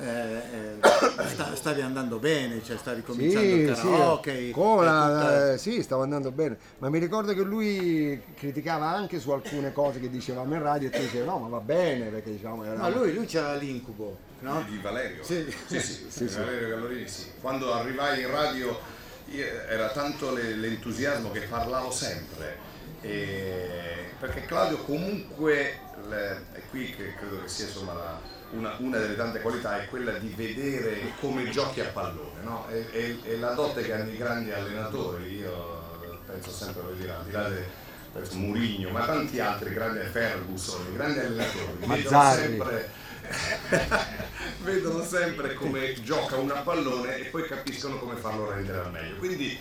eh, 0.00 0.76
eh, 0.80 1.26
sta- 1.28 1.54
stavi 1.54 1.80
andando 1.80 2.18
bene, 2.18 2.62
cioè 2.64 2.76
stavi 2.76 3.02
cominciando 3.02 3.54
il 3.54 3.72
karaoke. 3.74 4.50
come 4.50 4.82
e 4.82 4.84
la- 4.84 5.06
tutta- 5.06 5.52
eh, 5.52 5.58
sì, 5.58 5.82
stava 5.82 6.02
andando 6.02 6.30
bene, 6.32 6.56
ma 6.78 6.88
mi 6.88 6.98
ricordo 6.98 7.32
che 7.32 7.42
lui 7.42 8.20
criticava 8.36 8.86
anche 8.88 9.20
su 9.20 9.30
alcune 9.30 9.72
cose 9.72 10.00
che 10.00 10.10
dicevamo 10.10 10.54
in 10.54 10.62
radio 10.62 10.88
e 10.88 10.90
tu 10.90 11.00
dicevi 11.00 11.24
no 11.24 11.38
ma 11.38 11.48
va 11.48 11.60
bene 11.60 12.06
perché 12.08 12.30
diciamo 12.32 12.64
era... 12.64 12.76
Ma 12.78 12.88
lui, 12.88 13.12
lui 13.14 13.26
c'era 13.26 13.54
l'incubo, 13.54 14.16
no? 14.40 14.64
Di 14.68 14.78
Valerio? 14.78 15.22
Sì. 15.22 15.44
sì, 15.66 15.78
sì, 15.80 16.06
Sì, 16.08 16.28
sì. 16.28 16.36
Valerio 16.38 16.68
Gallorini 16.70 17.08
sì. 17.08 17.26
Quando 17.40 17.72
arrivai 17.72 18.22
in 18.22 18.30
radio 18.30 18.78
io- 19.26 19.44
era 19.68 19.90
tanto 19.90 20.32
le- 20.32 20.54
l'entusiasmo 20.54 21.30
che 21.30 21.40
parlavo 21.42 21.90
sempre 21.90 22.72
E- 23.00 24.12
perché 24.18 24.42
Claudio 24.42 24.78
comunque, 24.78 25.78
le- 26.08 26.44
è 26.52 26.60
qui 26.70 26.94
che 26.94 27.14
credo 27.14 27.42
che 27.42 27.48
sia 27.48 27.66
insomma 27.66 27.92
la- 27.92 28.20
una, 28.54 28.74
una 28.78 28.98
delle 28.98 29.16
tante 29.16 29.40
qualità, 29.40 29.82
è 29.82 29.86
quella 29.86 30.12
di 30.12 30.32
vedere 30.36 31.12
come 31.20 31.48
giochi 31.50 31.80
a 31.80 31.86
pallone, 31.86 32.42
no? 32.42 32.66
E, 32.70 32.86
e- 32.92 33.18
e 33.24 33.38
la 33.38 33.52
dote 33.52 33.82
che 33.82 33.92
hanno 33.92 34.10
i 34.10 34.16
grandi 34.16 34.52
allenatori, 34.52 35.36
io 35.38 35.82
penso 36.26 36.50
sempre, 36.50 36.82
voglio 36.82 36.94
dire, 36.96 37.12
al 37.12 37.24
di 37.24 37.30
là 37.32 37.48
de- 37.48 37.66
penso 38.12 38.36
Murigno, 38.36 38.90
ma 38.90 39.04
tanti 39.04 39.40
altri, 39.40 39.72
grandi 39.74 40.00
Ferguson, 40.06 40.94
grandi 40.94 41.18
allenatori, 41.18 41.86
vedono 41.86 42.32
sempre 42.32 42.90
vedono 44.62 45.02
sempre 45.02 45.54
come 45.54 45.94
gioca 46.02 46.36
un 46.36 46.50
a 46.50 46.60
pallone 46.60 47.16
e 47.16 47.24
poi 47.26 47.46
capiscono 47.46 47.98
come 47.98 48.16
farlo 48.16 48.50
rendere 48.50 48.78
al 48.80 48.90
meglio. 48.90 49.16
Quindi 49.16 49.58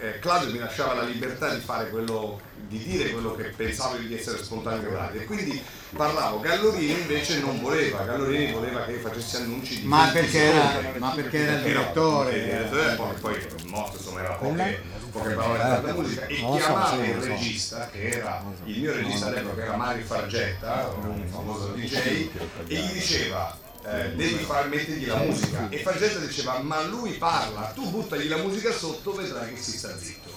eh, 0.00 0.18
Claudio 0.18 0.50
mi 0.52 0.58
lasciava 0.58 0.94
la 0.94 1.02
libertà 1.02 1.52
di 1.54 1.60
fare 1.60 1.88
quello, 1.90 2.40
di 2.68 2.78
dire 2.78 3.10
quello 3.10 3.34
che 3.34 3.44
pensavo 3.56 3.96
di 3.96 4.14
essere 4.14 4.42
spontaneo. 4.42 5.10
E 5.12 5.24
quindi 5.24 5.62
parlavo, 5.94 6.40
Gallorini 6.40 7.00
invece 7.00 7.38
non 7.40 7.60
voleva, 7.60 8.02
Gallorini 8.04 8.52
voleva 8.52 8.84
che 8.84 8.92
io 8.92 8.98
facessi 9.00 9.36
annunci 9.36 9.80
di 9.80 9.86
Ma 9.86 10.10
20 10.10 10.18
perché 10.20 10.38
era- 10.42 10.92
ma 10.98 11.10
perché 11.10 11.36
era 11.38 11.52
il 11.52 11.58
Era- 11.58 11.80
direttore. 11.80 12.36
il 12.36 12.44
direttore, 12.44 12.94
poi, 12.94 13.14
poi 13.20 13.34
il 13.36 13.66
morto 13.68 13.96
insomma 13.96 14.20
era 14.20 14.32
poche, 14.34 14.82
poche 15.12 15.34
parole 15.34 15.60
Eh, 15.62 15.80
della 15.80 15.92
musica 15.94 16.26
e 16.26 16.40
non 16.40 16.58
so, 16.58 16.64
chiamava 16.64 17.04
il 17.04 17.14
regista 17.14 17.88
che 17.92 18.08
era 18.08 18.42
il 18.64 18.78
mio 18.80 18.92
regista 18.92 19.26
all'epoca 19.26 19.54
che 19.54 19.62
era 19.62 19.76
Mario 19.76 20.04
Fargetta, 20.04 20.94
un 21.00 21.26
famoso 21.28 21.66
DJ, 21.68 21.94
e 21.96 22.28
gli 22.66 22.92
diceva 22.92 23.56
eh, 23.86 24.14
devi 24.14 24.42
far 24.44 24.68
mettergli 24.68 25.06
la 25.06 25.16
musica 25.16 25.68
e 25.68 25.78
Fargetta 25.78 26.18
diceva 26.18 26.58
ma 26.60 26.82
lui 26.82 27.12
parla, 27.12 27.72
tu 27.74 27.88
buttagli 27.90 28.28
la 28.28 28.38
musica 28.38 28.72
sotto 28.72 29.12
vedrai 29.12 29.52
che 29.52 29.60
si 29.60 29.76
sta 29.76 29.96
zitto. 29.96 30.32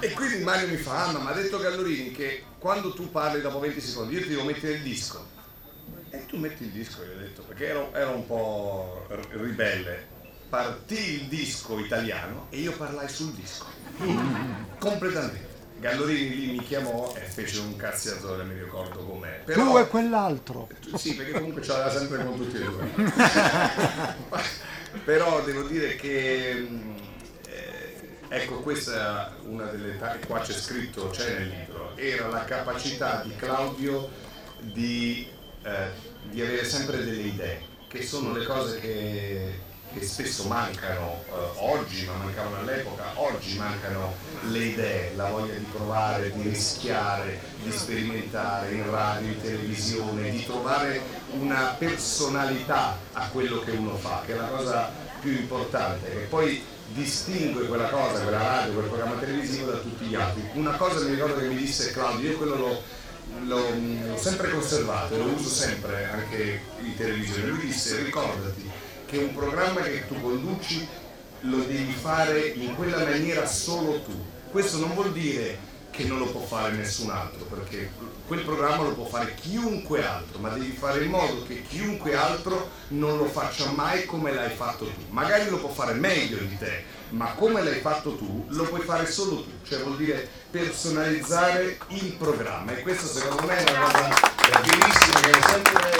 E 0.00 0.10
quindi 0.12 0.42
Mario 0.42 0.68
mi 0.68 0.76
fa, 0.76 1.06
ah 1.06 1.12
ma 1.12 1.18
mi 1.20 1.28
ha 1.28 1.32
detto 1.32 1.58
Gallorini 1.58 2.12
che 2.12 2.44
quando 2.58 2.94
tu 2.94 3.10
parli 3.10 3.40
dopo 3.40 3.58
20 3.58 3.80
secondi 3.80 4.14
io 4.14 4.22
ti 4.22 4.28
devo 4.28 4.44
mettere 4.44 4.74
il 4.74 4.82
disco. 4.82 5.32
E 6.10 6.26
tu 6.26 6.38
metti 6.38 6.62
il 6.62 6.70
disco, 6.70 7.04
gli 7.04 7.10
ho 7.10 7.18
detto, 7.18 7.42
perché 7.42 7.66
ero, 7.66 7.92
ero 7.92 8.14
un 8.14 8.26
po' 8.26 9.06
ribelle. 9.30 10.12
Partì 10.48 11.22
il 11.22 11.26
disco 11.26 11.78
italiano 11.78 12.46
e 12.50 12.58
io 12.58 12.72
parlai 12.72 13.08
sul 13.08 13.32
disco. 13.32 13.66
Completamente. 14.78 15.53
Gallorini 15.84 16.34
lì 16.34 16.46
mi 16.52 16.64
chiamò 16.64 17.12
e 17.14 17.20
fece 17.20 17.58
un 17.58 17.76
cazziatore, 17.76 18.42
mi 18.44 18.58
ricordo 18.58 19.00
com'è. 19.00 19.42
Però, 19.44 19.70
Tu 19.70 19.76
e 19.76 19.86
quell'altro. 19.88 20.66
sì, 20.94 21.14
perché 21.14 21.32
comunque 21.32 21.60
ce 21.60 21.72
l'aveva 21.72 21.90
sempre 21.90 22.24
con 22.24 22.38
tutti 22.38 22.56
e 22.56 22.64
due. 22.64 22.86
Però 25.04 25.42
devo 25.42 25.64
dire 25.64 25.94
che 25.96 26.54
mh, 26.54 26.94
eh, 27.48 28.16
ecco 28.28 28.60
questa 28.60 29.36
è 29.36 29.40
una 29.44 29.66
delle 29.66 29.98
ta- 29.98 30.16
qua 30.26 30.40
c'è 30.40 30.54
scritto, 30.54 31.10
c'è 31.10 31.40
nel 31.40 31.48
libro, 31.48 31.92
era 31.96 32.28
la 32.28 32.44
capacità 32.44 33.20
di 33.22 33.36
Claudio 33.36 34.08
di, 34.60 35.28
eh, 35.64 35.88
di 36.30 36.40
avere 36.40 36.64
sempre 36.64 37.04
delle 37.04 37.22
idee, 37.24 37.60
che 37.88 38.02
sono 38.02 38.32
le 38.32 38.46
cose 38.46 38.80
che, 38.80 39.58
che 39.94 40.04
spesso 40.04 40.44
mancano 40.44 41.22
eh, 41.28 41.32
oggi, 41.56 42.04
ma 42.06 42.14
mancavano 42.14 42.56
all'epoca, 42.56 43.12
oggi 43.14 43.56
mancano 43.56 44.14
le 44.48 44.58
idee, 44.58 45.12
la 45.14 45.28
voglia 45.28 45.54
di 45.54 45.64
provare, 45.70 46.32
di 46.32 46.42
rischiare, 46.42 47.40
di 47.62 47.70
sperimentare 47.70 48.72
in 48.72 48.90
radio, 48.90 49.28
in 49.28 49.40
televisione, 49.40 50.30
di 50.30 50.44
trovare 50.44 51.00
una 51.38 51.76
personalità 51.78 52.98
a 53.12 53.28
quello 53.28 53.60
che 53.60 53.70
uno 53.70 53.96
fa, 53.96 54.22
che 54.26 54.32
è 54.32 54.36
la 54.36 54.48
cosa 54.48 54.90
più 55.20 55.32
importante, 55.32 56.10
che 56.10 56.26
poi 56.28 56.62
distingue 56.88 57.66
quella 57.66 57.88
cosa, 57.88 58.20
quella 58.20 58.42
radio, 58.42 58.74
quel 58.74 58.86
programma 58.86 59.14
televisivo 59.14 59.70
da 59.70 59.78
tutti 59.78 60.04
gli 60.04 60.14
altri. 60.14 60.42
Una 60.54 60.72
cosa 60.72 61.04
mi 61.04 61.10
ricordo 61.10 61.38
che 61.38 61.46
mi 61.46 61.56
disse 61.56 61.92
Claudio, 61.92 62.30
io 62.30 62.36
quello 62.36 62.56
l'ho, 62.56 62.82
l'ho, 63.44 63.68
l'ho 64.08 64.18
sempre 64.18 64.50
conservato 64.50 65.16
lo 65.16 65.24
uso 65.24 65.48
sempre 65.48 66.04
anche 66.04 66.60
in 66.82 66.96
televisione. 66.96 67.46
Lui 67.46 67.66
disse 67.66 68.02
ricordati 68.02 68.63
che 69.06 69.18
un 69.18 69.34
programma 69.34 69.80
che 69.82 70.06
tu 70.06 70.20
conduci 70.20 70.86
lo 71.40 71.58
devi 71.58 71.92
fare 71.92 72.40
in 72.40 72.74
quella 72.74 72.98
maniera 72.98 73.46
solo 73.46 74.02
tu. 74.02 74.12
Questo 74.50 74.78
non 74.78 74.94
vuol 74.94 75.12
dire 75.12 75.72
che 75.90 76.04
non 76.04 76.18
lo 76.18 76.26
può 76.26 76.40
fare 76.40 76.72
nessun 76.72 77.10
altro, 77.10 77.44
perché 77.44 77.92
quel 78.26 78.40
programma 78.40 78.82
lo 78.82 78.94
può 78.94 79.04
fare 79.04 79.34
chiunque 79.34 80.04
altro, 80.04 80.38
ma 80.40 80.48
devi 80.48 80.72
fare 80.72 81.04
in 81.04 81.10
modo 81.10 81.44
che 81.46 81.62
chiunque 81.62 82.16
altro 82.16 82.70
non 82.88 83.16
lo 83.16 83.26
faccia 83.26 83.70
mai 83.70 84.04
come 84.04 84.32
l'hai 84.32 84.54
fatto 84.54 84.86
tu. 84.86 85.04
Magari 85.10 85.48
lo 85.48 85.58
può 85.58 85.68
fare 85.68 85.94
meglio 85.94 86.38
di 86.38 86.58
te, 86.58 86.84
ma 87.10 87.32
come 87.34 87.62
l'hai 87.62 87.80
fatto 87.80 88.16
tu 88.16 88.44
lo 88.48 88.64
puoi 88.64 88.80
fare 88.80 89.06
solo 89.06 89.42
tu, 89.42 89.50
cioè 89.62 89.80
vuol 89.80 89.96
dire 89.96 90.28
personalizzare 90.50 91.78
il 91.88 92.12
programma 92.18 92.76
e 92.76 92.82
questo 92.82 93.06
secondo 93.06 93.44
me 93.44 93.64
è 93.64 93.70
una 93.70 93.80
cosa 93.90 94.08
bellissima 94.62 95.20
che 95.20 95.30
ho 95.30 95.42
sempre 95.48 95.92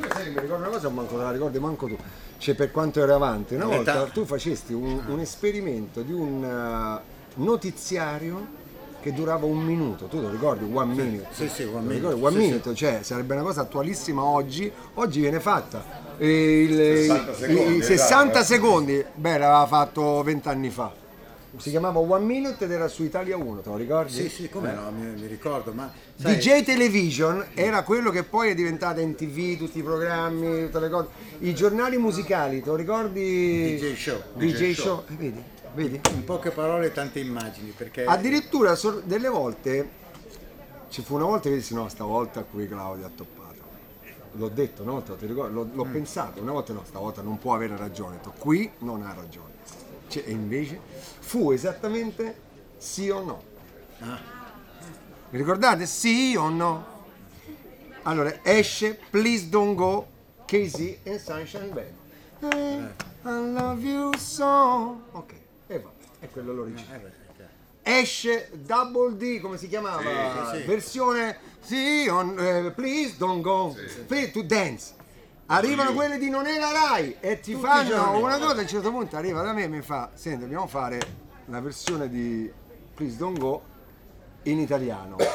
Io 0.00 0.08
sai 0.12 0.19
che 0.32 0.40
mi 0.40 0.46
ricordo 0.46 0.62
una 0.66 0.72
cosa, 0.72 0.88
manco 0.88 1.16
te 1.16 1.22
la 1.22 1.30
ricordi 1.30 1.58
manco 1.58 1.86
tu. 1.86 1.96
Cioè, 2.38 2.54
per 2.54 2.70
quanto 2.70 3.02
ero 3.02 3.14
avanti, 3.14 3.54
una 3.54 3.66
volta 3.66 4.04
tu 4.04 4.24
facesti 4.24 4.72
un, 4.72 5.02
un 5.06 5.20
esperimento 5.20 6.00
di 6.02 6.12
un 6.12 6.42
eh, 6.42 7.00
notiziario 7.34 8.58
che 9.00 9.12
durava 9.12 9.46
un 9.46 9.58
minuto, 9.58 10.06
tu 10.06 10.20
lo 10.20 10.30
ricordi? 10.30 10.68
One 10.70 10.94
minute. 10.94 11.26
sì, 11.32 11.48
sì, 11.48 11.62
one 11.64 11.80
minute, 11.80 11.94
ricordi? 12.14 12.20
One 12.22 12.32
sì, 12.40 12.46
minute, 12.46 12.74
cioè 12.74 12.98
sarebbe 13.02 13.34
una 13.34 13.42
cosa 13.42 13.62
attualissima 13.62 14.22
oggi, 14.22 14.70
oggi 14.94 15.20
viene 15.20 15.40
fatta. 15.40 15.82
E 16.18 16.62
il- 16.64 16.76
60 16.76 17.30
i- 17.30 17.34
secondi, 17.34 17.76
i 17.76 17.82
60 17.82 18.38
esatto. 18.40 18.44
secondi, 18.44 19.04
beh, 19.14 19.38
l'aveva 19.38 19.66
fatto 19.66 20.22
20 20.22 20.48
anni 20.48 20.70
fa. 20.70 20.92
Si 21.56 21.70
chiamava 21.70 21.98
One 21.98 22.24
Minute 22.24 22.64
ed 22.64 22.70
era 22.70 22.86
su 22.86 23.02
Italia 23.02 23.36
1, 23.36 23.60
te 23.60 23.68
lo 23.68 23.76
ricordi? 23.76 24.12
Sì, 24.12 24.28
sì, 24.28 24.48
come 24.48 24.72
no, 24.72 24.90
mi, 24.92 25.20
mi 25.20 25.26
ricordo, 25.26 25.72
ma... 25.72 25.92
DJ 26.16 26.62
Television 26.62 27.44
era 27.54 27.82
quello 27.82 28.10
che 28.10 28.22
poi 28.22 28.50
è 28.50 28.54
diventato 28.54 29.00
in 29.00 29.16
tv, 29.16 29.58
tutti 29.58 29.78
i 29.78 29.82
programmi, 29.82 30.66
tutte 30.66 30.80
le 30.80 30.88
cose. 30.88 31.08
I 31.40 31.54
giornali 31.54 31.96
musicali, 31.98 32.62
te 32.62 32.68
lo 32.68 32.76
ricordi? 32.76 33.76
DJ 33.76 33.94
Show. 33.94 34.22
DJ, 34.34 34.52
DJ 34.52 34.72
Show. 34.72 34.84
Show. 34.84 35.04
Eh, 35.08 35.14
Vedi? 35.16 35.44
Vedi? 35.74 36.00
In 36.14 36.24
poche 36.24 36.50
parole 36.50 36.92
tante 36.92 37.18
immagini, 37.18 37.72
perché... 37.76 38.04
Addirittura 38.04 38.78
delle 39.04 39.28
volte, 39.28 39.88
ci 40.88 41.02
fu 41.02 41.16
una 41.16 41.24
volta 41.24 41.48
che 41.48 41.56
dissi 41.56 41.74
no, 41.74 41.88
stavolta 41.88 42.42
qui 42.44 42.68
Claudio 42.68 43.06
ha 43.06 43.10
toppato. 43.14 43.38
L'ho 44.34 44.48
detto, 44.48 44.84
no? 44.84 45.02
Te 45.02 45.10
lo 45.18 45.26
ricordi? 45.26 45.54
L'ho, 45.54 45.68
l'ho 45.72 45.84
pensato, 45.84 46.40
una 46.40 46.52
volta 46.52 46.72
no, 46.72 46.82
stavolta 46.84 47.22
non 47.22 47.38
può 47.38 47.54
avere 47.54 47.76
ragione. 47.76 48.14
Ho 48.14 48.18
detto, 48.18 48.34
qui 48.38 48.70
non 48.78 49.02
ha 49.02 49.12
ragione. 49.12 49.48
Cioè, 50.06 50.24
e 50.26 50.32
invece 50.32 50.80
fu 51.30 51.52
esattamente 51.52 52.34
sì 52.76 53.08
o 53.08 53.22
no. 53.22 53.42
Mi 55.30 55.38
ricordate? 55.38 55.86
Sì 55.86 56.34
o 56.34 56.48
no? 56.48 57.04
Allora 58.02 58.40
esce 58.42 58.98
Please 59.10 59.48
Don't 59.48 59.76
Go, 59.76 60.08
KZ 60.44 60.96
e 61.04 61.20
Sunshine 61.24 61.68
Band. 61.68 62.52
Eh, 62.52 62.82
I 63.22 63.52
love 63.52 63.80
you 63.80 64.12
so. 64.16 65.02
Ok, 65.12 65.34
e 65.68 65.78
va, 65.78 65.92
è 66.18 66.28
quello 66.30 66.52
l'originale. 66.52 67.18
Esce 67.82 68.50
Double 68.52 69.16
D, 69.16 69.38
come 69.38 69.56
si 69.56 69.68
chiamava? 69.68 70.00
Sì, 70.00 70.56
sì, 70.56 70.60
sì. 70.62 70.66
Versione 70.66 71.38
sì, 71.60 72.08
on, 72.08 72.36
eh, 72.40 72.72
Please 72.72 73.14
Don't 73.16 73.40
Go, 73.40 73.76
Play 74.08 74.32
to 74.32 74.42
Dance. 74.42 74.94
Arrivano 75.52 75.92
quelle 75.94 76.16
di 76.16 76.30
Non 76.30 76.46
è 76.46 76.60
la 76.60 76.70
Rai 76.70 77.16
e 77.18 77.40
ti 77.40 77.54
Tutti 77.54 77.66
fanno 77.66 78.20
una 78.20 78.38
cosa, 78.38 78.58
a 78.58 78.60
un 78.60 78.68
certo 78.68 78.92
punto 78.92 79.16
arriva 79.16 79.42
da 79.42 79.52
me 79.52 79.64
e 79.64 79.68
mi 79.68 79.82
fa, 79.82 80.10
senti, 80.14 80.42
dobbiamo 80.42 80.68
fare 80.68 81.00
la 81.46 81.60
versione 81.60 82.08
di 82.08 82.48
Please 82.94 83.16
Don't 83.16 83.36
Go 83.36 83.62
in 84.44 84.60
italiano. 84.60 85.16
e 85.18 85.26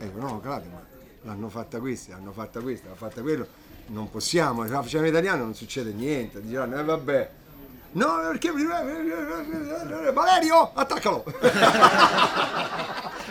dico, 0.00 0.18
no, 0.18 0.38
Claudio, 0.40 0.70
ma 0.70 0.84
l'hanno 1.22 1.48
fatta 1.48 1.80
questi, 1.80 2.10
l'hanno 2.10 2.32
fatta 2.32 2.60
questa, 2.60 2.88
l'hanno 2.88 2.98
fatta 2.98 3.22
quello, 3.22 3.46
non 3.86 4.10
possiamo, 4.10 4.64
se 4.64 4.70
la 4.70 4.82
facciamo 4.82 5.04
in 5.04 5.10
italiano 5.10 5.44
non 5.44 5.54
succede 5.54 5.92
niente, 5.92 6.42
diranno, 6.42 6.78
eh 6.78 6.84
vabbè. 6.84 7.30
No, 7.92 8.16
perché 8.32 8.50
Valerio, 10.12 10.72
attaccalo! 10.74 11.24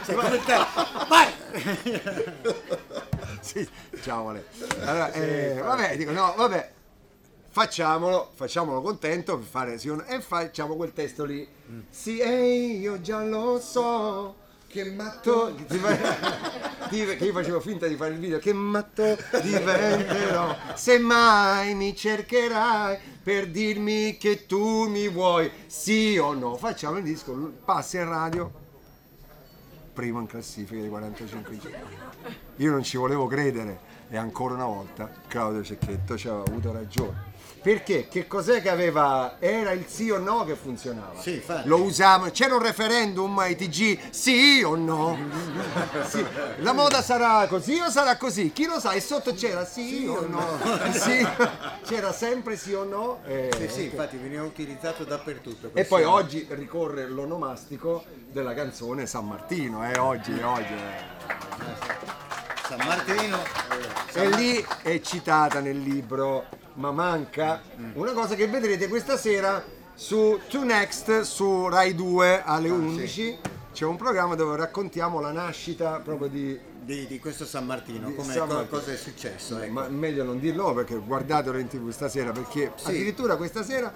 Secondo 0.02 0.40
te, 0.40 0.56
vai! 1.08 1.28
sì, 3.44 3.68
ciao 4.02 4.30
Ale. 4.30 4.46
Allora, 4.80 5.12
eh, 5.12 5.60
vabbè, 5.62 5.98
dico, 5.98 6.12
no, 6.12 6.34
vabbè, 6.36 6.72
facciamolo, 7.50 8.32
facciamolo 8.34 8.82
contento 8.82 9.38
per 9.38 9.46
fare 9.46 9.78
sì, 9.78 9.94
e 10.08 10.22
facciamo 10.22 10.76
quel 10.76 10.94
testo 10.94 11.26
lì. 11.26 11.48
Sì, 11.89 12.20
ehi, 12.20 12.80
io 12.80 13.02
già 13.02 13.24
lo 13.24 13.60
so. 13.60 14.41
Che 14.66 14.86
matto 14.86 15.54
che 16.89 17.26
io 17.26 17.32
facevo 17.32 17.60
finta 17.60 17.86
di 17.86 17.96
fare 17.96 18.14
il 18.14 18.20
video 18.20 18.39
che 18.39 18.54
matto 18.54 19.16
diventerò 19.39 20.56
se 20.74 20.98
mai 20.98 21.76
mi 21.76 21.96
cercherai 21.96 22.98
per 23.22 23.50
dirmi 23.52 24.18
che 24.18 24.48
tu 24.48 24.88
mi 24.88 25.10
vuoi 25.10 25.52
sì 25.68 26.18
o 26.18 26.34
no 26.34 26.56
facciamo 26.56 26.98
il 26.98 27.04
disco 27.04 27.34
passa 27.64 28.00
in 28.00 28.10
radio 28.10 28.62
primo 29.94 30.20
in 30.20 30.26
classifica 30.26 30.82
di 30.82 30.89
45 30.89 31.58
giri. 31.60 31.76
Io 32.58 32.72
non 32.72 32.84
ci 32.84 32.98
volevo 32.98 33.28
credere 33.28 33.80
e 34.10 34.18
ancora 34.18 34.56
una 34.56 34.66
volta 34.66 35.10
Claudio 35.28 35.64
Cecchetto 35.64 36.18
ci 36.18 36.28
aveva 36.28 36.44
avuto 36.44 36.72
ragione. 36.72 37.33
Perché? 37.64 38.10
Che 38.10 38.28
cos'è 38.28 38.62
che 38.62 38.70
aveva? 38.70 39.38
Era 39.39 39.72
il 39.72 39.86
sì 39.88 40.10
o 40.10 40.18
no 40.18 40.44
che 40.44 40.54
funzionava. 40.56 41.18
Sì. 41.22 41.41
Lo 41.64 41.82
usavano. 41.82 42.30
C'era 42.32 42.56
un 42.56 42.62
referendum 42.62 43.38
ai 43.39 43.56
TG? 43.56 44.10
Sì 44.10 44.62
o 44.66 44.76
no? 44.76 45.18
Sì. 46.06 46.26
La 46.58 46.74
moda 46.74 47.02
sarà 47.02 47.48
così 47.48 47.80
o 47.80 47.89
sarà 47.89 48.18
così? 48.18 48.52
Chi 48.52 48.66
lo 48.66 48.80
sa? 48.82 48.91
E 48.91 49.00
sotto 49.00 49.34
c'era 49.34 49.66
sì, 49.66 50.06
o 50.08 50.26
no? 50.28 50.60
Sì. 50.91 51.26
C'era 51.86 52.12
sempre 52.12 52.58
sì 52.58 52.74
o 52.74 52.84
no? 52.84 53.20
E, 53.26 53.50
Sì, 53.58 53.68
sì, 53.70 53.84
infatti 53.86 54.18
veniva 54.18 54.44
utilizzato 54.44 55.06
dappertutto. 55.06 55.68
e 55.74 55.86
poi 55.86 56.02
Questo- 56.04 56.12
oggi 56.12 56.46
ricorre 56.50 57.08
l'onomastico 57.08 58.04
della 58.30 58.54
canzone 58.54 59.06
San 59.06 59.26
Martino, 59.26 59.89
eh, 59.89 59.98
oggi, 59.98 60.34
oggi. 60.41 60.74
eh. 60.74 61.12
San 62.68 62.86
Martino. 62.86 63.38
E 64.14 64.30
lì 64.36 64.66
è 64.82 65.00
citata 65.02 65.60
nel 65.60 65.80
libro, 65.80 66.46
ma 66.76 66.91
manca 66.91 67.61
una 67.93 68.11
cosa 68.13 68.36
che 68.36 68.47
vedrete 68.47 68.88
questa 68.88 69.17
sera 69.17 69.63
su 69.93 70.39
2 70.49 70.63
Next, 70.65 71.21
su 71.21 71.67
Rai 71.67 71.93
2 71.95 72.41
alle 72.43 72.69
11. 72.69 73.38
C'è 73.74 73.86
un 73.86 73.95
programma 73.95 74.36
dove 74.36 74.55
raccontiamo 74.55 75.19
la 75.19 75.32
nascita 75.32 75.99
proprio 75.99 76.28
di, 76.28 76.59
di, 76.82 77.07
di 77.07 77.17
questo 77.19 77.43
San 77.45 77.65
Martino, 77.65 78.11
come 78.13 78.32
San 78.34 78.47
Martino. 78.47 78.67
cosa 78.67 78.91
è 78.91 78.95
successo. 78.95 79.59
ecco. 79.59 79.71
Ma 79.74 79.88
meglio 79.88 80.24
non 80.24 80.39
dirlo 80.39 80.74
perché 80.74 80.95
guardatelo 80.95 81.57
in 81.57 81.67
tv 81.67 81.89
stasera 81.89 82.32
perché 82.32 82.71
Sì. 82.76 82.89
addirittura 82.89 83.36
questa 83.36 83.63
sera 83.63 83.91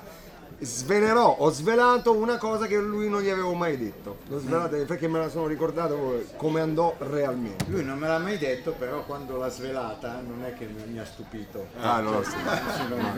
svelerò, 0.60 1.36
ho 1.39 1.51
svelato 1.51 2.14
una 2.16 2.38
cosa 2.38 2.66
che 2.66 2.78
lui 2.78 3.10
non 3.10 3.22
gli 3.22 3.30
avevo 3.30 3.53
mai 3.53 3.78
detto. 3.78 4.18
L'ho 4.28 4.39
svelata 4.39 4.76
perché 4.78 5.08
me 5.08 5.20
la 5.20 5.30
sono 5.30 5.45
ricordato 5.45 6.24
come 6.36 6.62
andò 6.62 6.95
realmente. 6.97 7.66
Lui 7.68 7.84
non 7.84 7.97
me 7.99 8.08
l'ha 8.08 8.18
mai 8.18 8.38
detto, 8.38 8.72
però 8.72 9.03
quando 9.05 9.38
l'ha 9.38 9.49
svelata 9.49 10.20
non 10.26 10.43
è 10.43 10.53
che 10.58 10.68
mi 10.88 10.97
ha 10.99 11.05
stupito. 11.05 11.68
Ah, 11.80 11.99
no, 11.99 12.24
sì. 12.24 12.36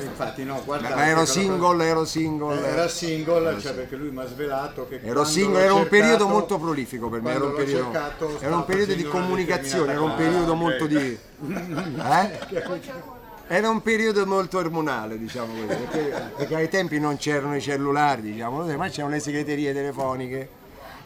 Infatti 0.04 0.44
no, 0.44 0.62
guardate. 0.66 0.96
Ma 0.96 1.08
ero 1.08 1.26
single, 1.26 1.86
ero 1.86 2.06
single. 2.06 2.56
cosa- 2.56 2.68
Era 2.68 2.88
single, 2.88 3.60
cioè 3.60 3.74
perché 3.74 3.96
lui 3.96 4.10
mi 4.12 4.22
ha 4.22 4.28
svelato 4.28 4.88
che 4.88 5.00
Ero 5.02 5.24
single, 5.24 5.62
era 5.62 5.74
un 5.74 5.88
periodo 5.88 6.28
molto 6.28 6.58
prolifico 6.58 7.10
per 7.10 7.22
me, 7.22 7.32
era 7.32 7.46
un 7.46 7.54
periodo, 7.54 7.84
cercato, 7.84 8.40
era 8.40 8.56
un 8.56 8.66
periodo 8.66 8.94
di 8.94 9.04
comunicazione, 9.04 9.92
era 9.94 10.02
un 10.02 10.16
periodo 10.16 10.56
molto 10.56 10.86
di... 10.88 11.18
Eh? 11.40 13.18
Era 13.52 13.68
un 13.68 13.82
periodo 13.82 14.28
molto 14.28 14.60
ormonale, 14.60 15.18
diciamo 15.18 15.52
così, 15.52 15.66
perché, 15.66 16.32
perché 16.38 16.56
ai 16.56 16.70
tempi 16.70 17.00
non 17.00 17.18
c'erano 17.18 17.56
i 17.56 17.62
cellulari, 17.62 18.22
diciamo, 18.22 18.64
ma 18.78 18.90
c'erano 18.90 19.14
le 19.14 19.20
segreterie 19.20 19.74
telefoniche. 19.74 20.50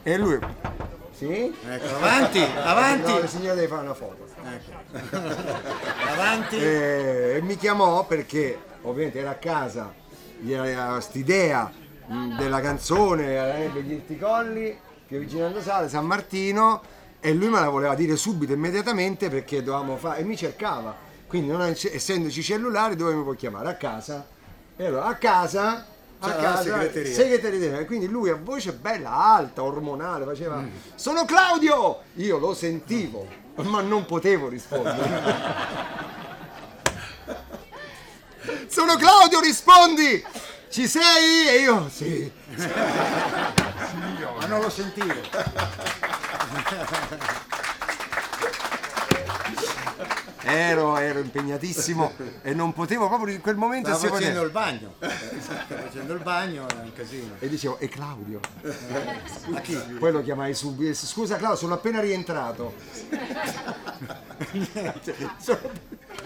E 0.03 0.17
lui... 0.17 0.37
Sì? 1.13 1.55
Ecco, 1.65 1.95
avanti, 1.95 2.43
avanti. 2.61 3.11
No, 3.11 3.19
la 3.19 3.27
signora 3.27 3.53
deve 3.53 3.67
fare 3.67 3.81
una 3.83 3.93
foto. 3.93 4.27
Avanti. 6.11 6.57
E, 6.57 7.35
e 7.37 7.41
mi 7.43 7.55
chiamò 7.55 8.05
perché 8.05 8.59
ovviamente 8.81 9.19
era 9.19 9.29
a 9.29 9.35
casa, 9.35 9.93
gli 10.37 10.53
aveva 10.53 10.87
quest'idea 10.91 11.71
mh, 12.07 12.35
della 12.35 12.59
canzone, 12.59 13.39
avrebbe 13.39 13.83
gli 13.83 13.93
Irticolli, 13.93 14.77
a 15.07 15.61
Sale, 15.61 15.87
San 15.87 16.05
Martino, 16.05 16.81
e 17.21 17.33
lui 17.33 17.47
me 17.47 17.61
la 17.61 17.69
voleva 17.69 17.95
dire 17.95 18.17
subito, 18.17 18.51
immediatamente, 18.51 19.29
perché 19.29 19.63
dovevamo 19.63 19.95
fare, 19.95 20.19
e 20.19 20.23
mi 20.25 20.35
cercava. 20.35 21.11
Quindi 21.34 21.49
non 21.49 21.63
ess- 21.63 21.89
essendoci 21.91 22.43
cellulari 22.43 22.95
dove 22.95 23.15
mi 23.15 23.23
puoi 23.23 23.36
chiamare? 23.36 23.67
A 23.67 23.73
casa. 23.73 24.23
E 24.75 24.86
allora 24.86 25.05
a 25.05 25.15
casa... 25.15 25.84
A 26.19 26.27
la 26.27 26.36
casa, 26.36 26.61
segreteria. 26.61 27.11
segreteria. 27.11 27.86
Quindi 27.88 28.07
lui 28.07 28.29
a 28.29 28.36
voce 28.36 28.71
bella, 28.71 29.09
alta, 29.09 29.63
ormonale, 29.63 30.25
faceva 30.25 30.63
Sono 30.93 31.25
Claudio! 31.25 32.01
Io 32.17 32.38
lo 32.38 32.53
sentivo, 32.53 33.27
ma 33.55 33.81
non 33.81 34.05
potevo 34.05 34.47
rispondere. 34.47 35.09
Sono 38.69 38.95
Claudio, 38.95 39.39
rispondi! 39.39 40.23
Ci 40.69 40.88
sei? 40.88 41.47
E 41.47 41.61
io 41.61 41.89
sì. 41.89 42.31
Ma 44.38 44.45
non 44.45 44.61
lo 44.61 44.69
sentivo. 44.69 45.13
Ero, 50.45 50.97
ero 50.97 51.19
impegnatissimo 51.19 52.11
e 52.41 52.53
non 52.53 52.73
potevo 52.73 53.07
proprio 53.07 53.33
in 53.33 53.39
quel 53.41 53.55
momento 53.55 53.93
Stava 53.95 54.03
si 54.03 54.07
facendo 54.21 54.41
poteva. 54.41 54.45
il 54.45 54.51
bagno. 54.51 54.95
Stava 55.39 55.81
facendo 55.83 56.13
il 56.13 56.19
bagno, 56.19 56.65
era 56.69 56.81
un 56.81 56.91
casino. 56.93 57.35
E 57.39 57.47
dicevo, 57.47 57.79
e 57.79 57.87
Claudio? 57.87 58.39
Chi? 59.61 59.75
Poi 59.99 60.11
lo 60.11 60.21
chiamai 60.21 60.53
subito. 60.53 60.93
Scusa 60.93 61.37
Claudio, 61.37 61.57
sono 61.57 61.73
appena 61.75 62.01
rientrato. 62.01 62.73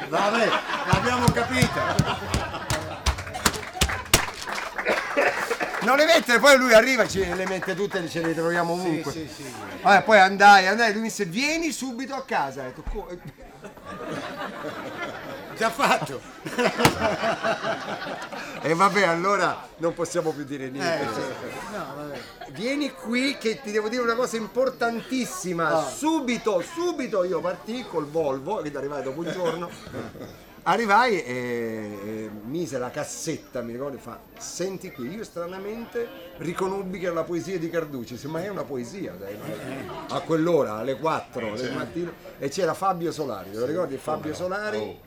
Vabbè, 0.09 0.47
l'abbiamo 0.91 1.26
capito. 1.32 2.26
Non 5.82 5.95
le 5.95 6.05
mette, 6.05 6.39
poi 6.39 6.57
lui 6.57 6.74
arriva, 6.74 7.07
ce 7.07 7.34
le 7.34 7.45
mette 7.47 7.74
tutte 7.76 8.03
e 8.03 8.09
ce 8.09 8.22
le 8.22 8.34
troviamo 8.34 8.74
ovunque. 8.74 9.11
Sì, 9.11 9.28
sì, 9.34 9.43
sì. 9.43 9.53
Vabbè, 9.82 10.03
poi 10.03 10.20
andai, 10.20 10.68
andai, 10.68 10.91
lui 10.91 11.01
mi 11.03 11.07
disse 11.07 11.26
vieni 11.26 11.72
subito 11.72 12.13
a 12.15 12.24
casa. 12.26 12.63
Detto, 12.63 12.84
"Co- 12.89 13.07
Già 15.56 15.70
fatto. 15.72 16.22
E 18.62 18.74
vabbè, 18.74 19.04
allora 19.04 19.68
non 19.78 19.94
possiamo 19.94 20.32
più 20.32 20.44
dire 20.44 20.70
niente. 20.70 21.04
Eh, 21.04 21.08
sì. 21.14 21.76
No, 21.76 21.86
vabbè. 21.96 22.20
Vieni 22.52 22.92
qui 22.92 23.38
che 23.38 23.62
ti 23.62 23.72
devo 23.72 23.90
dire 23.90 24.02
una 24.02 24.16
cosa 24.16 24.38
importantissima. 24.38 25.70
Ah. 25.70 25.84
Subito, 25.84 26.62
subito 26.62 27.24
io 27.24 27.40
partii 27.40 27.86
col 27.88 28.08
Volvo, 28.08 28.62
ed 28.62 28.76
arrivai 28.76 29.02
dopo 29.04 29.22
un 29.22 29.32
giorno. 29.32 29.70
Arrivai 30.70 31.24
e, 31.24 31.97
e 32.03 32.30
mise 32.43 32.78
la 32.78 32.89
cassetta, 32.89 33.61
mi 33.61 33.72
ricordo, 33.72 33.95
e 33.95 34.01
fa, 34.01 34.20
senti 34.38 34.91
qui, 34.91 35.15
io 35.15 35.24
stranamente 35.24 36.05
riconobbi 36.39 36.99
che 36.99 37.05
era 37.05 37.15
la 37.15 37.24
poesia 37.24 37.57
di 37.57 37.70
Carducci, 37.70 38.15
Disse, 38.15 38.28
ma 38.28 38.43
è 38.43 38.49
una 38.49 38.65
poesia, 38.65 39.13
dai, 39.13 39.38
ma- 39.38 40.07
a 40.13 40.20
quell'ora, 40.20 40.74
alle 40.74 40.97
4 40.97 41.55
del 41.55 41.72
mattino, 41.72 42.11
e 42.38 42.49
c'era 42.49 42.74
Fabio 42.74 43.13
Solari, 43.13 43.51
te 43.51 43.59
lo 43.59 43.65
ricordi 43.65 43.95
Fabio 43.95 44.34
Solari? 44.34 44.99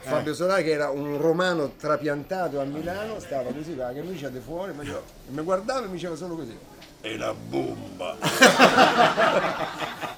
Fabio 0.00 0.32
Solari 0.32 0.62
che 0.62 0.70
era 0.70 0.90
un 0.90 1.20
romano 1.20 1.72
trapiantato 1.76 2.60
a 2.60 2.64
Milano, 2.64 3.18
stava 3.18 3.50
così 3.50 3.74
con 3.74 3.86
la 3.86 3.92
camicia 3.92 4.28
di 4.28 4.38
fuori, 4.38 4.74
ma 4.74 4.84
io- 4.84 5.02
mi 5.26 5.42
guardava 5.42 5.86
e 5.86 5.88
mi 5.88 5.94
diceva 5.94 6.14
solo 6.14 6.36
così. 6.36 6.56
È 7.00 7.14
una 7.14 7.34
bomba! 7.34 8.16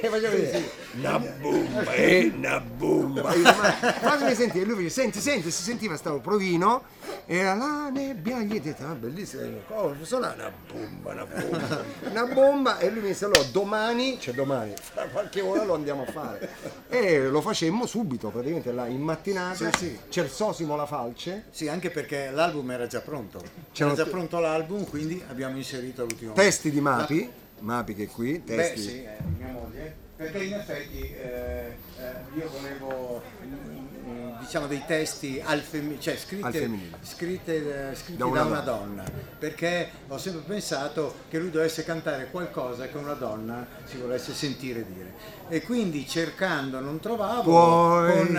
e 0.00 0.08
faceva 0.08 0.34
così, 0.34 0.68
una 0.92 1.18
bomba, 1.18 1.92
è 1.92 2.32
una 2.34 2.60
bomba! 2.60 3.34
Io, 3.34 3.42
ma 3.42 3.72
fammi 3.72 4.34
sentire, 4.34 4.64
lui 4.64 4.76
mi 4.76 4.82
dice, 4.84 5.00
senti, 5.00 5.20
senti, 5.20 5.50
si 5.50 5.62
sentiva, 5.62 5.96
stavo 5.96 6.20
provino, 6.20 6.84
era 7.26 7.54
la 7.54 7.88
nebbia, 7.90 8.40
gli 8.40 8.56
ho 8.56 8.60
detto, 8.60 8.84
ah 8.84 8.94
bellissimo, 8.94 9.60
oh, 9.68 9.94
suona 10.02 10.34
una 10.34 10.52
bomba, 10.72 11.12
una 11.12 11.26
bomba, 11.26 11.84
una 12.10 12.24
bomba, 12.26 12.78
e 12.78 12.90
lui 12.90 13.00
mi 13.02 13.08
disse, 13.08 13.24
allora 13.24 13.42
domani, 13.52 14.18
cioè 14.20 14.34
domani, 14.34 14.74
fra 14.80 15.04
qualche 15.06 15.40
ora 15.40 15.64
lo 15.64 15.74
andiamo 15.74 16.02
a 16.06 16.10
fare. 16.10 16.48
E 16.88 17.26
lo 17.28 17.40
facemmo 17.40 17.86
subito, 17.86 18.28
praticamente 18.28 18.72
là 18.72 18.86
in 18.86 19.00
mattinata, 19.00 19.70
Sì, 19.72 19.78
sì. 19.78 19.98
Cersosimo 20.08 20.76
la 20.76 20.86
falce, 20.86 21.44
Sì, 21.50 21.68
anche 21.68 21.90
perché 21.90 22.30
l'album 22.30 22.70
era 22.70 22.86
già 22.86 23.00
pronto. 23.00 23.42
C'era 23.72 23.92
Era 23.92 24.04
già 24.04 24.10
pronto 24.10 24.38
l'album, 24.38 24.84
quindi 24.84 25.22
abbiamo 25.28 25.56
inserito 25.56 26.02
l'ultimo. 26.02 26.32
testi 26.32 26.70
di 26.70 26.80
Mapi, 26.80 27.30
Mapi 27.60 27.94
che 27.94 28.04
è 28.04 28.08
qui, 28.08 28.38
Beh, 28.38 28.54
testi. 28.56 28.80
sì, 28.80 29.02
eh, 29.04 29.16
mia 29.38 29.48
moglie. 29.52 30.04
Perché 30.16 30.44
in 30.44 30.54
effetti 30.54 30.98
eh, 31.00 31.76
eh, 31.98 32.38
io 32.38 32.48
volevo 32.50 33.20
mm, 33.44 34.08
mm, 34.10 34.38
diciamo 34.40 34.66
dei 34.66 34.82
testi 34.86 35.42
al 35.44 35.60
femminile, 35.60 36.00
cioè 36.00 36.14
Al 36.14 36.18
scritte, 36.20 36.50
femminile. 36.52 36.96
scritte, 37.02 37.90
eh, 37.90 37.94
scritti 37.94 38.16
Da 38.16 38.24
da 38.24 38.30
una 38.30 38.44
una, 38.44 38.60
donna. 38.60 39.04
perché 39.38 39.90
ho 40.08 40.16
sempre 40.16 40.40
pensato 40.46 41.16
che 41.28 41.38
lui 41.38 41.50
dovesse 41.50 41.84
cantare 41.84 42.30
qualcosa 42.30 42.88
che 42.88 42.96
una 42.96 43.12
donna 43.12 43.66
si 43.84 43.98
volesse 43.98 44.32
sentire 44.32 44.86
dire. 44.90 45.12
E 45.48 45.60
quindi 45.60 46.06
cercando 46.08 46.80
non 46.80 46.98
trovavo 46.98 47.42
Puoi 47.42 48.16
con 48.26 48.36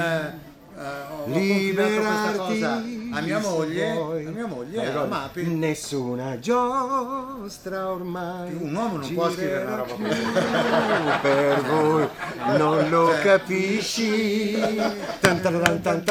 eh, 0.77 1.31
confidato 1.31 1.89
questa 1.89 2.31
cosa 2.33 2.83
a 3.09 3.21
mia 3.21 3.39
moglie, 3.39 3.89
a 3.89 4.29
mia 4.29 4.45
moglie, 4.45 4.75
Ma 4.77 4.83
a 4.83 4.85
ricordi, 4.85 5.09
Mapi. 5.09 5.43
Nessuna 5.47 6.39
giostra 6.39 7.89
ormai. 7.89 8.53
Un 8.53 8.75
uomo 8.75 8.97
non 8.97 9.13
può 9.13 9.31
scrivere 9.31 9.63
una 9.65 9.75
roba 9.77 9.93
così. 9.93 10.21
per 11.21 11.61
voi, 11.61 12.07
non 12.57 12.89
lo 12.89 13.07
Cioè, 13.07 13.21
capisci. 13.21 14.57
Tan 15.19 15.41
tan 15.41 15.59
tan 15.81 16.03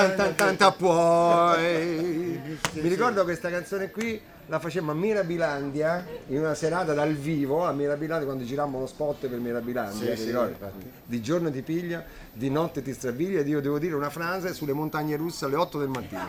tan 0.56 0.74
puoi. 0.76 2.58
Mi 2.72 2.88
ricordo 2.88 3.22
questa 3.22 3.50
canzone 3.50 3.90
qui 3.90 4.20
la 4.46 4.58
facemmo 4.58 4.92
a 4.92 4.94
Mirabilandia 4.94 6.06
in 6.28 6.38
una 6.38 6.54
serata 6.54 6.92
dal 6.92 7.14
vivo 7.14 7.64
a 7.64 7.72
Mirabilandia 7.72 8.26
quando 8.26 8.44
girammo 8.44 8.78
lo 8.78 8.86
spot 8.86 9.26
per 9.26 9.38
Mirabilandia, 9.38 10.14
Sì, 10.14 10.22
sì, 10.22 10.26
ricordi? 10.26 10.56
Di 11.04 11.20
giorno 11.20 11.50
ti 11.50 11.62
piglia, 11.62 12.04
di 12.32 12.50
notte 12.50 12.82
ti 12.82 12.92
straviglia 12.92 13.40
ed 13.40 13.48
io 13.48 13.60
devo 13.60 13.78
dire 13.78 13.94
una 13.94 14.10
frase 14.10 14.54
sulle 14.54 14.72
montagne 14.72 15.16
russe 15.16 15.44
alle 15.44 15.56
8 15.56 15.78
del 15.78 15.88
mattino. 15.88 16.26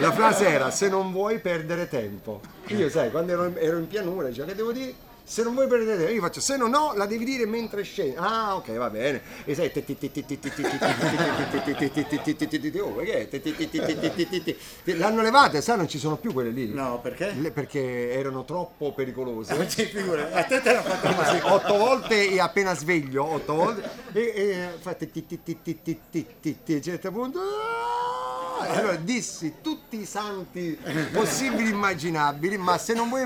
La 0.00 0.12
frase 0.12 0.46
era 0.48 0.70
se 0.70 0.88
non 0.88 1.12
vuoi 1.12 1.38
perdere 1.40 1.88
tempo. 1.88 2.40
Io 2.68 2.88
sai, 2.88 3.10
quando 3.10 3.32
ero, 3.32 3.56
ero 3.56 3.78
in 3.78 3.86
pianura, 3.86 4.28
dicevo 4.28 4.46
che 4.48 4.54
devo 4.54 4.72
dire? 4.72 4.94
se 5.28 5.42
non 5.42 5.52
vuoi 5.52 5.66
perdere 5.66 5.98
tempo, 5.98 6.12
io 6.12 6.22
faccio 6.22 6.40
se 6.40 6.56
no 6.56 6.68
no 6.68 6.94
la 6.96 7.04
devi 7.04 7.22
dire 7.22 7.44
mentre 7.44 7.82
scendi. 7.82 8.16
Ah, 8.16 8.56
ok, 8.56 8.72
va 8.78 8.88
bene. 8.88 9.20
E 9.44 9.54
sai 9.54 9.70
L'hanno 14.84 15.20
levata, 15.20 15.60
sai, 15.60 15.76
non 15.76 15.86
ci 15.86 15.98
sono 15.98 16.16
più 16.16 16.32
quelle 16.32 16.48
lì. 16.48 16.72
No, 16.72 16.98
perché? 17.02 17.26
perché 17.52 18.10
erano 18.10 18.46
troppo 18.46 18.94
pericolose. 18.94 19.54
Ma 19.54 19.66
c'è 19.66 19.86
figura, 19.86 20.32
a 20.32 20.44
te 20.44 20.62
te 20.62 20.72
l'ha 20.72 20.82
fatta 20.82 21.14
male. 21.14 21.42
Otto 21.42 21.76
volte 21.76 22.30
e 22.30 22.40
appena 22.40 22.74
sveglio, 22.74 23.24
otto 23.24 23.52
volte 23.54 23.90
e, 24.12 24.20
e 24.22 24.68
fa 24.80 24.94
a 26.72 26.76
un 26.76 26.82
certo 26.82 27.12
punto 27.12 27.40
ah, 28.58 28.66
e 28.66 28.78
allora 28.78 28.96
dissi 28.96 29.56
tutti 29.62 30.00
i 30.00 30.04
santi 30.04 30.78
possibili 31.12 31.70
immaginabili, 31.70 32.56
ma 32.58 32.78
se 32.78 32.94
non 32.94 33.08
vuoi 33.08 33.24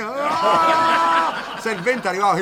ah, 0.00 1.58
se 1.58 1.70
il 1.70 1.80
vento 1.80 2.08
arrivava 2.08 2.38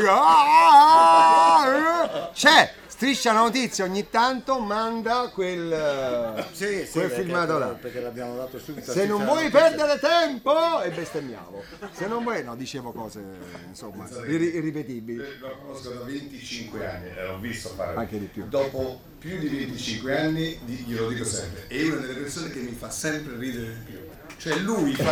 ah, 1.16 2.30
c'è 2.32 2.72
striscia 2.98 3.32
la 3.32 3.42
notizia 3.42 3.84
ogni 3.84 4.08
tanto 4.10 4.58
manda 4.58 5.30
quel, 5.32 6.44
Sì, 6.50 6.84
sì, 6.84 6.90
quel 6.90 7.06
perché- 7.06 7.22
filmato 7.22 7.56
là 7.58 7.66
Perché 7.68 8.00
l'abbiamo 8.00 8.34
dato 8.36 8.58
subito. 8.58 8.90
se 8.90 9.06
non 9.06 9.24
vuoi 9.24 9.48
perdere 9.50 10.00
tempo 10.00 10.82
e 10.82 10.90
bestemmiavo 10.90 11.62
se 11.92 12.06
non 12.08 12.24
vuoi 12.24 12.42
no 12.42 12.56
dicevo 12.56 12.90
cose 12.90 13.22
insomma 13.68 14.08
irri- 14.26 14.52
irripetibili 14.56 15.22
Lo 15.38 15.56
conosco 15.62 15.90
da 15.90 16.00
25 16.00 16.86
anni 16.86 17.08
e 17.16 17.24
l'ho 17.24 17.38
visto 17.38 17.68
fare. 17.68 17.94
Anche 17.96 18.18
di 18.18 18.24
più. 18.26 18.48
Dopo 18.48 19.00
più 19.18 19.38
di 19.38 19.48
25 19.48 20.18
anni, 20.20 20.58
glielo 20.64 21.08
dico 21.08 21.24
sempre, 21.24 21.66
è 21.68 21.82
una 21.84 21.96
delle 22.00 22.14
persone 22.14 22.50
che 22.50 22.58
mi 22.60 22.72
fa 22.72 22.90
sempre 22.90 23.36
ridere 23.36 23.66
di 23.74 23.92
più. 23.92 23.98
Cioè 24.38 24.54
lui 24.58 24.94
fa, 24.94 25.10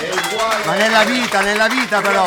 è 0.00 0.10
uguale. 0.10 0.64
ma 0.64 0.74
nella 0.76 1.04
vita 1.04 1.42
nella 1.42 1.68
vita 1.68 2.00
però 2.00 2.26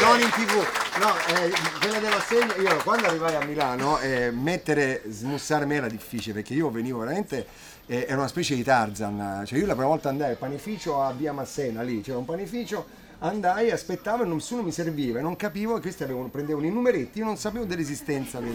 non 0.00 0.20
in 0.20 0.28
tv. 0.28 0.66
No 0.98 1.14
eh, 1.34 1.50
quella 1.80 1.98
dell'assegno 1.98 2.52
io 2.60 2.76
quando 2.82 3.06
arrivai 3.06 3.34
a 3.36 3.44
Milano 3.44 3.98
eh, 4.00 4.30
mettere 4.30 5.02
smussarmi 5.08 5.74
era 5.76 5.88
difficile 5.88 6.34
perché 6.34 6.52
io 6.52 6.70
venivo 6.70 6.98
veramente 6.98 7.46
eh, 7.86 8.04
era 8.06 8.18
una 8.18 8.28
specie 8.28 8.54
di 8.54 8.62
Tarzan. 8.62 9.44
Cioè 9.46 9.58
io 9.58 9.64
la 9.64 9.72
prima 9.72 9.88
volta 9.88 10.10
andai 10.10 10.30
al 10.30 10.36
panificio 10.36 11.02
a 11.02 11.10
via 11.12 11.32
Massena 11.32 11.80
lì 11.80 12.02
c'era 12.02 12.18
un 12.18 12.26
panificio 12.26 12.86
andai 13.20 13.70
aspettavo 13.70 14.22
e 14.22 14.26
nessuno 14.26 14.62
mi 14.62 14.70
serviva 14.70 15.18
e 15.18 15.22
non 15.22 15.34
capivo 15.34 15.74
che 15.74 15.80
questi 15.80 16.04
avevano, 16.04 16.28
prendevano 16.28 16.66
i 16.66 16.70
numeretti 16.70 17.18
io 17.18 17.24
non 17.24 17.36
sapevo 17.36 17.64
dell'esistenza 17.64 18.38
del, 18.38 18.54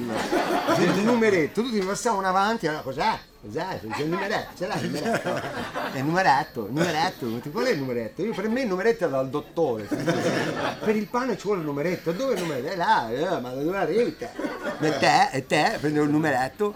del 0.78 1.04
numeretto 1.04 1.62
tutti 1.62 1.80
mi 1.80 1.86
passavano 1.86 2.26
avanti 2.28 2.68
allora 2.68 2.82
cos'è? 2.82 3.20
cos'è? 3.42 3.82
c'è 3.82 4.04
il 4.04 4.10
numeretto 4.10 4.56
ce 4.56 4.68
l'hai 4.68 4.84
il 4.84 4.90
numeretto 4.90 5.36
è 5.36 5.98
il 5.98 6.06
numeretto 6.06 6.66
il 6.66 6.72
numeretto 6.72 7.50
qual 7.52 7.66
è 7.66 7.72
il 7.72 7.80
numeretto? 7.80 8.24
io 8.24 8.34
per 8.34 8.48
me 8.48 8.62
il 8.62 8.68
numeretto 8.68 9.04
era 9.04 9.18
dal 9.18 9.30
dottore 9.30 9.84
per 9.84 10.96
il 10.96 11.08
pane 11.08 11.38
ci 11.38 11.44
vuole 11.44 11.60
il 11.60 11.66
numeretto 11.66 12.14
dove 12.14 12.34
è 12.34 12.38
il 12.38 12.44
numeretto? 12.44 12.72
è 12.72 12.76
là 12.78 13.10
eh, 13.12 13.40
ma 13.42 13.50
dove 13.50 13.78
arrivi 13.78 14.16
te? 14.16 14.30
e 14.80 14.98
te 14.98 15.30
e 15.34 15.46
te 15.46 15.78
prendevo 15.82 16.06
il 16.06 16.12
numeretto 16.12 16.74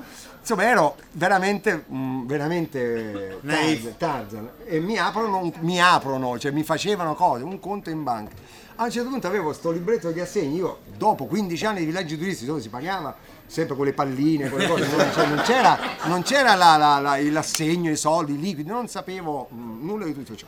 insomma 0.47 0.63
ero 0.63 0.95
veramente 1.11 1.83
mm, 1.91 2.25
veramente 2.25 3.39
Tarzan, 3.45 3.97
Tarzan. 3.97 4.49
e 4.65 4.79
mi 4.79 4.97
aprono 4.97 5.51
mi 5.59 5.81
aprono 5.81 6.39
cioè 6.39 6.51
mi 6.51 6.63
facevano 6.63 7.15
cose 7.15 7.43
un 7.43 7.59
conto 7.59 7.89
in 7.89 8.01
banca 8.03 8.33
a 8.77 8.85
un 8.85 8.91
certo 8.91 9.09
punto 9.09 9.27
avevo 9.27 9.51
sto 9.51 9.71
libretto 9.71 10.09
di 10.11 10.21
assegni 10.21 10.55
io 10.55 10.79
dopo 10.97 11.25
15 11.25 11.65
anni 11.65 11.79
di 11.79 11.85
villaggi 11.85 12.17
turistici 12.17 12.45
dove 12.45 12.61
si 12.61 12.69
pagava 12.69 13.13
sempre 13.45 13.75
con 13.75 13.83
le 13.85 13.91
palline 13.91 14.49
con 14.49 14.59
le 14.59 14.67
cose 14.69 14.87
non, 14.87 15.11
cioè, 15.13 15.27
non 15.27 15.41
c'era, 15.43 15.79
non 16.05 16.21
c'era 16.21 16.55
la- 16.55 16.77
la- 16.77 16.99
la- 17.01 17.21
l'assegno 17.29 17.91
i 17.91 17.97
soldi 17.97 18.33
i 18.35 18.39
liquidi 18.39 18.69
non 18.69 18.87
sapevo 18.87 19.49
mm, 19.53 19.85
nulla 19.85 20.05
di 20.05 20.13
tutto 20.13 20.33
ciò 20.35 20.47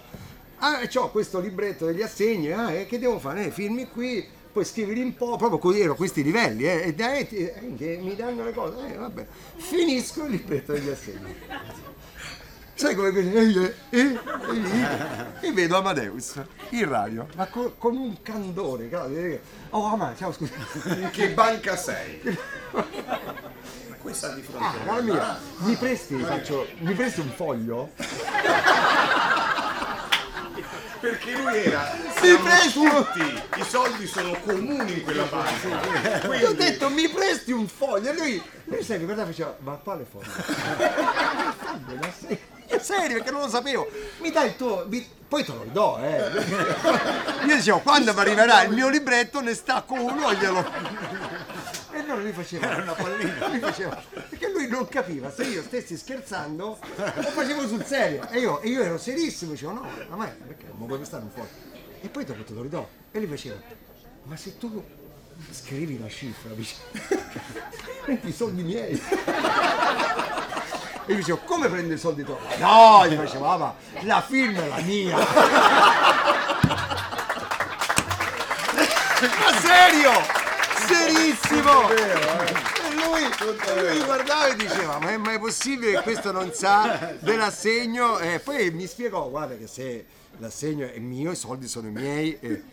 Ah, 0.61 0.79
ho 0.93 1.09
questo 1.09 1.39
libretto 1.39 1.85
degli 1.85 2.01
assegni, 2.01 2.51
ah, 2.51 2.69
e 2.73 2.85
che 2.85 2.99
devo 2.99 3.17
fare? 3.17 3.45
Eh, 3.45 3.49
firmi 3.49 3.87
qui, 3.87 4.27
poi 4.59 4.65
scrivili 4.65 5.01
un 5.01 5.15
po', 5.15 5.37
proprio 5.37 5.57
così 5.57 5.79
ero 5.79 5.95
questi 5.95 6.21
livelli, 6.21 6.65
eh, 6.65 6.87
e 6.87 6.93
dai, 6.93 7.25
eh, 7.29 7.73
che 7.77 7.97
mi 8.01 8.13
danno 8.13 8.43
le 8.43 8.53
cose, 8.53 8.93
eh, 8.93 8.97
vabbè, 8.97 9.25
finisco 9.55 10.25
il 10.25 10.31
libretto 10.31 10.73
degli 10.73 10.89
assegni. 10.89 11.33
Sai 12.73 12.93
come 12.95 13.09
e, 13.09 13.73
e, 13.89 13.99
e, 13.99 14.19
e 15.41 15.51
vedo 15.53 15.77
Amadeus 15.77 16.41
in 16.71 16.89
radio, 16.89 17.27
ma 17.35 17.47
co- 17.47 17.75
con 17.77 17.95
un 17.95 18.21
candore, 18.21 19.41
oh 19.69 19.95
ma 19.95 20.13
ciao 20.17 20.33
scusa. 20.33 20.53
In 20.85 21.09
che 21.11 21.29
banca 21.29 21.77
sei? 21.77 22.19
Questa 24.01 24.33
di 24.33 24.41
fronte. 24.41 24.65
Ah, 24.65 24.73
cara 24.85 25.01
mia, 25.01 25.39
mi 25.59 25.75
presti, 25.75 26.17
faccio, 26.17 26.67
mi 26.79 26.93
presti 26.93 27.19
un 27.21 27.29
foglio? 27.29 27.91
Perché 30.99 31.31
lui 31.31 31.57
era. 31.63 31.95
Mi 32.21 32.37
presti 32.37 32.71
tutti, 32.73 33.41
i 33.59 33.63
soldi 33.63 34.05
sono 34.07 34.35
comuni 34.43 34.93
in 34.93 35.03
quella 35.03 35.23
banca. 35.23 36.27
Gli 36.35 36.43
ho 36.43 36.53
detto 36.53 36.89
mi 36.89 37.07
presti 37.07 37.51
un 37.51 37.67
foglio 37.67 38.09
e 38.11 38.15
lui, 38.15 38.43
lui 38.65 38.85
che 38.85 38.97
guardava 38.99 39.29
e 39.29 39.31
faceva, 39.31 39.55
ma 39.59 39.79
quale 39.81 40.05
foglio? 40.09 40.29
È 42.69 42.77
serio 42.77 43.15
perché 43.17 43.31
non 43.31 43.41
lo 43.41 43.49
sapevo. 43.49 43.89
Mi 44.19 44.29
dai 44.29 44.47
il 44.49 44.55
tuo. 44.55 44.85
mi- 44.87 45.03
Poi 45.27 45.43
te 45.43 45.51
lo 45.53 45.63
ridò, 45.63 45.97
eh. 45.99 46.21
Io 47.47 47.55
dicevo, 47.55 47.79
quando 47.79 48.13
mi 48.13 48.19
arriverà 48.19 48.61
il 48.63 48.69
mio 48.71 48.89
libretto 48.89 49.41
ne 49.41 49.55
stacco 49.55 49.95
uno 49.95 50.29
e 50.29 50.35
glielo. 50.35 50.63
Non 52.09 52.23
lui 52.23 52.31
faceva 52.31 52.75
una 52.75 52.93
pallina. 52.93 53.47
Lui 53.49 53.59
faceva, 53.59 54.03
perché 54.11 54.49
lui 54.51 54.67
non 54.67 54.87
capiva 54.87 55.31
se 55.31 55.43
io 55.43 55.61
stessi 55.61 55.95
scherzando 55.95 56.69
o 56.69 57.21
facevo 57.21 57.67
sul 57.67 57.85
serio. 57.85 58.27
E 58.29 58.39
io, 58.39 58.59
e 58.61 58.69
io 58.69 58.81
ero 58.81 58.97
serissimo, 58.97 59.51
dicevo, 59.51 59.73
no, 59.73 59.87
ma 60.09 60.15
mai, 60.15 60.31
perché 60.31 60.65
non 60.75 60.87
vuoi 60.87 61.05
stare 61.05 61.21
un 61.21 61.29
foglio? 61.29 61.47
E 62.01 62.09
poi 62.09 62.25
dopo 62.25 62.41
te 62.43 62.53
lo 62.53 62.63
ridò. 62.63 62.87
E 63.11 63.19
lui 63.19 63.27
faceva, 63.27 63.57
ma 64.23 64.35
se 64.35 64.57
tu 64.57 64.83
scrivi 65.51 65.99
la 65.99 66.09
cifra, 66.09 66.49
prendi 68.01 68.27
i 68.27 68.33
soldi 68.33 68.63
miei. 68.63 68.99
E 71.05 71.11
io 71.11 71.15
dicevo, 71.15 71.37
come 71.45 71.69
prendo 71.69 71.93
i 71.93 71.97
soldi 71.99 72.23
tuoi? 72.23 72.39
No, 72.57 73.05
gli 73.07 73.15
facevo, 73.17 73.45
ah, 73.45 73.57
ma 73.57 73.75
la 74.01 74.21
firma 74.21 74.63
è 74.63 74.67
la 74.67 74.79
mia. 74.79 75.15
ma 79.15 79.59
serio? 79.59 80.47
Serissimo! 80.89 81.89
E 81.91 82.13
lui, 82.95 83.21
lui 83.81 83.97
mi 83.99 84.03
guardava 84.05 84.47
e 84.47 84.55
diceva, 84.55 84.97
ma 84.99 85.09
è 85.11 85.17
mai 85.17 85.37
possibile 85.39 85.93
che 85.93 86.01
questo 86.01 86.31
non 86.31 86.51
sa 86.53 87.15
dell'assegno? 87.21 88.17
E 88.19 88.39
poi 88.39 88.71
mi 88.71 88.87
spiegò, 88.87 89.29
guarda 89.29 89.55
che 89.55 89.67
se 89.67 90.05
l'assegno 90.39 90.87
è 90.89 90.97
mio, 90.99 91.31
i 91.31 91.35
soldi 91.35 91.67
sono 91.67 91.87
i 91.87 91.91
miei. 91.91 92.37
e- 92.39 92.63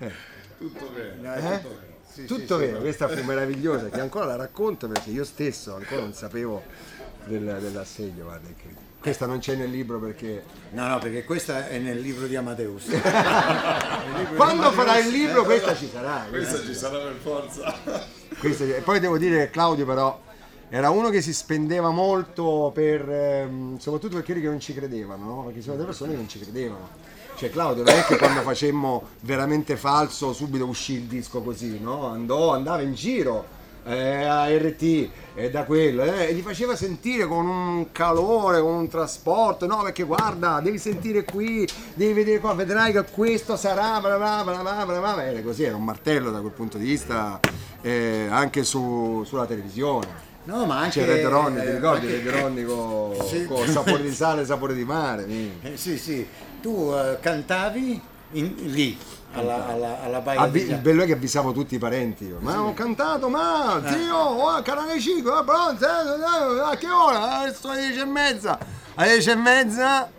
eh. 0.00 0.12
Tutto 0.58 0.90
bene. 0.94 1.62
Eh? 2.14 2.26
Tutto 2.26 2.58
vero, 2.58 2.80
questa 2.80 3.08
fu 3.08 3.22
meravigliosa, 3.24 3.88
che 3.88 4.00
ancora 4.00 4.26
la 4.26 4.36
racconto 4.36 4.86
perché 4.86 5.10
io 5.10 5.24
stesso 5.24 5.74
ancora 5.74 6.02
non 6.02 6.12
sapevo 6.12 6.62
del- 7.24 7.58
dell'assegno, 7.60 8.24
guarda, 8.24 8.48
è 8.48 8.50
incredibile. 8.50 8.90
Questa 9.02 9.26
non 9.26 9.40
c'è 9.40 9.56
nel 9.56 9.68
libro 9.68 9.98
perché... 9.98 10.44
No, 10.70 10.86
no, 10.86 10.98
perché 11.00 11.24
questa 11.24 11.66
è 11.66 11.78
nel 11.78 12.00
libro 12.00 12.28
di 12.28 12.36
Amadeus. 12.36 12.84
Quando 14.36 14.70
farai 14.70 15.04
il 15.04 15.12
libro 15.12 15.42
questa 15.42 15.74
ci 15.74 15.90
sarà. 15.92 16.24
Questa 16.30 16.60
ci 16.62 16.72
sarà 16.72 16.98
per 16.98 17.16
forza. 17.20 17.74
Questa- 18.38 18.62
E 18.62 18.80
poi 18.80 19.00
devo 19.00 19.18
dire 19.18 19.38
che 19.38 19.50
Claudio 19.50 19.84
però 19.84 20.20
era 20.68 20.90
uno 20.90 21.10
che 21.10 21.20
si 21.20 21.34
spendeva 21.34 21.90
molto 21.90 22.70
per, 22.72 23.10
ehm, 23.10 23.78
soprattutto 23.78 24.14
per 24.14 24.24
quelli 24.24 24.40
che 24.40 24.46
non 24.46 24.60
ci 24.60 24.72
credevano, 24.72 25.24
no? 25.24 25.42
perché 25.46 25.58
ci 25.58 25.64
sono 25.64 25.74
delle 25.74 25.88
persone 25.88 26.12
che 26.12 26.16
non 26.18 26.28
ci 26.28 26.38
credevano. 26.38 26.88
Cioè 27.34 27.50
Claudio 27.50 27.82
non 27.82 27.94
è 27.94 28.04
che 28.04 28.16
quando 28.16 28.42
facemmo 28.42 29.08
veramente 29.22 29.76
falso 29.76 30.32
subito 30.32 30.64
uscì 30.64 30.92
il 30.92 31.02
disco 31.06 31.42
così, 31.42 31.80
no? 31.80 32.06
Andò, 32.06 32.52
andava 32.52 32.82
in 32.82 32.94
giro 32.94 33.60
eh, 33.84 34.24
a 34.24 34.46
RT 34.48 35.08
e 35.34 35.50
da 35.50 35.64
quello 35.64 36.02
eh, 36.04 36.26
e 36.28 36.34
gli 36.34 36.40
faceva 36.40 36.76
sentire 36.76 37.26
con 37.26 37.46
un 37.48 37.90
calore, 37.92 38.60
con 38.60 38.74
un 38.74 38.88
trasporto, 38.88 39.66
no 39.66 39.82
perché 39.82 40.02
guarda, 40.04 40.60
devi 40.60 40.78
sentire 40.78 41.24
qui, 41.24 41.66
devi 41.94 42.12
vedere 42.12 42.38
qua, 42.38 42.54
vedrai 42.54 42.92
che 42.92 43.02
questo 43.10 43.56
sarà, 43.56 43.98
bla 44.00 44.16
bla 44.16 44.42
bla 44.44 44.56
bla 44.62 44.84
bla 44.84 44.98
bla, 45.00 45.24
era 45.24 45.40
così, 45.42 45.64
era 45.64 45.76
un 45.76 45.84
martello 45.84 46.30
da 46.30 46.40
quel 46.40 46.52
punto 46.52 46.78
di 46.78 46.84
vista 46.84 47.40
eh, 47.80 48.26
anche 48.30 48.62
su- 48.64 49.22
sulla 49.26 49.46
televisione. 49.46 50.30
No, 50.44 50.66
ma 50.66 50.78
anche... 50.80 51.00
C'era 51.00 51.14
Red 51.14 51.26
Ronnie, 51.26 51.60
ti 51.62 51.66
eh, 51.68 51.74
ricordi 51.74 52.06
anche- 52.06 52.30
Red 52.30 52.40
Ronnie 52.40 52.64
con 52.64 53.14
Sì. 53.26 53.48
sapore 53.72 54.02
di 54.02 54.12
sale 54.12 54.42
e 54.42 54.44
sapore 54.44 54.74
di 54.74 54.84
mare? 54.84 55.24
mi- 55.24 55.52
Eh, 55.62 55.76
sì, 55.76 55.96
sì. 55.96 56.26
Tu 56.60 56.92
eh, 56.92 57.18
cantavi 57.20 58.00
in- 58.32 58.54
lì, 58.64 58.98
alla, 59.32 59.66
alla, 59.68 60.02
alla 60.02 60.20
Baia 60.20 60.40
Avvi- 60.40 60.68
il 60.68 60.78
bello 60.78 61.02
è 61.02 61.06
che 61.06 61.12
avvisavo 61.12 61.52
tutti 61.52 61.74
i 61.74 61.78
parenti 61.78 62.24
io. 62.24 62.38
Ma 62.40 62.62
ho 62.62 62.74
cantato, 62.74 63.28
ma 63.28 63.82
zio, 63.86 64.16
oh, 64.16 64.62
canale 64.62 65.00
5, 65.00 65.30
eh, 65.30 65.44
pronto, 65.44 65.84
eh, 65.84 65.88
eh, 65.88 66.60
a 66.60 66.76
che 66.76 66.90
ora? 66.90 67.46
Eh, 67.46 67.54
sono 67.54 67.74
le 67.74 67.80
10 67.88 68.00
e 68.00 68.04
mezza. 68.04 68.58
Alle 68.94 69.12
10 69.12 69.30
e 69.30 69.34
mezza 69.36 70.10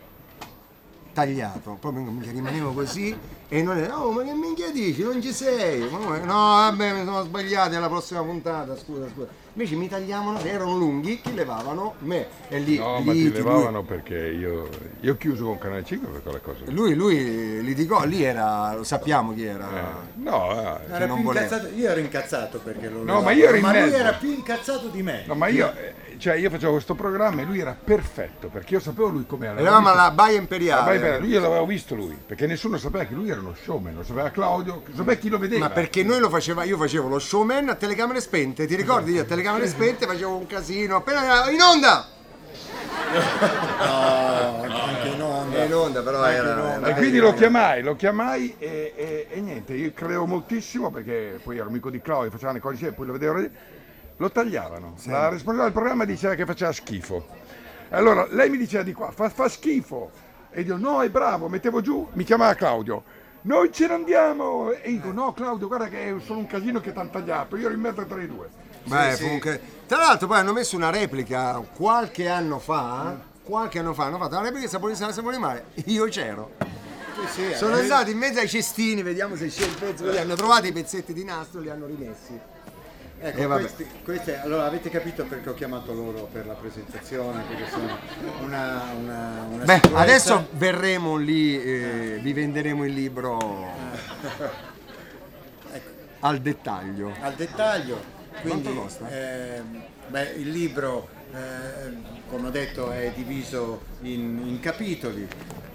tagliato, 1.13 1.77
proprio 1.79 2.03
mi 2.03 2.27
rimanevo 2.27 2.73
così 2.73 3.15
E 3.53 3.61
non 3.61 3.77
è, 3.77 3.87
oh 3.93 4.09
ma 4.11 4.23
che 4.23 4.33
minchia 4.33 4.71
dici, 4.71 5.03
non 5.03 5.21
ci 5.21 5.31
sei? 5.31 5.87
Ma 5.87 5.97
come? 5.99 6.19
No, 6.21 6.33
vabbè, 6.33 6.93
mi 6.93 7.03
sono 7.05 7.21
sbagliati 7.23 7.75
alla 7.75 7.87
prossima 7.87 8.23
puntata, 8.23 8.75
scusa, 8.75 9.05
scusa. 9.13 9.27
Invece 9.53 9.75
mi 9.75 9.87
tagliavano, 9.87 10.39
erano 10.39 10.75
lunghi, 10.75 11.21
chi 11.21 11.35
levavano? 11.35 11.93
Me. 11.99 12.25
E 12.49 12.57
lì, 12.57 12.77
No, 12.79 12.97
lì 12.97 13.03
ma 13.03 13.11
ti 13.11 13.21
lui- 13.25 13.31
levavano 13.31 13.83
perché 13.83 14.15
io, 14.17 14.67
io 15.01 15.11
ho 15.13 15.17
chiuso 15.17 15.45
con 15.45 15.59
Canale 15.59 15.83
5 15.85 16.09
per 16.09 16.23
quella 16.23 16.39
cosa. 16.39 16.61
Lui, 16.71 16.95
lui 16.95 17.61
litigò, 17.61 18.03
lì 18.05 18.23
era, 18.23 18.73
lo 18.73 18.83
sappiamo 18.83 19.35
chi 19.35 19.43
era. 19.43 19.67
No, 20.15 20.51
eh, 20.79 20.91
Era 20.91 21.05
non 21.05 21.19
incazzato, 21.19 21.67
io 21.75 21.89
ero 21.91 21.99
incazzato 21.99 22.57
perché 22.57 22.89
lo 22.89 23.03
No, 23.03 23.21
ma 23.21 23.29
levavo, 23.29 23.37
io 23.37 23.45
ero 23.49 23.55
in 23.57 23.61
ma 23.61 23.71
lui 23.71 23.81
mezzo. 23.81 23.95
era 23.97 24.13
più 24.13 24.29
incazzato 24.31 24.87
di 24.87 25.03
me. 25.03 25.23
No, 25.27 25.35
ma 25.35 25.47
io, 25.49 25.71
eh, 25.75 25.93
cioè, 26.17 26.35
io 26.35 26.49
facevo 26.49 26.71
questo 26.73 26.95
programma 26.95 27.41
e 27.41 27.45
lui 27.45 27.59
era 27.59 27.75
perfetto 27.81 28.47
perché 28.47 28.75
io 28.75 28.79
sapevo 28.79 29.07
lui 29.07 29.25
com'era. 29.25 29.53
Eravamo 29.59 29.87
L'avevo 29.87 30.01
alla 30.01 30.11
Baia 30.11 30.37
Imperiale. 30.37 30.73
alla 30.81 30.83
Baia 30.83 30.95
Imperiale, 30.97 31.25
Lui 31.25 31.33
l'avevo 31.41 31.65
visto 31.65 31.95
lui, 31.95 32.17
perché 32.25 32.47
nessuno 32.47 32.77
sapeva 32.77 33.03
che 33.05 33.13
lui 33.13 33.29
era 33.29 33.39
uno 33.39 33.55
showman, 33.61 33.95
lo 33.95 34.03
sapeva 34.03 34.29
Claudio, 34.31 34.83
sapeva 34.95 35.13
chi 35.15 35.29
lo 35.29 35.37
vedeva. 35.37 35.67
Ma 35.67 35.73
perché 35.73 36.03
noi 36.03 36.19
lo 36.19 36.29
faceva, 36.29 36.63
io 36.63 36.77
facevo 36.77 37.07
lo 37.07 37.19
showman 37.19 37.69
a 37.69 37.75
telecamere 37.75 38.21
spente, 38.21 38.65
ti 38.65 38.75
ricordi? 38.75 39.11
Io 39.13 39.21
a 39.21 39.25
telecamere 39.25 39.67
spente 39.67 40.05
facevo 40.05 40.35
un 40.35 40.47
casino, 40.47 40.95
appena 40.97 41.23
era 41.23 41.49
in 41.51 41.61
onda! 41.61 42.07
No, 43.79 44.63
anche 44.63 45.07
in 45.07 45.21
onda. 45.21 45.63
In 45.65 45.73
onda, 45.73 46.01
però 46.01 46.23
era- 46.25 46.51
in 46.53 46.59
onda. 46.59 46.87
E 46.87 46.93
quindi 46.93 47.17
lo 47.19 47.33
chiamai, 47.33 47.81
lo 47.83 47.95
chiamai 47.95 48.55
e, 48.57 48.93
e- 48.95 49.27
e 49.29 49.41
niente, 49.41 49.73
io 49.73 49.91
credevo 49.93 50.25
moltissimo 50.25 50.91
perché 50.91 51.39
poi 51.43 51.57
ero 51.57 51.67
amico 51.67 51.89
di 51.89 52.01
Claudio, 52.01 52.31
facevano 52.31 52.53
le 52.55 52.59
cose 52.61 52.73
insieme, 52.73 52.95
poi 52.95 53.05
lo 53.07 53.13
vedevo, 53.13 53.49
lo 54.17 54.31
tagliavano. 54.31 54.95
La 55.05 55.29
responsabile 55.29 55.63
del 55.63 55.73
programma 55.73 56.05
diceva 56.05 56.35
che 56.35 56.45
faceva 56.45 56.71
schifo. 56.71 57.27
Allora 57.89 58.25
lei 58.29 58.49
mi 58.49 58.57
diceva 58.57 58.83
di 58.83 58.93
qua, 58.93 59.11
fa, 59.11 59.29
fa 59.29 59.47
schifo. 59.47 60.11
E 60.51 60.61
io 60.61 60.77
no, 60.77 61.01
è 61.01 61.09
bravo, 61.09 61.47
mettevo 61.47 61.81
giù, 61.81 62.07
mi 62.13 62.23
chiamava 62.23 62.53
Claudio. 62.53 63.03
Noi 63.41 63.71
ce 63.73 63.87
ne 63.87 63.93
andiamo! 63.93 64.71
E 64.71 64.89
io 64.89 64.97
dico, 64.97 65.11
no 65.11 65.33
Claudio, 65.33 65.67
guarda 65.67 65.89
che 65.89 66.15
è 66.15 66.15
solo 66.23 66.39
un 66.39 66.47
casino 66.47 66.79
che 66.79 66.93
ti 66.93 66.99
hanno 66.99 67.09
tagliato, 67.09 67.57
io 67.57 67.65
ero 67.65 67.73
in 67.73 67.81
mezzo 67.81 68.05
tra 68.05 68.21
i 68.21 68.27
due. 68.27 68.49
Beh, 68.83 69.17
comunque- 69.19 69.61
Tra 69.85 69.97
l'altro 69.97 70.27
poi 70.27 70.37
hanno 70.37 70.53
messo 70.53 70.75
una 70.75 70.89
replica 70.89 71.61
qualche 71.75 72.29
anno 72.29 72.59
fa, 72.59 73.17
qualche 73.43 73.79
anno 73.79 73.93
fa 73.93 74.05
hanno 74.05 74.17
fatto 74.17 74.35
una 74.35 74.43
replica 74.43 74.65
di 74.65 74.71
Sapori 74.71 74.95
Sale 74.95 75.11
Sapori 75.11 75.37
Mare, 75.37 75.65
io 75.85 76.05
c'ero. 76.05 76.51
Sono 77.55 77.77
eh. 77.77 77.83
stati 77.83 78.11
in 78.11 78.17
mezzo 78.17 78.39
ai 78.39 78.47
cestini, 78.47 79.01
vediamo 79.01 79.35
se 79.35 79.47
c'è 79.47 79.65
il 79.65 79.75
pezzo, 79.77 80.09
hanno 80.09 80.35
trovato 80.35 80.67
i 80.67 80.71
pezzetti 80.71 81.13
di 81.13 81.23
nastro 81.23 81.59
e 81.59 81.63
li 81.63 81.69
hanno 81.69 81.85
rimessi. 81.85 82.39
Ecco, 83.25 83.37
E 83.39 83.45
vabbè. 83.45 83.61
questi, 83.61 83.87
queste- 84.03 84.39
allora 84.41 84.65
avete 84.65 84.89
capito 84.89 85.23
perché 85.23 85.49
ho 85.49 85.53
chiamato 85.53 85.93
loro 85.93 86.27
per 86.29 86.45
la 86.45 86.55
presentazione, 86.55 87.41
perché 87.47 87.69
sono 87.71 87.97
una, 88.41 88.83
una, 88.99 89.45
una 89.49 89.63
Beh, 89.63 89.75
sicurezza- 89.75 89.97
adesso 89.97 90.47
verremo 90.51 91.15
lì, 91.15 91.57
eh, 91.57 92.19
vi 92.21 92.33
venderemo 92.33 92.83
il 92.83 92.91
libro 92.93 93.65
al 96.19 96.39
dettaglio. 96.39 97.13
al 97.21 97.33
dettaglio. 97.35 98.03
Quindi, 98.41 98.77
ehm, 99.09 99.81
beh, 100.07 100.33
il 100.37 100.49
libro, 100.49 101.07
ehm, 101.33 102.03
come 102.27 102.47
ho 102.47 102.51
detto, 102.51 102.91
è 102.91 103.13
diviso 103.15 103.83
in, 104.01 104.41
in 104.47 104.59
capitoli. 104.59 105.25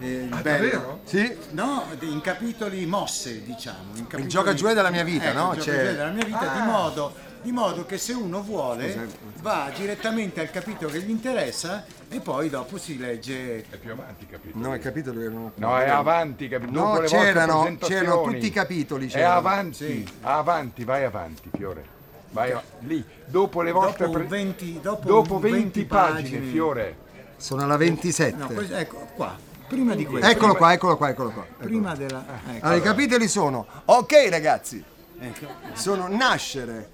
Eh, 0.01 0.07
il 0.31 0.39
bello- 0.43 1.01
Sì? 1.05 1.35
No, 1.53 1.85
in 2.01 2.21
capitoli 2.21 2.85
mosse, 2.85 3.43
diciamo. 3.43 3.93
in 3.95 4.03
capitoli- 4.03 4.29
gioca 4.29 4.53
giù 4.55 4.67
della 4.67 4.91
mia 4.91 5.03
vita, 5.05 5.31
Ecco, 5.31 5.39
no? 5.39 5.53
Il 5.55 5.61
gioca 5.61 5.79
giù 5.79 5.85
della 5.97 6.11
mia 6.11 6.25
vita, 6.27 6.39
di 6.41 6.59
Ah. 6.59 6.65
modo, 6.65 7.15
di 7.49 7.55
modo 7.55 7.87
che 7.87 7.97
se 7.97 8.13
uno 8.13 8.43
vuole 8.43 8.93
Scusa, 8.93 9.07
va 9.41 9.71
direttamente 9.75 10.41
al 10.41 10.51
capitolo 10.51 10.91
che 10.91 11.01
gli 11.01 11.09
interessa 11.09 11.87
e 12.11 12.21
poi 12.21 12.51
dopo 12.51 12.77
si 12.77 12.99
legge... 12.99 13.65
È 13.71 13.77
più 13.79 13.93
avanti, 13.93 14.27
capito? 14.27 14.59
No, 14.59 14.75
i 14.75 14.79
capitoli 14.79 15.23
erano. 15.23 15.53
No, 15.55 15.79
è 15.79 15.89
avanti, 15.89 16.47
capito? 16.47 16.73
No, 16.73 16.99
c'erano- 17.07 17.75
c'erano 17.81 18.23
tutti 18.23 18.45
i 18.47 18.51
capitoli, 18.51 19.07
È 19.07 19.11
c'erano. 19.11 19.35
avanti, 19.39 19.75
Sì. 19.87 20.07
avanti, 20.21 20.85
vai 20.85 21.05
avanti, 21.05 21.49
Fiore. 21.57 21.97
Vai 22.33 22.55
lì, 22.81 23.03
dopo 23.25 23.63
le 23.63 23.73
vostre 23.73 24.05
Dopo 24.05 24.19
pre- 24.19 24.27
20 24.27 24.81
dopo 24.83 25.09
dopo 25.09 25.39
20 25.39 25.59
20 25.61 25.85
pagine, 25.87 26.21
pagine. 26.21 26.51
Fiore. 26.51 26.97
Sono 27.39 27.63
alla 27.63 27.79
27. 27.79 28.37
No, 28.37 28.47
questo- 28.49 28.75
ecco 28.77 29.09
qua, 29.15 29.35
prima 29.67 29.95
di 29.95 30.05
questo. 30.05 30.29
Eccolo 30.29 30.55
qua, 30.55 30.75
eccolo 30.75 30.99
qua, 30.99 31.09
eccolo 31.09 31.31
qua. 31.31 31.45
eccolo 31.47 31.65
Prima 31.67 31.95
della... 31.95 32.23
ecco. 32.53 32.67
Allora, 32.67 32.77
i 32.79 32.83
capitoli 32.83 33.27
sono, 33.27 33.67
ok 33.87 34.27
ragazzi, 34.29 34.85
Ecco. 35.19 35.47
sono 35.73 36.07
nascere, 36.09 36.91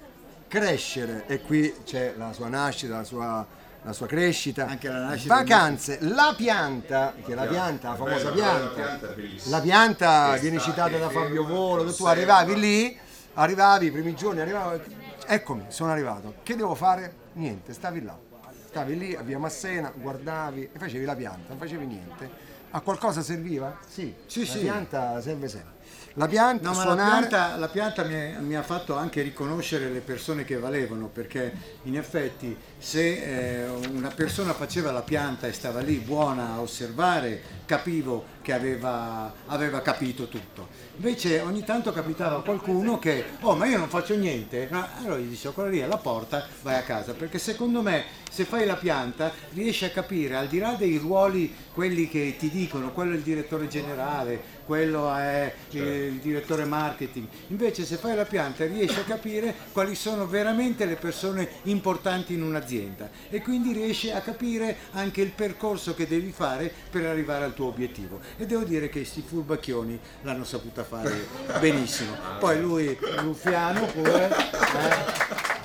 crescere, 0.47 1.25
e 1.27 1.41
qui 1.41 1.73
c'è 1.83 2.13
la 2.17 2.31
sua 2.33 2.47
nascita, 2.47 2.97
la 2.97 3.03
sua, 3.03 3.45
la 3.81 3.93
sua 3.93 4.07
crescita, 4.07 4.67
Anche 4.67 4.87
la 4.87 4.99
nascita 4.99 5.35
vacanze, 5.35 5.97
la 6.01 6.33
pianta, 6.35 7.13
che 7.23 7.31
è 7.31 7.35
la 7.35 7.45
pianta, 7.45 7.89
la 7.89 7.95
famosa 7.95 8.31
pianta, 8.31 8.99
la 9.49 9.61
pianta 9.61 10.35
viene 10.37 10.59
citata 10.59 10.97
da 10.97 11.09
Fabio 11.09 11.45
Volo, 11.45 11.83
che 11.85 11.93
tu 11.93 12.05
arrivavi 12.05 12.59
lì, 12.59 12.97
arrivavi 13.35 13.87
i 13.87 13.91
primi 13.91 14.15
giorni, 14.15 14.41
arrivavo, 14.41 14.81
eccomi, 15.27 15.65
sono 15.69 15.91
arrivato, 15.91 16.35
che 16.43 16.55
devo 16.55 16.75
fare? 16.75 17.23
Niente, 17.33 17.73
stavi 17.73 18.01
là, 18.03 18.17
stavi 18.67 18.97
lì 18.97 19.15
a 19.15 19.21
via 19.21 19.37
Massena, 19.37 19.91
guardavi 19.93 20.69
e 20.73 20.79
facevi 20.79 21.05
la 21.05 21.15
pianta, 21.15 21.49
non 21.49 21.57
facevi 21.57 21.85
niente. 21.85 22.53
A 22.71 22.81
qualcosa 22.81 23.21
serviva? 23.21 23.77
Sì, 23.87 24.13
Sì, 24.25 24.45
la 24.45 24.51
sì. 24.51 24.59
pianta 24.59 25.21
serve 25.21 25.47
sempre. 25.47 25.73
La 26.17 26.27
pianta, 26.27 26.69
No, 26.69 26.75
ma 26.75 26.77
la 26.77 26.83
suonare... 26.83 27.27
pianta, 27.27 27.55
la 27.57 27.67
pianta 27.67 28.03
mi, 28.03 28.35
mi 28.39 28.55
ha 28.55 28.63
fatto 28.63 28.95
anche 28.95 29.21
riconoscere 29.21 29.89
le 29.89 29.99
persone 29.99 30.45
che 30.45 30.57
valevano, 30.57 31.07
perché 31.07 31.51
in 31.83 31.97
effetti 31.97 32.55
se 32.85 33.63
eh, 33.63 33.67
una 33.67 34.09
persona 34.09 34.53
faceva 34.53 34.91
la 34.91 35.01
pianta 35.01 35.47
e 35.47 35.53
stava 35.53 35.79
lì 35.79 35.95
buona 35.95 36.53
a 36.53 36.61
osservare, 36.61 37.41
capivo 37.65 38.33
che 38.43 38.53
aveva, 38.53 39.33
aveva 39.47 39.81
capito 39.81 40.27
tutto. 40.27 40.67
Invece 40.97 41.39
ogni 41.39 41.63
tanto 41.63 41.91
capitava 41.91 42.43
qualcuno 42.43 42.99
che, 42.99 43.25
oh 43.41 43.55
ma 43.55 43.65
io 43.65 43.79
non 43.79 43.89
faccio 43.89 44.15
niente, 44.15 44.67
No, 44.69 44.87
allora 44.99 45.17
gli 45.17 45.29
dicevo, 45.29 45.55
quella 45.55 45.69
lì 45.69 45.79
è 45.79 45.87
la 45.87 45.97
porta, 45.97 46.45
vai 46.61 46.75
a 46.75 46.83
casa, 46.83 47.13
perché 47.13 47.39
secondo 47.39 47.81
me 47.81 48.03
se 48.29 48.45
fai 48.45 48.67
la 48.67 48.75
pianta 48.75 49.31
riesci 49.53 49.85
a 49.85 49.89
capire, 49.89 50.35
al 50.35 50.47
di 50.47 50.59
là 50.59 50.73
dei 50.73 50.97
ruoli, 50.97 51.51
quelli 51.73 52.07
che 52.07 52.35
ti 52.37 52.51
dicono, 52.51 52.91
quello 52.91 53.13
è 53.13 53.15
il 53.15 53.23
direttore 53.23 53.67
generale, 53.67 54.53
quello 54.65 55.13
è 55.15 55.53
il 55.71 56.19
direttore 56.21 56.65
marketing. 56.65 57.27
Invece 57.47 57.83
se 57.83 57.95
fai 57.95 58.15
la 58.15 58.25
pianta 58.25 58.65
riesci 58.65 58.99
a 58.99 59.03
capire 59.03 59.53
quali 59.71 59.95
sono 59.95 60.27
veramente 60.27 60.85
le 60.85 60.95
persone 60.95 61.47
importanti 61.63 62.33
in 62.33 62.43
un'azienda 62.43 62.74
e 63.29 63.41
quindi 63.41 63.71
riesci 63.71 64.11
a 64.11 64.21
capire 64.21 64.75
anche 64.91 65.21
il 65.21 65.31
percorso 65.31 65.93
che 65.93 66.07
devi 66.07 66.31
fare 66.31 66.71
per 66.89 67.05
arrivare 67.05 67.45
al 67.45 67.53
tuo 67.53 67.67
obiettivo. 67.67 68.19
E 68.37 68.45
devo 68.45 68.63
dire 68.63 68.89
che 68.89 68.99
questi 68.99 69.23
furbacchioni 69.25 69.99
l'hanno 70.23 70.43
saputa 70.43 70.83
fare 70.83 71.27
benissimo. 71.59 72.15
Poi 72.39 72.59
lui, 72.59 72.97
Lufiano 73.21 73.85
pure, 73.85 74.27
eh? 74.27 75.55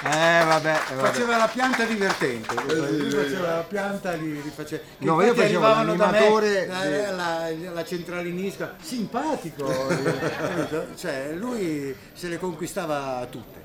Eh 0.00 0.44
vabbè, 0.44 0.80
eh, 0.90 0.94
vabbè. 0.94 1.08
Faceva 1.08 1.36
la 1.36 1.48
pianta 1.48 1.84
divertente, 1.84 2.54
lui 2.54 3.10
faceva 3.10 3.56
la 3.56 3.62
pianta 3.62 4.12
li. 4.12 4.40
Che 4.54 4.82
No, 4.98 5.20
io 5.22 5.34
facevo 5.34 5.60
da 5.60 5.82
me, 5.82 5.96
l'animatore 5.96 6.66
eh, 6.66 7.10
la, 7.10 7.50
la 7.72 7.84
centralinista, 7.84 8.76
simpatico, 8.80 9.66
eh, 9.90 10.86
cioè 10.94 11.32
lui 11.32 11.94
se 12.12 12.28
le 12.28 12.38
conquistava 12.38 13.26
tutte. 13.28 13.60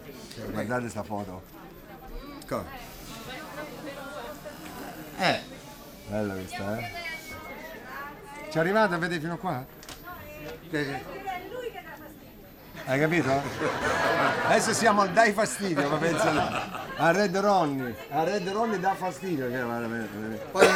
Guardate 0.52 0.90
sta 0.90 1.04
foto. 1.04 1.63
Cosa? 2.54 2.66
Eh, 5.18 5.40
Bella 6.08 6.34
questa, 6.34 6.78
eh. 6.78 6.92
Ci 8.52 8.60
arrivate 8.60 8.94
a 8.94 8.98
vedere 8.98 9.20
fino 9.20 9.34
a 9.34 9.38
qua? 9.38 9.66
Hai 12.86 13.00
capito? 13.00 13.32
Adesso 14.48 14.74
siamo 14.74 15.02
al 15.02 15.12
dai 15.12 15.32
fastidio, 15.32 15.88
ma 15.90 15.96
pensa 15.98 16.82
a 16.98 17.12
Red 17.12 17.36
Ronnie. 17.38 17.96
A 18.10 18.24
Red 18.24 18.48
Ronnie 18.50 18.80
dà 18.80 18.94
fastidio. 18.94 19.48
Poi 20.52 20.68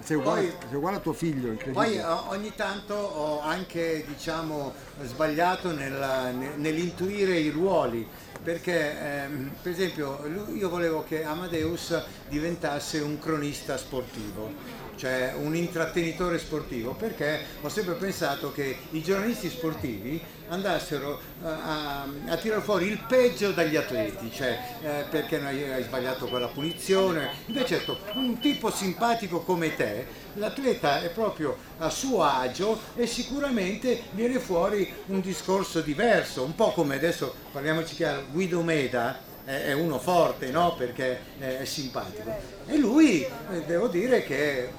sei, 0.00 0.16
uguale, 0.16 0.42
poi- 0.42 0.54
sei 0.68 0.76
uguale 0.76 0.96
a 0.96 1.00
tuo 1.00 1.12
figlio, 1.12 1.48
Poi 1.48 1.52
incredibile. 1.52 2.04
o- 2.04 2.28
ogni 2.28 2.54
tanto 2.54 2.94
ho 2.94 3.40
anche 3.42 4.04
diciamo, 4.06 4.72
sbagliato 5.02 5.72
nella- 5.72 6.30
ne- 6.30 6.54
nell'intuire 6.56 7.36
i 7.36 7.50
ruoli, 7.50 8.08
perché 8.42 9.22
ehm, 9.22 9.50
per 9.62 9.72
esempio 9.72 10.46
io 10.54 10.68
volevo 10.68 11.04
che 11.04 11.24
Amadeus 11.24 12.02
diventasse 12.28 13.00
un 13.00 13.18
cronista 13.18 13.76
sportivo. 13.76 14.78
Cioè 14.96 15.32
un 15.38 15.56
intrattenitore 15.56 16.38
sportivo, 16.38 16.92
perché 16.92 17.40
ho 17.62 17.70
sempre 17.70 17.94
pensato 17.94 18.52
che 18.52 18.76
i 18.90 19.02
giornalisti 19.02 19.48
sportivi 19.48 20.22
andassero 20.50 21.18
eh, 21.42 21.46
a, 21.46 22.06
a 22.28 22.36
tirare 22.36 22.60
fuori 22.60 22.86
il 22.88 23.02
peggio 23.08 23.52
dagli 23.52 23.76
atleti, 23.76 24.30
cioè 24.32 24.58
eh, 24.82 25.04
perché 25.08 25.38
non 25.38 25.46
hai, 25.46 25.82
sbagliato 25.82 26.26
quella 26.26 26.48
punizione. 26.48 27.30
Invece 27.46 27.78
detto, 27.78 27.98
un 28.14 28.38
tipo 28.38 28.70
simpatico 28.70 29.40
come 29.40 29.74
te, 29.74 30.06
l'atleta 30.34 31.02
è 31.02 31.08
proprio 31.10 31.56
a 31.78 31.88
suo 31.88 32.22
agio 32.22 32.78
e 32.94 33.06
sicuramente 33.06 34.02
viene 34.10 34.38
fuori 34.38 34.92
un 35.06 35.20
discorso 35.20 35.80
diverso, 35.80 36.42
un 36.42 36.54
po' 36.54 36.72
come 36.72 36.96
adesso 36.96 37.34
parliamoci 37.52 37.94
chiaro, 37.94 38.24
Guido 38.30 38.62
Meda 38.62 39.14
è 39.14 39.28
è 39.50 39.72
uno 39.72 39.98
forte, 39.98 40.50
no? 40.50 40.76
Perché 40.76 41.18
è 41.38 41.64
simpatico. 41.64 42.30
E 42.66 42.76
lui, 42.76 43.22
eh, 43.22 43.64
devo 43.66 43.88
dire 43.88 44.22
che 44.22 44.70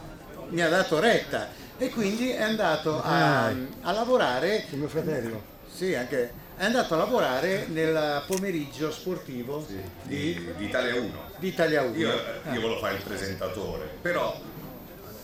mi 0.49 0.61
ha 0.61 0.69
dato 0.69 0.99
retta. 0.99 1.49
E 1.77 1.89
quindi 1.89 2.29
è 2.29 2.43
andato 2.43 3.01
a, 3.01 3.47
Ah. 3.47 3.53
a 3.81 3.91
lavorare. 3.91 4.65
Il 4.69 4.77
mio 4.77 4.87
fratello. 4.87 5.50
Sì, 5.73 5.95
anche. 5.95 6.39
È 6.57 6.65
andato 6.65 6.93
a 6.93 6.97
lavorare 6.97 7.65
nel 7.67 8.23
pomeriggio 8.27 8.91
sportivo 8.91 9.65
di, 10.03 10.53
di 10.57 10.65
Italia 10.65 10.93
1. 10.93 11.11
di 11.37 11.47
Italia 11.47 11.81
1. 11.81 11.97
Io, 11.97 12.09
io 12.09 12.61
volevo 12.61 12.77
fare 12.77 12.97
il 12.97 13.01
presentatore, 13.01 13.89
però 13.99 14.39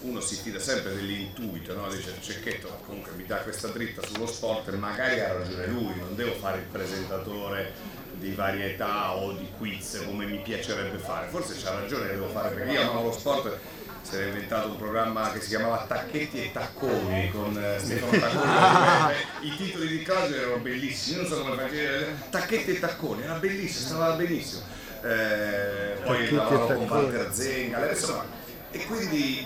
uno 0.01 0.19
si 0.19 0.35
fida 0.35 0.59
sempre 0.59 0.95
dell'intuito, 0.95 1.75
no? 1.75 1.87
dice 1.89 2.15
Cecchetto 2.19 2.79
comunque 2.85 3.11
mi 3.15 3.25
dà 3.25 3.37
questa 3.37 3.67
dritta 3.67 4.01
sullo 4.03 4.25
sport, 4.25 4.69
magari 4.75 5.19
ha 5.19 5.33
ragione 5.33 5.67
lui, 5.67 5.93
non 5.99 6.15
devo 6.15 6.33
fare 6.33 6.59
il 6.59 6.65
presentatore 6.65 7.73
di 8.13 8.31
varietà 8.31 9.15
o 9.15 9.33
di 9.33 9.47
quiz 9.57 10.03
come 10.05 10.25
mi 10.25 10.39
piacerebbe 10.39 10.97
fare, 10.97 11.27
forse 11.27 11.55
c'ha 11.61 11.79
ragione 11.79 12.07
devo 12.07 12.29
fare 12.29 12.55
perché 12.55 12.71
io 12.71 12.81
amavo 12.81 13.07
lo 13.07 13.11
sport, 13.11 13.59
si 14.07 14.15
era 14.15 14.27
inventato 14.27 14.69
un 14.69 14.77
programma 14.77 15.31
che 15.33 15.41
si 15.41 15.49
chiamava 15.49 15.83
Tacchetti 15.85 16.41
e 16.41 16.51
Tacconi 16.53 17.29
con 17.29 17.61
eh, 17.61 17.77
Stefano 17.77 18.11
Tacconi, 18.17 19.15
i 19.41 19.55
titoli 19.57 19.87
di 19.89 20.01
Claudio 20.01 20.37
erano 20.37 20.57
bellissimi, 20.59 21.17
non 21.17 21.25
so 21.25 21.41
come 21.41 21.57
faceva, 21.57 22.05
Tacchetti 22.29 22.71
e 22.71 22.79
Tacconi, 22.79 23.23
era 23.23 23.33
bellissimo, 23.33 23.87
stava 23.87 24.13
benissimo. 24.13 24.61
Eh, 25.03 25.99
poi 26.03 26.31
lavoravo 26.31 26.85
con. 26.85 26.87
Walter 26.87 27.33
Zenga, 27.33 27.89
insomma, 27.89 28.25
e 28.71 28.85
quindi 28.85 29.45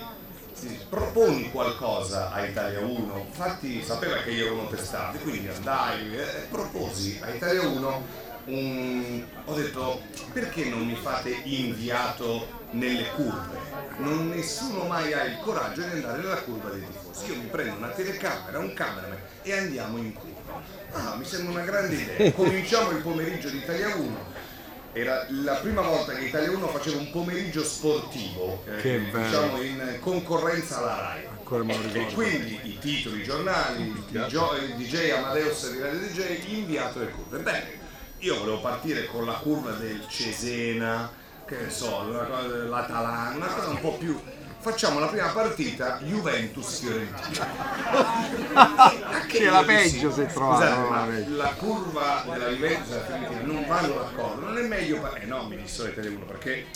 proponi 0.88 1.50
qualcosa 1.50 2.30
a 2.30 2.46
Italia 2.46 2.80
1, 2.80 3.24
infatti 3.26 3.82
sapeva 3.82 4.18
che 4.18 4.30
io 4.30 4.44
ero 4.46 4.54
uno 4.54 4.68
testato, 4.68 5.18
quindi 5.18 5.48
andai 5.48 6.16
e 6.16 6.46
proposi 6.48 7.18
a 7.20 7.30
Italia 7.30 7.62
1 7.62 8.21
un... 8.46 9.24
ho 9.44 9.54
detto 9.54 10.02
perché 10.32 10.64
non 10.64 10.86
mi 10.86 10.96
fate 10.96 11.40
inviato 11.44 12.60
nelle 12.70 13.08
curve? 13.10 13.60
Non, 13.98 14.30
nessuno 14.30 14.84
mai 14.84 15.12
ha 15.12 15.24
il 15.24 15.38
coraggio 15.40 15.82
di 15.82 15.92
andare 15.92 16.22
nella 16.22 16.40
curva 16.42 16.70
dei 16.70 16.84
tifosi. 16.86 17.30
Io 17.30 17.36
mi 17.36 17.46
prendo 17.46 17.76
una 17.76 17.88
telecamera, 17.88 18.58
un 18.58 18.72
cameraman 18.72 19.18
e 19.42 19.56
andiamo 19.56 19.98
in 19.98 20.12
curva. 20.12 20.62
Ah, 20.92 21.16
mi 21.16 21.24
sembra 21.24 21.52
una 21.52 21.64
grande 21.64 21.94
idea. 21.94 22.32
Cominciamo 22.34 22.90
il 22.90 23.02
pomeriggio 23.02 23.48
di 23.48 23.58
Italia 23.58 23.94
1. 23.94 24.40
Era 24.94 25.26
la 25.30 25.54
prima 25.54 25.80
volta 25.80 26.12
che 26.12 26.24
Italia 26.24 26.50
1 26.50 26.68
faceva 26.68 26.98
un 26.98 27.10
pomeriggio 27.10 27.64
sportivo, 27.64 28.62
eh, 28.66 29.00
diciamo 29.10 29.62
in 29.62 29.96
concorrenza 30.00 30.78
alla 30.78 30.96
RAI. 30.96 31.30
E 31.92 32.12
quindi 32.12 32.58
i 32.62 32.78
titoli, 32.78 33.20
i 33.20 33.24
giornali, 33.24 33.82
il 33.82 34.04
DJ, 34.08 34.74
DJ 34.74 35.10
Amadeus 35.10 35.70
di 35.70 35.80
Radio 35.80 35.98
DJ, 35.98 36.44
inviato 36.48 37.00
le 37.00 37.10
curve. 37.10 37.38
Bene, 37.38 37.81
io 38.22 38.38
volevo 38.38 38.60
partire 38.60 39.06
con 39.06 39.24
la 39.24 39.32
curva 39.34 39.72
del 39.72 40.06
Cesena, 40.08 41.10
che 41.44 41.56
ne 41.58 41.70
so, 41.70 42.04
dell'Atalanta, 42.48 43.36
una 43.36 43.46
cosa 43.46 43.68
un 43.68 43.80
po' 43.80 43.96
più. 43.96 44.20
Facciamo 44.60 45.00
la 45.00 45.08
prima 45.08 45.26
partita 45.30 45.98
Juventus-Fiorentina. 46.02 47.48
Che 49.26 49.38
è 49.38 49.50
la 49.50 49.64
peggio 49.64 50.12
se 50.12 50.26
trovate. 50.26 50.66
Scusate, 50.66 50.88
ma 50.88 51.06
la 51.36 51.52
curva 51.54 52.24
della 52.30 52.48
Juventus 52.48 52.88
e 52.88 52.92
della 52.92 53.04
Fiorentina 53.06 53.40
non 53.42 53.66
vanno 53.66 53.94
d'accordo, 53.94 54.40
non 54.46 54.56
è 54.58 54.62
meglio. 54.62 55.00
pa- 55.00 55.14
Eh 55.16 55.24
no, 55.24 55.48
mi 55.48 55.56
dissero 55.56 55.88
i 55.88 55.92
Tele1 55.92 56.26
perché 56.26 56.66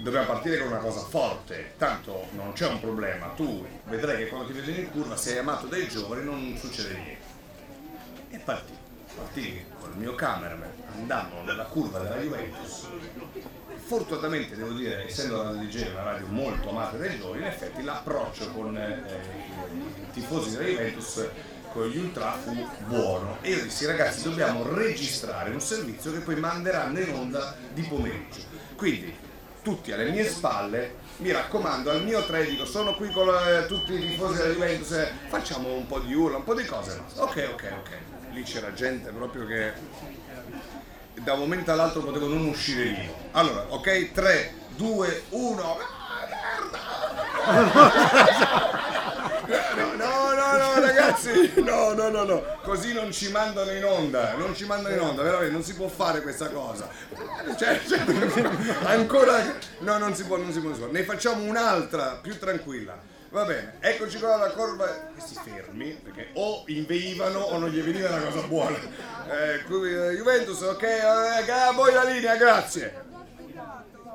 dobbiamo 0.00 0.26
partire 0.26 0.58
con 0.58 0.68
una 0.68 0.78
cosa 0.78 1.00
forte, 1.00 1.72
tanto 1.76 2.28
non 2.32 2.52
c'è 2.52 2.68
un 2.68 2.78
problema, 2.78 3.26
tu 3.34 3.66
vedrai 3.86 4.18
che 4.18 4.28
quando 4.28 4.46
ti 4.46 4.52
vedono 4.52 4.76
in 4.76 4.90
curva 4.90 5.16
sei 5.16 5.38
amato 5.38 5.66
dai 5.66 5.88
giovani 5.88 6.22
non 6.24 6.56
succede 6.56 6.94
niente. 6.94 7.26
E 8.30 8.38
partì, 8.38 8.76
partì 9.18 9.64
con 9.80 9.90
il 9.92 9.98
mio 9.98 10.14
cameraman, 10.14 10.70
andammo 10.94 11.42
nella 11.42 11.64
curva 11.64 11.98
della 11.98 12.16
Juventus. 12.16 12.86
Fortunatamente 13.76 14.54
devo 14.56 14.72
dire, 14.72 15.06
essendo 15.06 15.42
la 15.42 15.52
DJ 15.52 15.90
una 15.90 16.02
radio 16.02 16.26
molto 16.26 16.70
amata 16.70 16.96
dai 16.96 17.18
giovani, 17.18 17.42
in 17.42 17.48
effetti 17.48 17.82
l'approccio 17.82 18.50
con 18.50 18.76
eh, 18.76 19.02
i 19.72 20.10
tifosi 20.12 20.56
della 20.56 20.68
Juventus 20.68 21.28
con 21.72 21.86
gli 21.86 21.98
ultra 21.98 22.32
fu 22.32 22.66
buono. 22.86 23.38
E 23.40 23.50
io 23.50 23.62
dissi 23.62 23.86
ragazzi 23.86 24.22
dobbiamo 24.22 24.62
registrare 24.74 25.50
un 25.50 25.60
servizio 25.60 26.12
che 26.12 26.20
poi 26.20 26.36
manderanno 26.36 26.98
in 26.98 27.14
onda 27.14 27.54
di 27.72 27.82
pomeriggio. 27.82 28.40
Quindi 28.76 29.14
tutti 29.62 29.92
alle 29.92 30.10
mie 30.10 30.26
spalle 30.28 31.06
mi 31.18 31.32
raccomando 31.32 31.90
al 31.90 32.04
mio 32.04 32.24
tre 32.24 32.46
dico 32.46 32.64
sono 32.64 32.94
qui 32.94 33.10
con 33.10 33.28
eh, 33.28 33.66
tutti 33.66 33.92
i 33.92 33.98
tifosi 33.98 34.36
della 34.36 34.52
Juventus 34.52 34.92
eh, 34.92 35.10
facciamo 35.28 35.74
un 35.74 35.86
po' 35.86 35.98
di 35.98 36.14
urla 36.14 36.36
un 36.36 36.44
po' 36.44 36.54
di 36.54 36.64
cose. 36.64 37.02
Ok 37.16 37.48
ok 37.52 37.72
ok 37.78 38.17
lì 38.38 38.44
c'era 38.44 38.72
gente 38.72 39.10
proprio 39.10 39.46
che 39.46 39.72
da 41.22 41.32
un 41.32 41.40
momento 41.40 41.72
all'altro 41.72 42.00
potevo 42.02 42.28
non 42.28 42.46
uscire 42.46 42.84
io. 42.84 43.14
Allora 43.32 43.66
ok? 43.68 44.12
3 44.12 44.54
2 44.76 45.22
1 45.30 45.78
No, 49.48 49.94
no, 49.96 50.34
no, 50.34 50.56
no, 50.56 50.80
ragazzi, 50.80 51.52
no, 51.62 51.94
no, 51.94 52.10
no, 52.10 52.22
no, 52.24 52.44
così 52.62 52.92
non 52.92 53.10
ci 53.10 53.30
mandano 53.30 53.70
in 53.72 53.84
onda, 53.84 54.34
non 54.34 54.54
ci 54.54 54.66
mandano 54.66 54.94
in 54.94 55.00
onda, 55.00 55.22
veramente, 55.22 55.52
non 55.52 55.62
si 55.62 55.74
può 55.74 55.88
fare 55.88 56.20
questa 56.20 56.50
cosa. 56.50 56.88
Cioè, 57.58 57.80
cioè, 57.88 58.04
ancora, 58.84 59.42
no, 59.80 59.98
non 59.98 60.14
si 60.14 60.24
può, 60.24 60.36
non 60.36 60.52
si 60.52 60.60
può. 60.60 60.86
Ne 60.90 61.02
facciamo 61.02 61.42
un'altra, 61.44 62.18
più 62.20 62.38
tranquilla. 62.38 63.07
Va 63.30 63.44
bene, 63.44 63.74
eccoci 63.80 64.18
qua 64.18 64.34
alla 64.34 64.50
curva, 64.52 64.86
questi 65.12 65.34
fermi, 65.34 65.90
perché 66.02 66.30
o 66.32 66.64
inveivano 66.68 67.40
o 67.40 67.58
non 67.58 67.68
gli 67.68 67.82
veniva 67.82 68.08
una 68.08 68.22
cosa 68.24 68.46
buona. 68.46 68.78
Eh, 68.78 69.64
qui, 69.64 69.92
eh, 69.94 70.16
Juventus, 70.16 70.62
ok, 70.62 70.82
eh, 70.82 71.50
a 71.50 71.72
voi 71.72 71.92
la 71.92 72.04
linea, 72.04 72.36
grazie. 72.36 73.04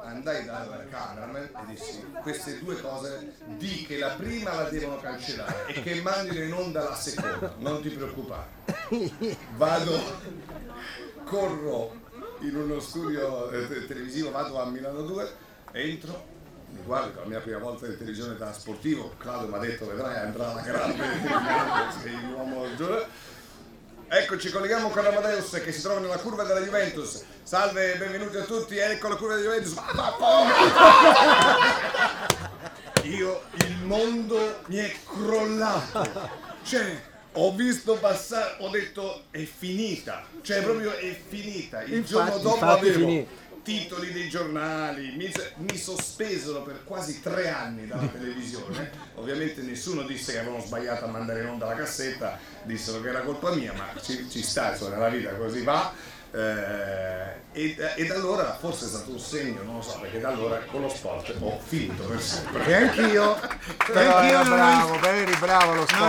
Andai 0.03 0.45
dal 0.45 0.87
cameraman 0.89 1.43
e 1.43 1.51
dissi 1.67 2.03
queste 2.23 2.57
due 2.59 2.79
cose 2.81 3.35
di 3.45 3.85
che 3.85 3.97
la 3.99 4.09
prima 4.09 4.53
la 4.55 4.69
devono 4.69 4.99
cancellare 4.99 5.65
e 5.67 5.81
che 5.81 6.01
mandino 6.01 6.43
in 6.43 6.53
onda 6.53 6.83
la 6.89 6.95
seconda 6.95 7.53
non 7.59 7.81
ti 7.81 7.89
preoccupare. 7.89 8.47
Vado 9.55 9.99
corro 11.25 12.01
in 12.39 12.55
uno 12.55 12.79
studio 12.79 13.49
eh, 13.51 13.67
te- 13.67 13.87
televisivo 13.87 14.31
vado 14.31 14.59
a 14.59 14.65
Milano 14.65 15.01
2 15.01 15.31
entro 15.71 16.32
mi 16.73 16.81
guardo 16.83 17.19
la 17.21 17.25
mia 17.27 17.39
prima 17.39 17.59
volta 17.59 17.85
in 17.85 17.97
televisione 17.97 18.35
da 18.35 18.51
sportivo 18.51 19.13
Claudio 19.17 19.47
mi 19.47 19.55
ha 19.55 19.59
detto 19.59 19.85
vedrai 19.85 20.17
andrà 20.17 20.53
la 20.53 20.61
grande 20.61 21.03
sei 22.01 22.13
un 22.13 22.33
uomo 22.33 22.75
giovane 22.75 23.31
Eccoci, 24.15 24.51
colleghiamo 24.51 24.89
con 24.89 25.03
Amadeus 25.03 25.59
che 25.63 25.71
si 25.71 25.81
trova 25.81 25.99
nella 25.99 26.19
curva 26.19 26.43
della 26.43 26.59
Juventus. 26.59 27.23
Salve, 27.41 27.95
benvenuti 27.95 28.37
a 28.37 28.43
tutti, 28.43 28.77
ecco 28.77 29.07
la 29.07 29.15
curva 29.15 29.37
della 29.37 29.55
Juventus. 29.55 29.73
Io, 33.05 33.41
il 33.55 33.77
mondo 33.85 34.59
mi 34.67 34.75
è 34.75 34.93
crollato. 35.03 36.07
Cioè, 36.63 37.01
ho 37.31 37.55
visto 37.55 37.95
passare, 37.95 38.57
ho 38.59 38.69
detto 38.69 39.23
è 39.31 39.43
finita. 39.45 40.23
Cioè, 40.43 40.61
proprio 40.61 40.95
è 40.95 41.19
finita. 41.27 41.81
Il 41.81 41.93
Infatti- 41.93 42.11
giorno 42.13 42.37
dopo 42.37 42.65
avevo. 42.65 43.25
Titoli 43.63 44.11
dei 44.11 44.29
giornali, 44.29 45.15
mi, 45.15 45.31
mi 45.57 45.77
sospesero 45.77 46.61
per 46.61 46.83
quasi 46.83 47.21
tre 47.21 47.49
anni 47.49 47.87
dalla 47.87 48.07
televisione. 48.07 48.91
Ovviamente 49.15 49.61
nessuno 49.61 50.03
disse 50.03 50.33
che 50.33 50.39
avevano 50.39 50.63
sbagliato 50.63 51.05
a 51.05 51.07
mandare 51.07 51.41
in 51.41 51.47
onda 51.47 51.65
la 51.65 51.75
cassetta, 51.75 52.37
dissero 52.63 53.01
che 53.01 53.09
era 53.09 53.21
colpa 53.21 53.55
mia, 53.55 53.73
ma 53.73 53.89
ci, 54.01 54.29
ci 54.29 54.43
sta, 54.43 54.71
insomma, 54.71 54.95
nella 54.95 55.09
vita 55.09 55.33
così 55.33 55.63
va. 55.63 55.91
Eh, 56.35 57.41
e, 57.55 57.75
e 57.95 58.05
da 58.07 58.15
allora 58.15 58.57
forse 58.59 58.85
è 58.85 58.87
stato 58.87 59.11
un 59.11 59.19
segno, 59.19 59.61
non 59.61 59.75
lo 59.75 59.81
so, 59.83 59.99
perché 59.99 60.19
da 60.19 60.29
allora 60.29 60.57
con 60.65 60.81
lo 60.81 60.89
sport 60.89 61.35
ho 61.39 61.59
finito 61.63 62.03
per 62.05 62.19
sempre. 62.19 62.65
E 62.65 62.73
anch'io, 62.73 63.37
Però 63.85 64.15
anch'io 64.17 64.39
era 64.39 64.43
non 64.43 64.51
ho- 64.51 64.55
bravo, 64.55 65.05
eri 65.05 65.35
bravo 65.35 65.73
non 65.75 65.87
sport. 65.87 66.01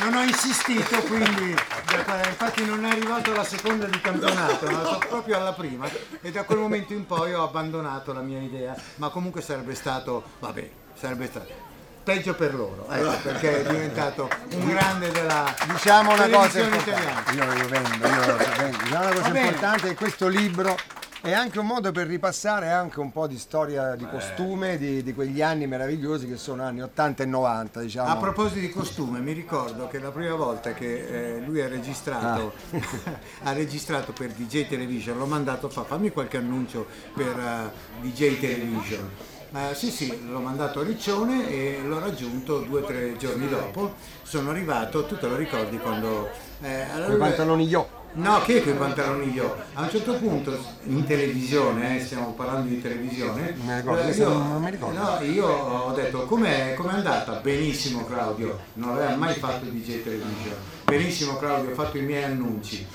ho, 0.00 0.04
non 0.04 0.14
ho 0.14 0.22
insistito, 0.24 1.00
quindi 1.02 1.50
infatti 1.52 2.64
non 2.64 2.84
è 2.84 2.90
arrivato 2.90 3.32
la 3.32 3.44
seconda 3.44 3.86
di 3.86 4.00
campionato, 4.00 4.68
ma 4.68 4.82
sono 4.84 4.98
proprio 5.08 5.36
alla 5.36 5.52
prima 5.52 5.88
e 6.20 6.30
da 6.32 6.42
quel 6.42 6.58
momento 6.58 6.92
in 6.92 7.06
poi 7.06 7.32
ho 7.32 7.44
abbandonato 7.44 8.12
la 8.12 8.20
mia 8.20 8.40
idea, 8.40 8.74
ma 8.96 9.10
comunque 9.10 9.40
sarebbe 9.40 9.76
stato, 9.76 10.24
vabbè, 10.40 10.68
sarebbe 10.94 11.26
stato 11.26 11.66
peggio 12.08 12.34
per 12.34 12.54
loro, 12.54 12.86
ecco, 12.88 13.18
perché 13.28 13.60
è 13.62 13.70
diventato 13.70 14.30
un 14.52 14.66
grande 14.66 15.10
della 15.10 15.54
Diciamo 15.72 16.14
una 16.14 16.26
cosa 16.30 16.60
importante. 16.60 17.34
Io 17.34 17.44
lo 17.44 17.68
vendo, 17.68 18.06
io 18.06 18.36
vendo. 18.56 18.78
Diciamo 18.82 19.04
una 19.04 19.14
cosa 19.14 19.38
importante 19.38 19.86
è 19.86 19.88
che 19.90 19.94
questo 19.94 20.26
libro 20.26 20.74
è 21.20 21.32
anche 21.32 21.58
un 21.58 21.66
modo 21.66 21.92
per 21.92 22.06
ripassare 22.06 22.70
anche 22.70 23.00
un 23.00 23.12
po' 23.12 23.26
di 23.26 23.36
storia 23.36 23.94
di 23.94 24.06
costume 24.08 24.78
di, 24.78 25.02
di 25.02 25.12
quegli 25.12 25.42
anni 25.42 25.66
meravigliosi 25.66 26.26
che 26.26 26.38
sono 26.38 26.62
anni 26.62 26.80
80 26.80 27.24
e 27.24 27.26
90, 27.26 27.80
diciamo. 27.80 28.08
A 28.08 28.16
proposito 28.16 28.60
di 28.60 28.70
costume, 28.70 29.18
mi 29.18 29.32
ricordo 29.32 29.86
che 29.88 29.98
la 29.98 30.10
prima 30.10 30.34
volta 30.34 30.72
che 30.72 31.34
eh, 31.36 31.40
lui 31.40 31.60
ha 31.60 31.68
registrato, 31.68 32.54
ha 33.42 33.52
registrato 33.52 34.12
per 34.12 34.30
DJ 34.30 34.66
Television, 34.66 35.18
l'ho 35.18 35.26
mandato 35.26 35.68
fa, 35.68 35.84
fammi 35.84 36.10
qualche 36.10 36.38
annuncio 36.38 36.86
per 37.12 37.38
eh, 37.38 38.00
DJ 38.00 38.40
Television. 38.40 39.36
Sì, 39.72 39.90
sì, 39.90 40.28
l'ho 40.28 40.40
mandato 40.40 40.80
a 40.80 40.84
Riccione 40.84 41.48
e 41.48 41.80
l'ho 41.82 41.98
raggiunto 41.98 42.58
due 42.60 42.80
o 42.82 42.84
tre 42.84 43.16
giorni 43.16 43.48
dopo. 43.48 43.94
Sono 44.22 44.50
arrivato, 44.50 45.04
tu 45.06 45.16
te 45.16 45.26
lo 45.26 45.36
ricordi 45.36 45.78
quando... 45.78 46.28
eh, 46.60 46.82
allora 46.92 47.14
i 47.14 47.16
pantaloni 47.16 47.66
io. 47.66 47.96
No, 48.10 48.40
che 48.40 48.62
quei 48.62 48.74
pantaloni 48.74 49.32
io? 49.32 49.54
A 49.74 49.82
un 49.82 49.90
certo 49.90 50.14
punto 50.14 50.58
in 50.84 51.04
televisione, 51.04 51.96
eh, 51.98 52.04
stiamo 52.04 52.32
parlando 52.32 52.68
di 52.68 52.80
televisione, 52.80 53.54
Non 53.56 53.66
mi 53.66 53.76
ricordo, 53.76 54.02
eh, 54.08 54.12
io, 54.12 54.28
non 54.28 54.62
mi 54.62 54.70
ricordo. 54.70 54.98
no, 54.98 55.20
io 55.22 55.46
ho 55.46 55.92
detto 55.92 56.24
com'è, 56.24 56.74
com'è 56.74 56.92
andata? 56.92 57.32
Benissimo 57.34 58.04
Claudio, 58.06 58.58
non 58.74 58.90
aveva 58.96 59.14
mai 59.14 59.34
fatto 59.34 59.66
DJ 59.66 60.02
Television. 60.02 60.54
Benissimo 60.84 61.36
Claudio, 61.36 61.70
ho 61.70 61.74
fatto 61.74 61.98
i 61.98 62.02
miei 62.02 62.24
annunci. 62.24 62.86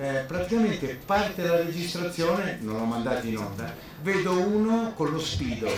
Eh, 0.00 0.24
praticamente 0.26 0.98
parte 1.04 1.42
la 1.42 1.56
registrazione, 1.56 2.56
non 2.62 2.78
l'ho 2.78 2.84
mandato 2.84 3.26
in 3.26 3.36
onda, 3.36 3.70
vedo 4.00 4.32
uno 4.32 4.94
con 4.94 5.10
lo 5.10 5.20
spido. 5.20 5.68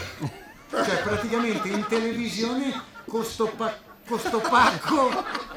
Cioè 0.71 1.03
praticamente 1.03 1.67
in 1.69 1.85
televisione 1.89 2.73
con 3.05 3.25
sto, 3.25 3.49
pa- 3.49 3.77
con 4.07 4.21
sto 4.21 4.39
pacco 4.39 5.11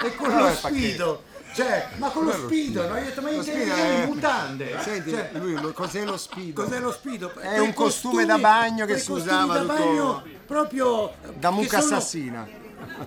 e 0.04 0.16
con 0.16 0.36
lo 0.36 0.50
spido. 0.56 1.24
Cioè, 1.54 1.90
ma 1.98 2.10
con 2.10 2.26
lo 2.26 2.32
spido, 2.34 2.88
no? 2.88 2.96
Io 2.96 3.02
ho 3.02 3.06
detto, 3.06 3.22
ma 3.22 3.30
in 3.30 3.44
televisione 3.44 3.94
in 4.04 4.06
mutande. 4.10 4.78
Senti, 4.82 5.12
Cioè, 5.12 5.30
lui, 5.34 5.54
lo- 5.62 5.72
cos'è 5.72 6.04
lo 6.04 6.18
spido? 6.18 6.64
Cos'è 6.64 6.80
lo 6.80 6.92
spido? 6.92 7.30
È 7.30 7.48
Quei 7.48 7.60
un 7.60 7.74
costume 7.74 8.14
costumi- 8.14 8.26
da 8.26 8.38
bagno 8.40 8.86
che 8.88 8.98
si 8.98 9.12
usava 9.12 9.54
da 9.54 9.60
tutto- 9.62 9.74
bagno 9.76 10.24
proprio 10.48 11.14
Da 11.38 11.52
mucca 11.52 11.78
assassina. 11.78 12.48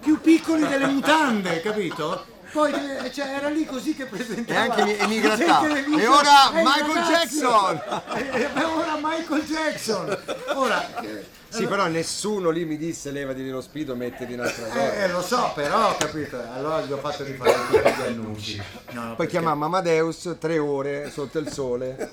più 0.01 0.21
piccoli 0.21 0.67
delle 0.69 0.87
mutande, 0.87 1.61
capito? 1.61 2.25
Poi 2.59 2.73
eh, 3.07 3.13
cioè, 3.13 3.27
era 3.29 3.49
lì 3.49 3.65
così 3.65 3.95
che 3.95 4.07
presentava. 4.07 4.59
E 4.59 4.63
anche 4.83 5.07
mi- 5.07 5.17
e 5.17 5.21
grattava. 5.21 5.67
E 5.77 6.07
ora 6.07 6.53
Ehi, 6.53 6.65
Michael 6.65 6.95
ragazzi! 6.95 7.39
Jackson! 7.39 7.83
E, 8.19 8.49
e 8.55 8.63
ora 8.65 8.99
Michael 9.01 9.43
Jackson! 9.45 10.19
Ora, 10.55 11.01
eh, 11.03 11.25
Sì, 11.51 11.67
però 11.67 11.87
nessuno 11.87 12.51
lì 12.51 12.65
mi 12.65 12.77
disse 12.77 13.11
levati 13.13 13.43
dello 13.45 13.61
spido, 13.61 13.95
mettiti 13.95 14.33
un'altra 14.33 14.67
cosa. 14.67 14.93
eh, 14.95 15.09
lo 15.09 15.23
so, 15.23 15.53
però, 15.55 15.97
capito? 15.97 16.37
Allora 16.53 16.81
gli 16.83 16.91
ho 16.93 16.99
fatto 16.99 17.23
rifare 17.25 17.55
tutti 17.71 17.79
gli 18.03 18.07
annunci. 18.07 18.63
No, 18.91 19.01
Poi 19.07 19.15
perché- 19.17 19.31
chiamammo 19.31 19.65
Amadeus 19.67 20.37
tre 20.41 20.59
ore 20.59 21.11
sotto 21.11 21.39
il 21.39 21.49
sole. 21.51 22.11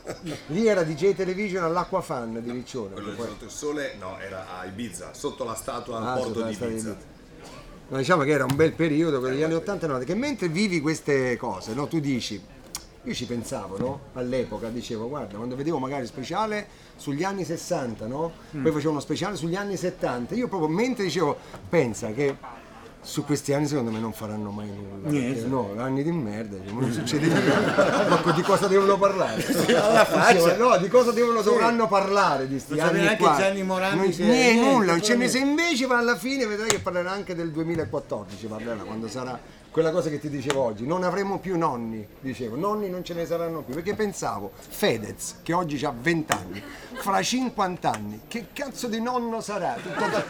Lì 0.48 0.68
era 0.68 0.84
DJ 0.84 1.16
Television 1.16 1.64
all'Acqua 1.64 2.02
Fan 2.02 2.42
di 2.44 2.52
Riccione. 2.52 2.94
Quello 2.94 3.10
di 3.12 3.18
sotto 3.18 3.46
il 3.46 3.52
sole, 3.52 3.96
no, 4.00 4.18
era 4.20 4.46
a 4.60 4.66
Ibiza, 4.66 5.10
sotto 5.14 5.44
la 5.44 5.56
statua 5.56 5.98
al 5.98 6.08
Ah, 6.08 6.14
porto 6.14 6.42
di 6.44 6.54
statua 6.54 6.68
di 6.68 6.74
Ibiza. 6.80 7.14
No, 7.88 7.98
diciamo 7.98 8.24
che 8.24 8.32
era 8.32 8.45
un 8.45 8.56
bel 8.56 8.74
periodo, 8.74 9.20
quello 9.20 9.36
degli 9.36 9.44
anni 9.44 9.53
80 9.53 9.86
e 9.86 9.88
90, 9.88 10.12
che 10.12 10.18
mentre 10.18 10.48
vivi 10.48 10.82
queste 10.82 11.38
cose, 11.38 11.76
no, 11.76 11.88
tu 11.88 11.99
dici, 11.99 12.41
io 13.03 13.14
ci 13.14 13.26
pensavo, 13.28 13.78
no? 13.78 13.99
All'epoca 14.14 14.70
dicevo, 14.70 15.07
guarda, 15.07 15.36
quando 15.36 15.56
vedevo 15.56 15.78
magari 15.78 16.07
speciale 16.07 16.68
sugli 16.95 17.24
anni 17.24 17.45
60, 17.45 18.07
no? 18.07 18.32
Mm. 18.57 18.64
Poi 18.64 18.72
facevo 18.72 18.90
uno 18.90 18.99
speciale 18.99 19.36
sugli 19.36 19.56
anni 19.56 19.78
70, 19.78 20.34
io 20.34 20.48
proprio 20.48 20.68
mentre 20.68 21.03
dicevo, 21.03 21.38
pensa 21.70 22.12
che 22.12 22.36
su 23.06 23.23
questi 23.23 23.53
anni 23.53 23.68
secondo 23.68 23.91
me 23.91 23.99
non 23.99 24.11
faranno 24.14 24.49
mai 24.49 24.68
nulla. 24.68 25.10
Niente. 25.10 25.45
No, 25.45 25.73
anni 25.77 26.02
di 26.03 26.11
merda, 26.11 26.57
dicevo, 26.57 26.80
non 26.82 26.91
succede 26.91 27.27
niente. 27.27 27.53
Ma 28.10 28.32
di 28.34 28.41
cosa 28.41 28.68
devono 28.68 28.98
parlare? 28.98 29.45
no, 30.57 30.77
di 30.77 30.88
cosa 30.90 31.11
devono, 31.11 31.41
dovranno 31.41 31.88
parlare 31.88 32.48
di 32.48 32.57
sti 32.60 32.76
Non 32.76 32.80
sapeva 32.80 32.98
anni 32.98 33.06
neanche 33.06 33.23
qua? 33.23 33.36
Gianni 33.38 33.64
Morandi 33.64 33.98
Non- 33.98 34.10
che- 34.11 34.23
niente, 34.23 34.72
nulla, 34.72 34.91
non 34.94 35.02
ce 35.03 35.15
ne 35.15 35.27
se 35.27 35.38
invece 35.38 35.86
va 35.86 35.98
alla 35.99 36.15
fine 36.18 36.45
vedrai 36.48 36.68
che 36.69 36.80
parlerà 36.80 37.11
anche 37.11 37.36
del 37.36 37.52
2014, 37.52 38.48
parlerà 38.48 38.82
quando 38.84 39.07
sarà 39.07 39.40
quella 39.69 39.91
cosa 39.91 40.10
che 40.10 40.19
ti 40.19 40.30
dicevo 40.30 40.61
oggi, 40.61 40.88
non 40.88 41.03
avremo 41.03 41.38
più 41.38 41.57
nonni, 41.57 42.07
dicevo, 42.22 42.56
nonni 42.56 42.90
non 42.90 43.03
ce 43.03 43.14
ne 43.14 43.26
saranno 43.26 43.61
più, 43.61 43.73
perché 43.73 43.94
pensavo, 43.94 44.52
Fedez, 44.56 45.40
che 45.44 45.52
oggi 45.53 45.84
ha 45.86 45.94
20 45.95 46.32
anni, 46.32 46.64
fra 46.94 47.22
50 47.22 47.91
anni, 47.91 48.22
che 48.27 48.48
cazzo 48.53 48.88
di 48.88 49.02
nonno 49.02 49.41
sarà? 49.41 49.76
Tutto 49.76 50.06
da- 50.07 50.23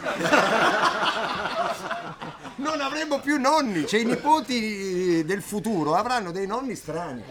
Non 2.56 2.80
avremo 2.80 3.20
più 3.20 3.38
nonni, 3.38 3.86
cioè 3.86 4.00
i 4.00 4.04
nipoti 4.06 5.22
del 5.26 5.42
futuro 5.42 5.94
avranno 5.94 6.30
dei 6.30 6.46
nonni 6.46 6.74
strani. 6.74 7.22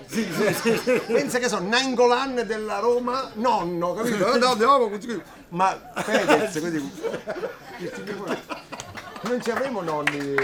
Pensa 1.07 1.39
che 1.39 1.47
sono 1.49 1.67
Nangolan 1.67 2.43
della 2.45 2.77
Roma, 2.77 3.31
nonno, 3.33 3.93
capito? 3.95 4.37
No, 4.37 4.89
così- 4.89 5.21
Ma 5.49 5.91
Fedez, 5.95 6.59
così. 6.59 6.91
Non 9.21 9.41
ci 9.41 9.49
avremo 9.49 9.81
nonni 9.81 10.35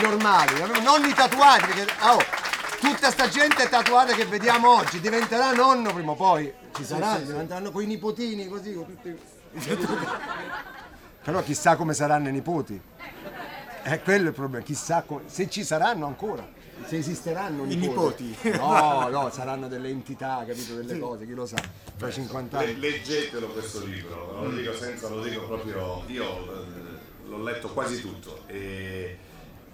normali, 0.00 0.62
avremo 0.62 0.80
nonni 0.82 1.12
tatuati, 1.12 1.66
perché 1.66 1.86
oh, 2.02 2.22
tutta 2.78 3.10
sta 3.10 3.28
gente 3.28 3.68
tatuata 3.68 4.12
che 4.14 4.24
vediamo 4.24 4.76
oggi 4.76 5.00
diventerà 5.00 5.50
nonno 5.52 5.92
prima 5.92 6.12
o 6.12 6.14
poi. 6.14 6.52
Ci 6.76 6.84
saranno, 6.84 7.24
diventeranno 7.24 7.72
con 7.72 7.82
i 7.82 7.86
nipotini 7.86 8.46
così, 8.46 8.72
con 8.72 8.86
tutti. 8.86 9.18
Però 11.24 11.42
chissà 11.42 11.74
come 11.74 11.92
saranno 11.92 12.28
i 12.28 12.32
nipoti. 12.32 12.80
È 13.88 14.02
quello 14.02 14.28
il 14.28 14.34
problema, 14.34 14.62
chissà 14.64 15.02
come- 15.02 15.22
se 15.26 15.48
ci 15.48 15.64
saranno 15.64 16.04
ancora, 16.06 16.46
se 16.84 16.98
esisteranno 16.98 17.64
I 17.64 17.74
nipoti. 17.74 18.24
nipoti. 18.42 18.58
No, 18.58 19.08
no, 19.08 19.30
saranno 19.30 19.66
delle 19.66 19.88
entità, 19.88 20.44
capito, 20.46 20.74
delle 20.74 20.98
cose, 20.98 21.24
chi 21.24 21.32
lo 21.32 21.46
sa, 21.46 21.56
fra 21.96 22.10
50 22.10 22.58
Le- 22.58 22.64
anni. 22.66 22.80
leggetelo 22.80 23.46
questo 23.48 23.82
libro, 23.84 24.32
non 24.34 24.50
lo 24.50 24.56
dico 24.60 24.74
senza, 24.74 25.08
lo 25.08 25.22
dico 25.22 25.46
proprio, 25.46 26.02
io 26.06 26.24
eh, 26.24 27.28
l'ho 27.28 27.42
letto 27.42 27.68
quasi 27.72 28.00
tutto 28.02 28.42
e- 28.46 29.16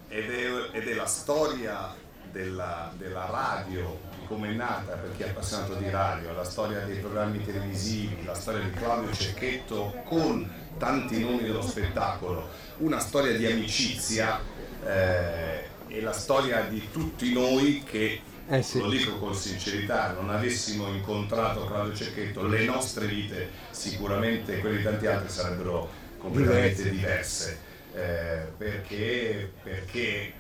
ed, 0.09 0.31
è, 0.31 0.69
ed 0.77 0.87
è 0.89 0.95
la 0.95 1.07
storia 1.07 1.93
della, 2.35 2.93
della 2.99 3.27
radio, 3.31 4.01
di 4.19 4.27
come 4.27 4.51
è 4.51 4.53
nata 4.53 4.95
per 4.95 5.13
chi 5.17 5.23
è 5.23 5.29
appassionato 5.29 5.75
di 5.75 5.89
radio, 5.89 6.33
la 6.33 6.43
storia 6.43 6.81
dei 6.81 6.99
programmi 6.99 7.45
televisivi, 7.45 8.25
la 8.25 8.35
storia 8.35 8.65
di 8.65 8.71
Claudio 8.73 9.15
Cecchetto 9.15 10.03
con 10.05 10.51
tanti 10.77 11.21
nomi 11.21 11.43
dello 11.43 11.63
spettacolo, 11.63 12.49
una 12.79 12.99
storia 12.99 13.37
di 13.37 13.47
amicizia 13.47 14.41
eh, 14.85 15.69
e 15.87 16.01
la 16.01 16.13
storia 16.13 16.63
di 16.63 16.91
tutti 16.91 17.33
noi 17.33 17.85
che 17.85 18.21
Eh 18.49 18.63
sì. 18.63 18.81
lo 18.81 18.89
dico 18.89 19.17
con 19.19 19.33
sincerità, 19.35 20.11
non 20.13 20.29
avessimo 20.31 20.89
incontrato 20.89 21.65
Claudio 21.67 21.95
Cecchetto, 21.95 22.45
le 22.49 22.65
nostre 22.65 23.07
vite 23.07 23.49
sicuramente 23.71 24.59
quelle 24.59 24.79
di 24.79 24.83
tanti 24.83 25.07
altri 25.07 25.29
sarebbero 25.29 25.89
completamente 26.19 26.91
diverse, 26.91 27.59
eh, 27.95 28.49
perché, 28.57 29.53
perché 29.63 30.33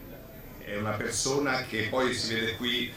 è 0.64 0.76
una 0.76 0.92
persona 0.92 1.62
che 1.62 1.88
poi 1.90 2.14
si 2.14 2.34
vede 2.34 2.56
qui, 2.56 2.92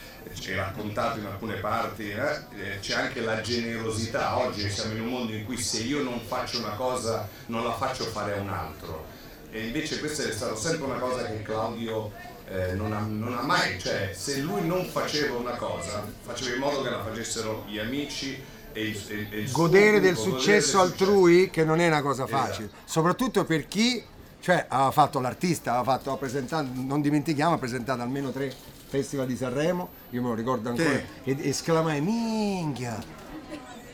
è 0.45 0.55
raccontato 0.55 1.19
in 1.19 1.25
alcune 1.25 1.55
parti, 1.55 2.09
eh, 2.09 2.15
eh, 2.15 2.79
c'è 2.79 2.93
anche 2.95 3.21
la 3.21 3.41
generosità, 3.41 4.37
oggi 4.37 4.69
siamo 4.69 4.93
in 4.93 5.01
un 5.01 5.07
mondo 5.07 5.33
in 5.33 5.45
cui 5.45 5.57
se 5.57 5.79
io 5.81 6.01
non 6.01 6.21
faccio 6.25 6.59
una 6.59 6.75
cosa 6.75 7.27
non 7.47 7.63
la 7.63 7.73
faccio 7.73 8.03
fare 8.05 8.37
a 8.37 8.41
un 8.41 8.49
altro. 8.49 9.05
E 9.51 9.65
invece 9.65 9.99
questa 9.99 10.23
è 10.23 10.31
stata 10.31 10.55
sempre 10.55 10.85
una 10.85 10.99
cosa 10.99 11.25
che 11.25 11.41
Claudio 11.41 12.11
eh, 12.49 12.73
non, 12.73 12.93
ha, 12.93 12.99
non 12.99 13.35
ha 13.37 13.41
mai, 13.41 13.79
cioè 13.79 14.11
se 14.13 14.37
lui 14.39 14.65
non 14.65 14.85
faceva 14.85 15.37
una 15.37 15.55
cosa 15.55 16.05
faceva 16.21 16.53
in 16.55 16.59
modo 16.61 16.81
che 16.81 16.89
la 16.89 17.03
facessero 17.03 17.65
gli 17.67 17.77
amici 17.79 18.41
e 18.73 18.81
il, 18.81 19.03
e- 19.09 19.27
e 19.31 19.39
il 19.39 19.47
suo 19.49 19.63
godere 19.63 19.99
del 19.99 20.13
gruppo, 20.13 20.29
godere 20.31 20.41
successo 20.61 20.77
del 20.77 20.87
altrui 20.87 21.49
che 21.49 21.63
non 21.65 21.79
è 21.79 21.87
una 21.87 22.01
cosa 22.01 22.27
facile, 22.27 22.67
Esatto. 22.67 22.81
soprattutto 22.85 23.43
per 23.45 23.67
chi 23.67 24.03
cioè, 24.47 24.63
aveva 24.69 24.91
fatto 24.91 25.19
l'artista, 25.19 25.71
aveva 25.75 25.83
fatto, 25.97 26.13
ha 26.13 26.15
presentato, 26.15 26.67
non 26.71 27.01
dimentichiamo, 27.01 27.55
ha 27.55 27.57
presentato 27.57 28.01
almeno 28.01 28.31
tre 28.31 28.49
festival 28.87 29.25
di 29.27 29.35
Sanremo, 29.35 29.89
io 30.11 30.21
me 30.21 30.29
lo 30.29 30.35
ricordo 30.35 30.69
ancora, 30.69 30.89
Sì. 31.23 31.31
e 31.31 31.49
esclamai 31.49 31.99
minchia, 31.99 32.97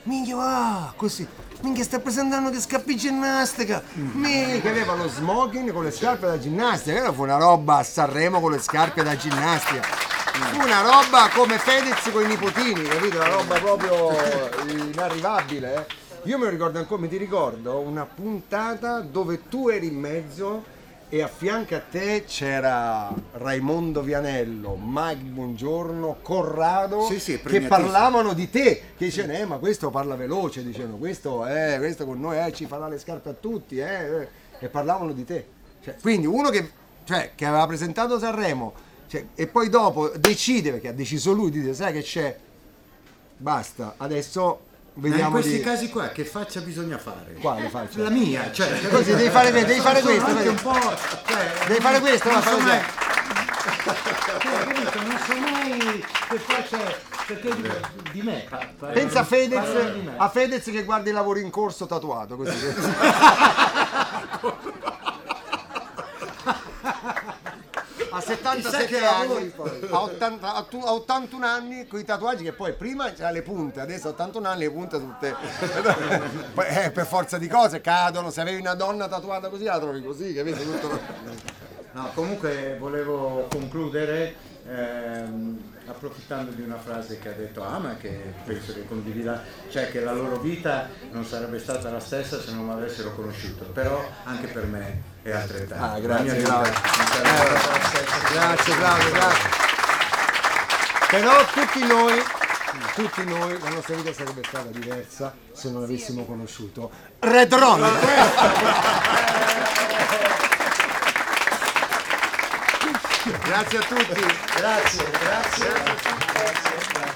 minchia 0.04 0.36
va, 0.36 0.94
così, 0.96 1.28
minchia 1.62 1.84
sta 1.84 1.98
presentando 1.98 2.52
che 2.52 2.60
scappi 2.60 2.96
ginnastica, 2.96 3.82
minchia 3.94 4.70
aveva 4.70 4.94
lo 4.94 5.08
smoking 5.08 5.72
con 5.74 5.86
le 5.86 5.92
scarpe 5.92 6.28
da 6.28 6.38
ginnastica, 6.38 6.98
Quella 7.00 7.14
fu 7.14 7.24
una 7.24 7.38
roba 7.38 7.78
a 7.78 7.84
Sanremo 7.84 8.40
con 8.40 8.52
le 8.52 8.60
scarpe 8.60 9.02
da 9.02 9.16
ginnastica. 9.16 9.82
Fu 10.52 10.62
una 10.62 10.82
roba 10.82 11.30
come 11.34 11.58
Fedez 11.58 12.12
con 12.12 12.22
i 12.24 12.28
nipotini, 12.28 12.84
capito? 12.84 13.18
Una 13.18 13.28
roba 13.28 13.56
proprio 13.60 14.10
inarrivabile. 14.70 15.74
eh. 15.76 16.02
Io 16.26 16.38
me 16.38 16.46
lo 16.46 16.52
ricordo 16.52 16.80
ancora, 16.80 17.02
mi 17.02 17.10
ti 17.10 17.18
ricordo 17.18 17.80
una 17.80 18.06
puntata 18.06 19.02
dove 19.02 19.50
tu 19.50 19.68
eri 19.68 19.88
in 19.88 20.00
mezzo 20.00 20.64
e 21.10 21.22
a 21.22 21.28
fianco 21.28 21.76
a 21.76 21.82
te 21.82 22.24
c'era 22.26 23.14
Raimondo 23.34 24.02
Vianello, 24.02 24.80
Mike 24.82 25.22
Buongiorno, 25.22 26.20
Corrado 26.22 27.02
Sì, 27.02 27.20
sì, 27.20 27.42
che 27.42 27.62
parlavano 27.64 28.32
di 28.32 28.50
te, 28.50 28.82
che 28.96 29.06
dicevano 29.06 29.38
eh 29.38 29.46
ma 29.46 29.58
questo 29.58 29.90
parla 29.90 30.16
veloce, 30.16 30.64
dicevano 30.64 30.96
questo, 30.96 31.46
eh, 31.46 31.76
questo 31.80 32.06
con 32.06 32.22
noi 32.22 32.40
eh, 32.40 32.54
ci 32.54 32.68
farà 32.68 32.88
le 32.88 33.00
scarpe 33.00 33.30
a 33.30 33.34
tutti, 33.34 33.80
eh, 33.80 33.84
eh", 33.84 34.28
e 34.60 34.70
parlavano 34.70 35.12
di 35.12 35.26
te. 35.26 35.46
Cioè, 35.84 35.98
quindi 36.00 36.26
uno 36.26 36.50
che, 36.50 36.72
cioè, 37.04 37.32
che 37.36 37.46
aveva 37.46 37.68
presentato 37.68 38.18
Sanremo 38.18 38.74
cioè, 39.08 39.26
e 39.36 39.48
poi 39.48 39.68
dopo 39.68 40.08
decide, 40.08 40.72
perché 40.72 40.88
ha 40.88 40.94
deciso 40.94 41.34
lui, 41.34 41.52
di 41.52 41.60
dire 41.60 41.74
sai 41.74 41.92
che 41.92 42.02
c'è, 42.02 42.38
basta, 43.36 43.96
adesso 43.98 44.72
Ma 44.96 45.08
in 45.08 45.12
vediamo 45.12 45.32
questi 45.32 45.58
di... 45.58 45.62
casi 45.62 45.90
qua 45.90 46.10
che 46.10 46.24
faccia 46.24 46.62
bisogna 46.62 46.98
fare? 47.00 47.34
Quale 47.42 47.68
faccia? 47.70 48.00
La 48.02 48.10
mia, 48.10 48.52
cioè. 48.52 48.80
Così, 48.90 49.16
devi 49.16 49.30
fare, 49.30 49.52
devi 49.52 49.80
fare 49.80 50.02
questo. 50.02 50.34
vedi? 50.34 50.48
un 50.50 50.56
po'. 50.56 50.74
Cioè, 50.74 51.52
Devi 51.68 51.82
fare 51.82 52.00
questo, 52.00 52.30
non 52.30 52.38
no, 52.38 52.44
so 52.44 52.50
fai 52.50 52.62
mai. 52.62 52.82
Cioè? 54.40 54.66
Non 55.04 55.18
so 55.26 55.34
mai 55.36 56.06
che 56.30 56.38
faccia. 56.38 56.78
Perché 57.26 57.56
di, 57.56 57.70
di 58.12 58.22
me. 58.22 58.46
Pensa 58.94 59.22
a 59.22 59.24
Fedez, 59.24 59.68
me. 60.04 60.14
a 60.18 60.30
Fedez 60.30 60.64
che 60.66 60.84
guarda 60.84 61.10
i 61.10 61.14
lavori 61.14 61.42
in 61.42 61.50
corso 61.50 61.88
tatuato 61.88 62.36
così. 62.36 62.54
a 68.14 68.22
70 68.22 68.68
87 68.68 68.86
che 68.86 69.00
lavori 69.00 69.42
anni, 69.42 69.50
poi. 69.50 69.88
a, 69.90 70.02
80 70.02 70.56
a 70.56 70.64
tu- 70.64 70.84
a 70.84 70.94
81 70.94 71.46
anni 71.46 71.88
con 71.88 72.00
i 72.00 72.06
tatuaggi 72.06 72.44
che 72.44 72.54
poi 72.54 72.74
prima 72.74 73.12
c'ha 73.12 73.32
le 73.32 73.42
punte, 73.42 73.80
adesso 73.80 74.08
a 74.08 74.12
81 74.12 74.48
anni 74.48 74.60
le 74.64 74.72
punte 74.72 75.00
tutte 75.00 75.36
eh, 76.68 76.92
per 76.92 77.06
forza 77.06 77.38
di 77.38 77.48
cose 77.48 77.82
cadono, 77.82 78.30
se 78.30 78.42
avevi 78.42 78.60
una 78.60 78.76
donna 78.76 79.08
tatuata 79.08 79.50
così 79.50 79.64
la 79.64 79.80
trovi 79.80 80.04
così, 80.04 80.34
capito? 80.34 80.62
Tutto... 80.62 81.00
No, 81.94 82.10
comunque 82.14 82.78
volevo 82.80 83.48
concludere 83.50 84.36
ehm, 84.68 85.74
approfittando 85.86 86.52
di 86.52 86.62
una 86.62 86.78
frase 86.78 87.20
che 87.20 87.30
ha 87.30 87.34
detto 87.34 87.64
Ama, 87.64 87.98
che 87.98 88.34
penso 88.46 88.74
che 88.74 88.88
condivida, 88.88 89.44
cioè 89.70 89.90
che 89.90 90.02
la 90.02 90.14
loro 90.14 90.40
vita 90.40 90.90
non 91.12 91.26
sarebbe 91.26 91.60
stata 91.60 91.92
la 91.92 92.00
stessa 92.00 92.40
se 92.40 92.52
non 92.52 92.70
avessero 92.70 93.14
conosciuto, 93.14 93.66
però 93.66 94.04
anche 94.24 94.48
per 94.48 94.66
me 94.66 95.12
è 95.24 95.32
altrettanto. 95.32 95.84
Ah, 95.84 96.00
grazie, 96.00 96.42
Claudio. 96.42 96.74
Grazie 98.32 98.76
Claudio, 98.76 99.12
grazie. 99.12 99.50
Però 101.10 101.46
tutti 101.46 101.86
noi, 101.86 102.24
tutti 102.96 103.24
noi, 103.24 103.60
la 103.60 103.70
nostra 103.70 103.96
vita 103.96 104.14
sarebbe 104.14 104.42
stata 104.46 104.70
diversa 104.70 105.34
se 105.54 105.70
non 105.70 105.84
avessimo 105.84 106.26
conosciuto 106.26 106.92
Red 107.20 107.54
Ron. 107.54 107.80
Grazie 113.44 113.78
a 113.78 113.82
tutti. 113.82 114.26
Grazie, 114.56 115.12
grazie. 115.20 117.13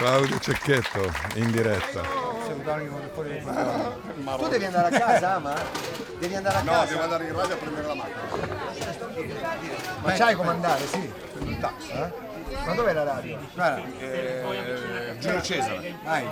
Claudio 0.00 0.38
Cecchetto 0.38 1.12
in 1.34 1.50
diretta. 1.50 2.00
Tu 2.00 2.62
devi 4.48 4.64
andare 4.64 4.96
a 4.96 4.98
casa, 4.98 5.38
ma? 5.40 5.54
Devi 6.18 6.34
andare 6.36 6.56
a 6.56 6.62
No, 6.62 6.72
casa. 6.72 6.84
devo 6.86 7.02
andare 7.02 7.24
in 7.26 7.36
radio 7.36 7.54
a 7.54 7.58
prendere 7.58 7.86
la 7.86 7.94
macchina. 7.94 8.22
Ma 10.00 10.12
c'hai 10.12 10.34
come 10.34 10.48
andare, 10.48 10.86
sì. 10.86 11.12
Eh? 11.92 12.12
Ma 12.64 12.74
dov'è 12.74 12.92
la 12.94 13.02
radio? 13.04 13.38
Guarda. 13.52 13.82
Eh, 13.98 15.16
Giulio 15.18 15.42
Cesare. 15.42 15.94
Vai. 16.02 16.26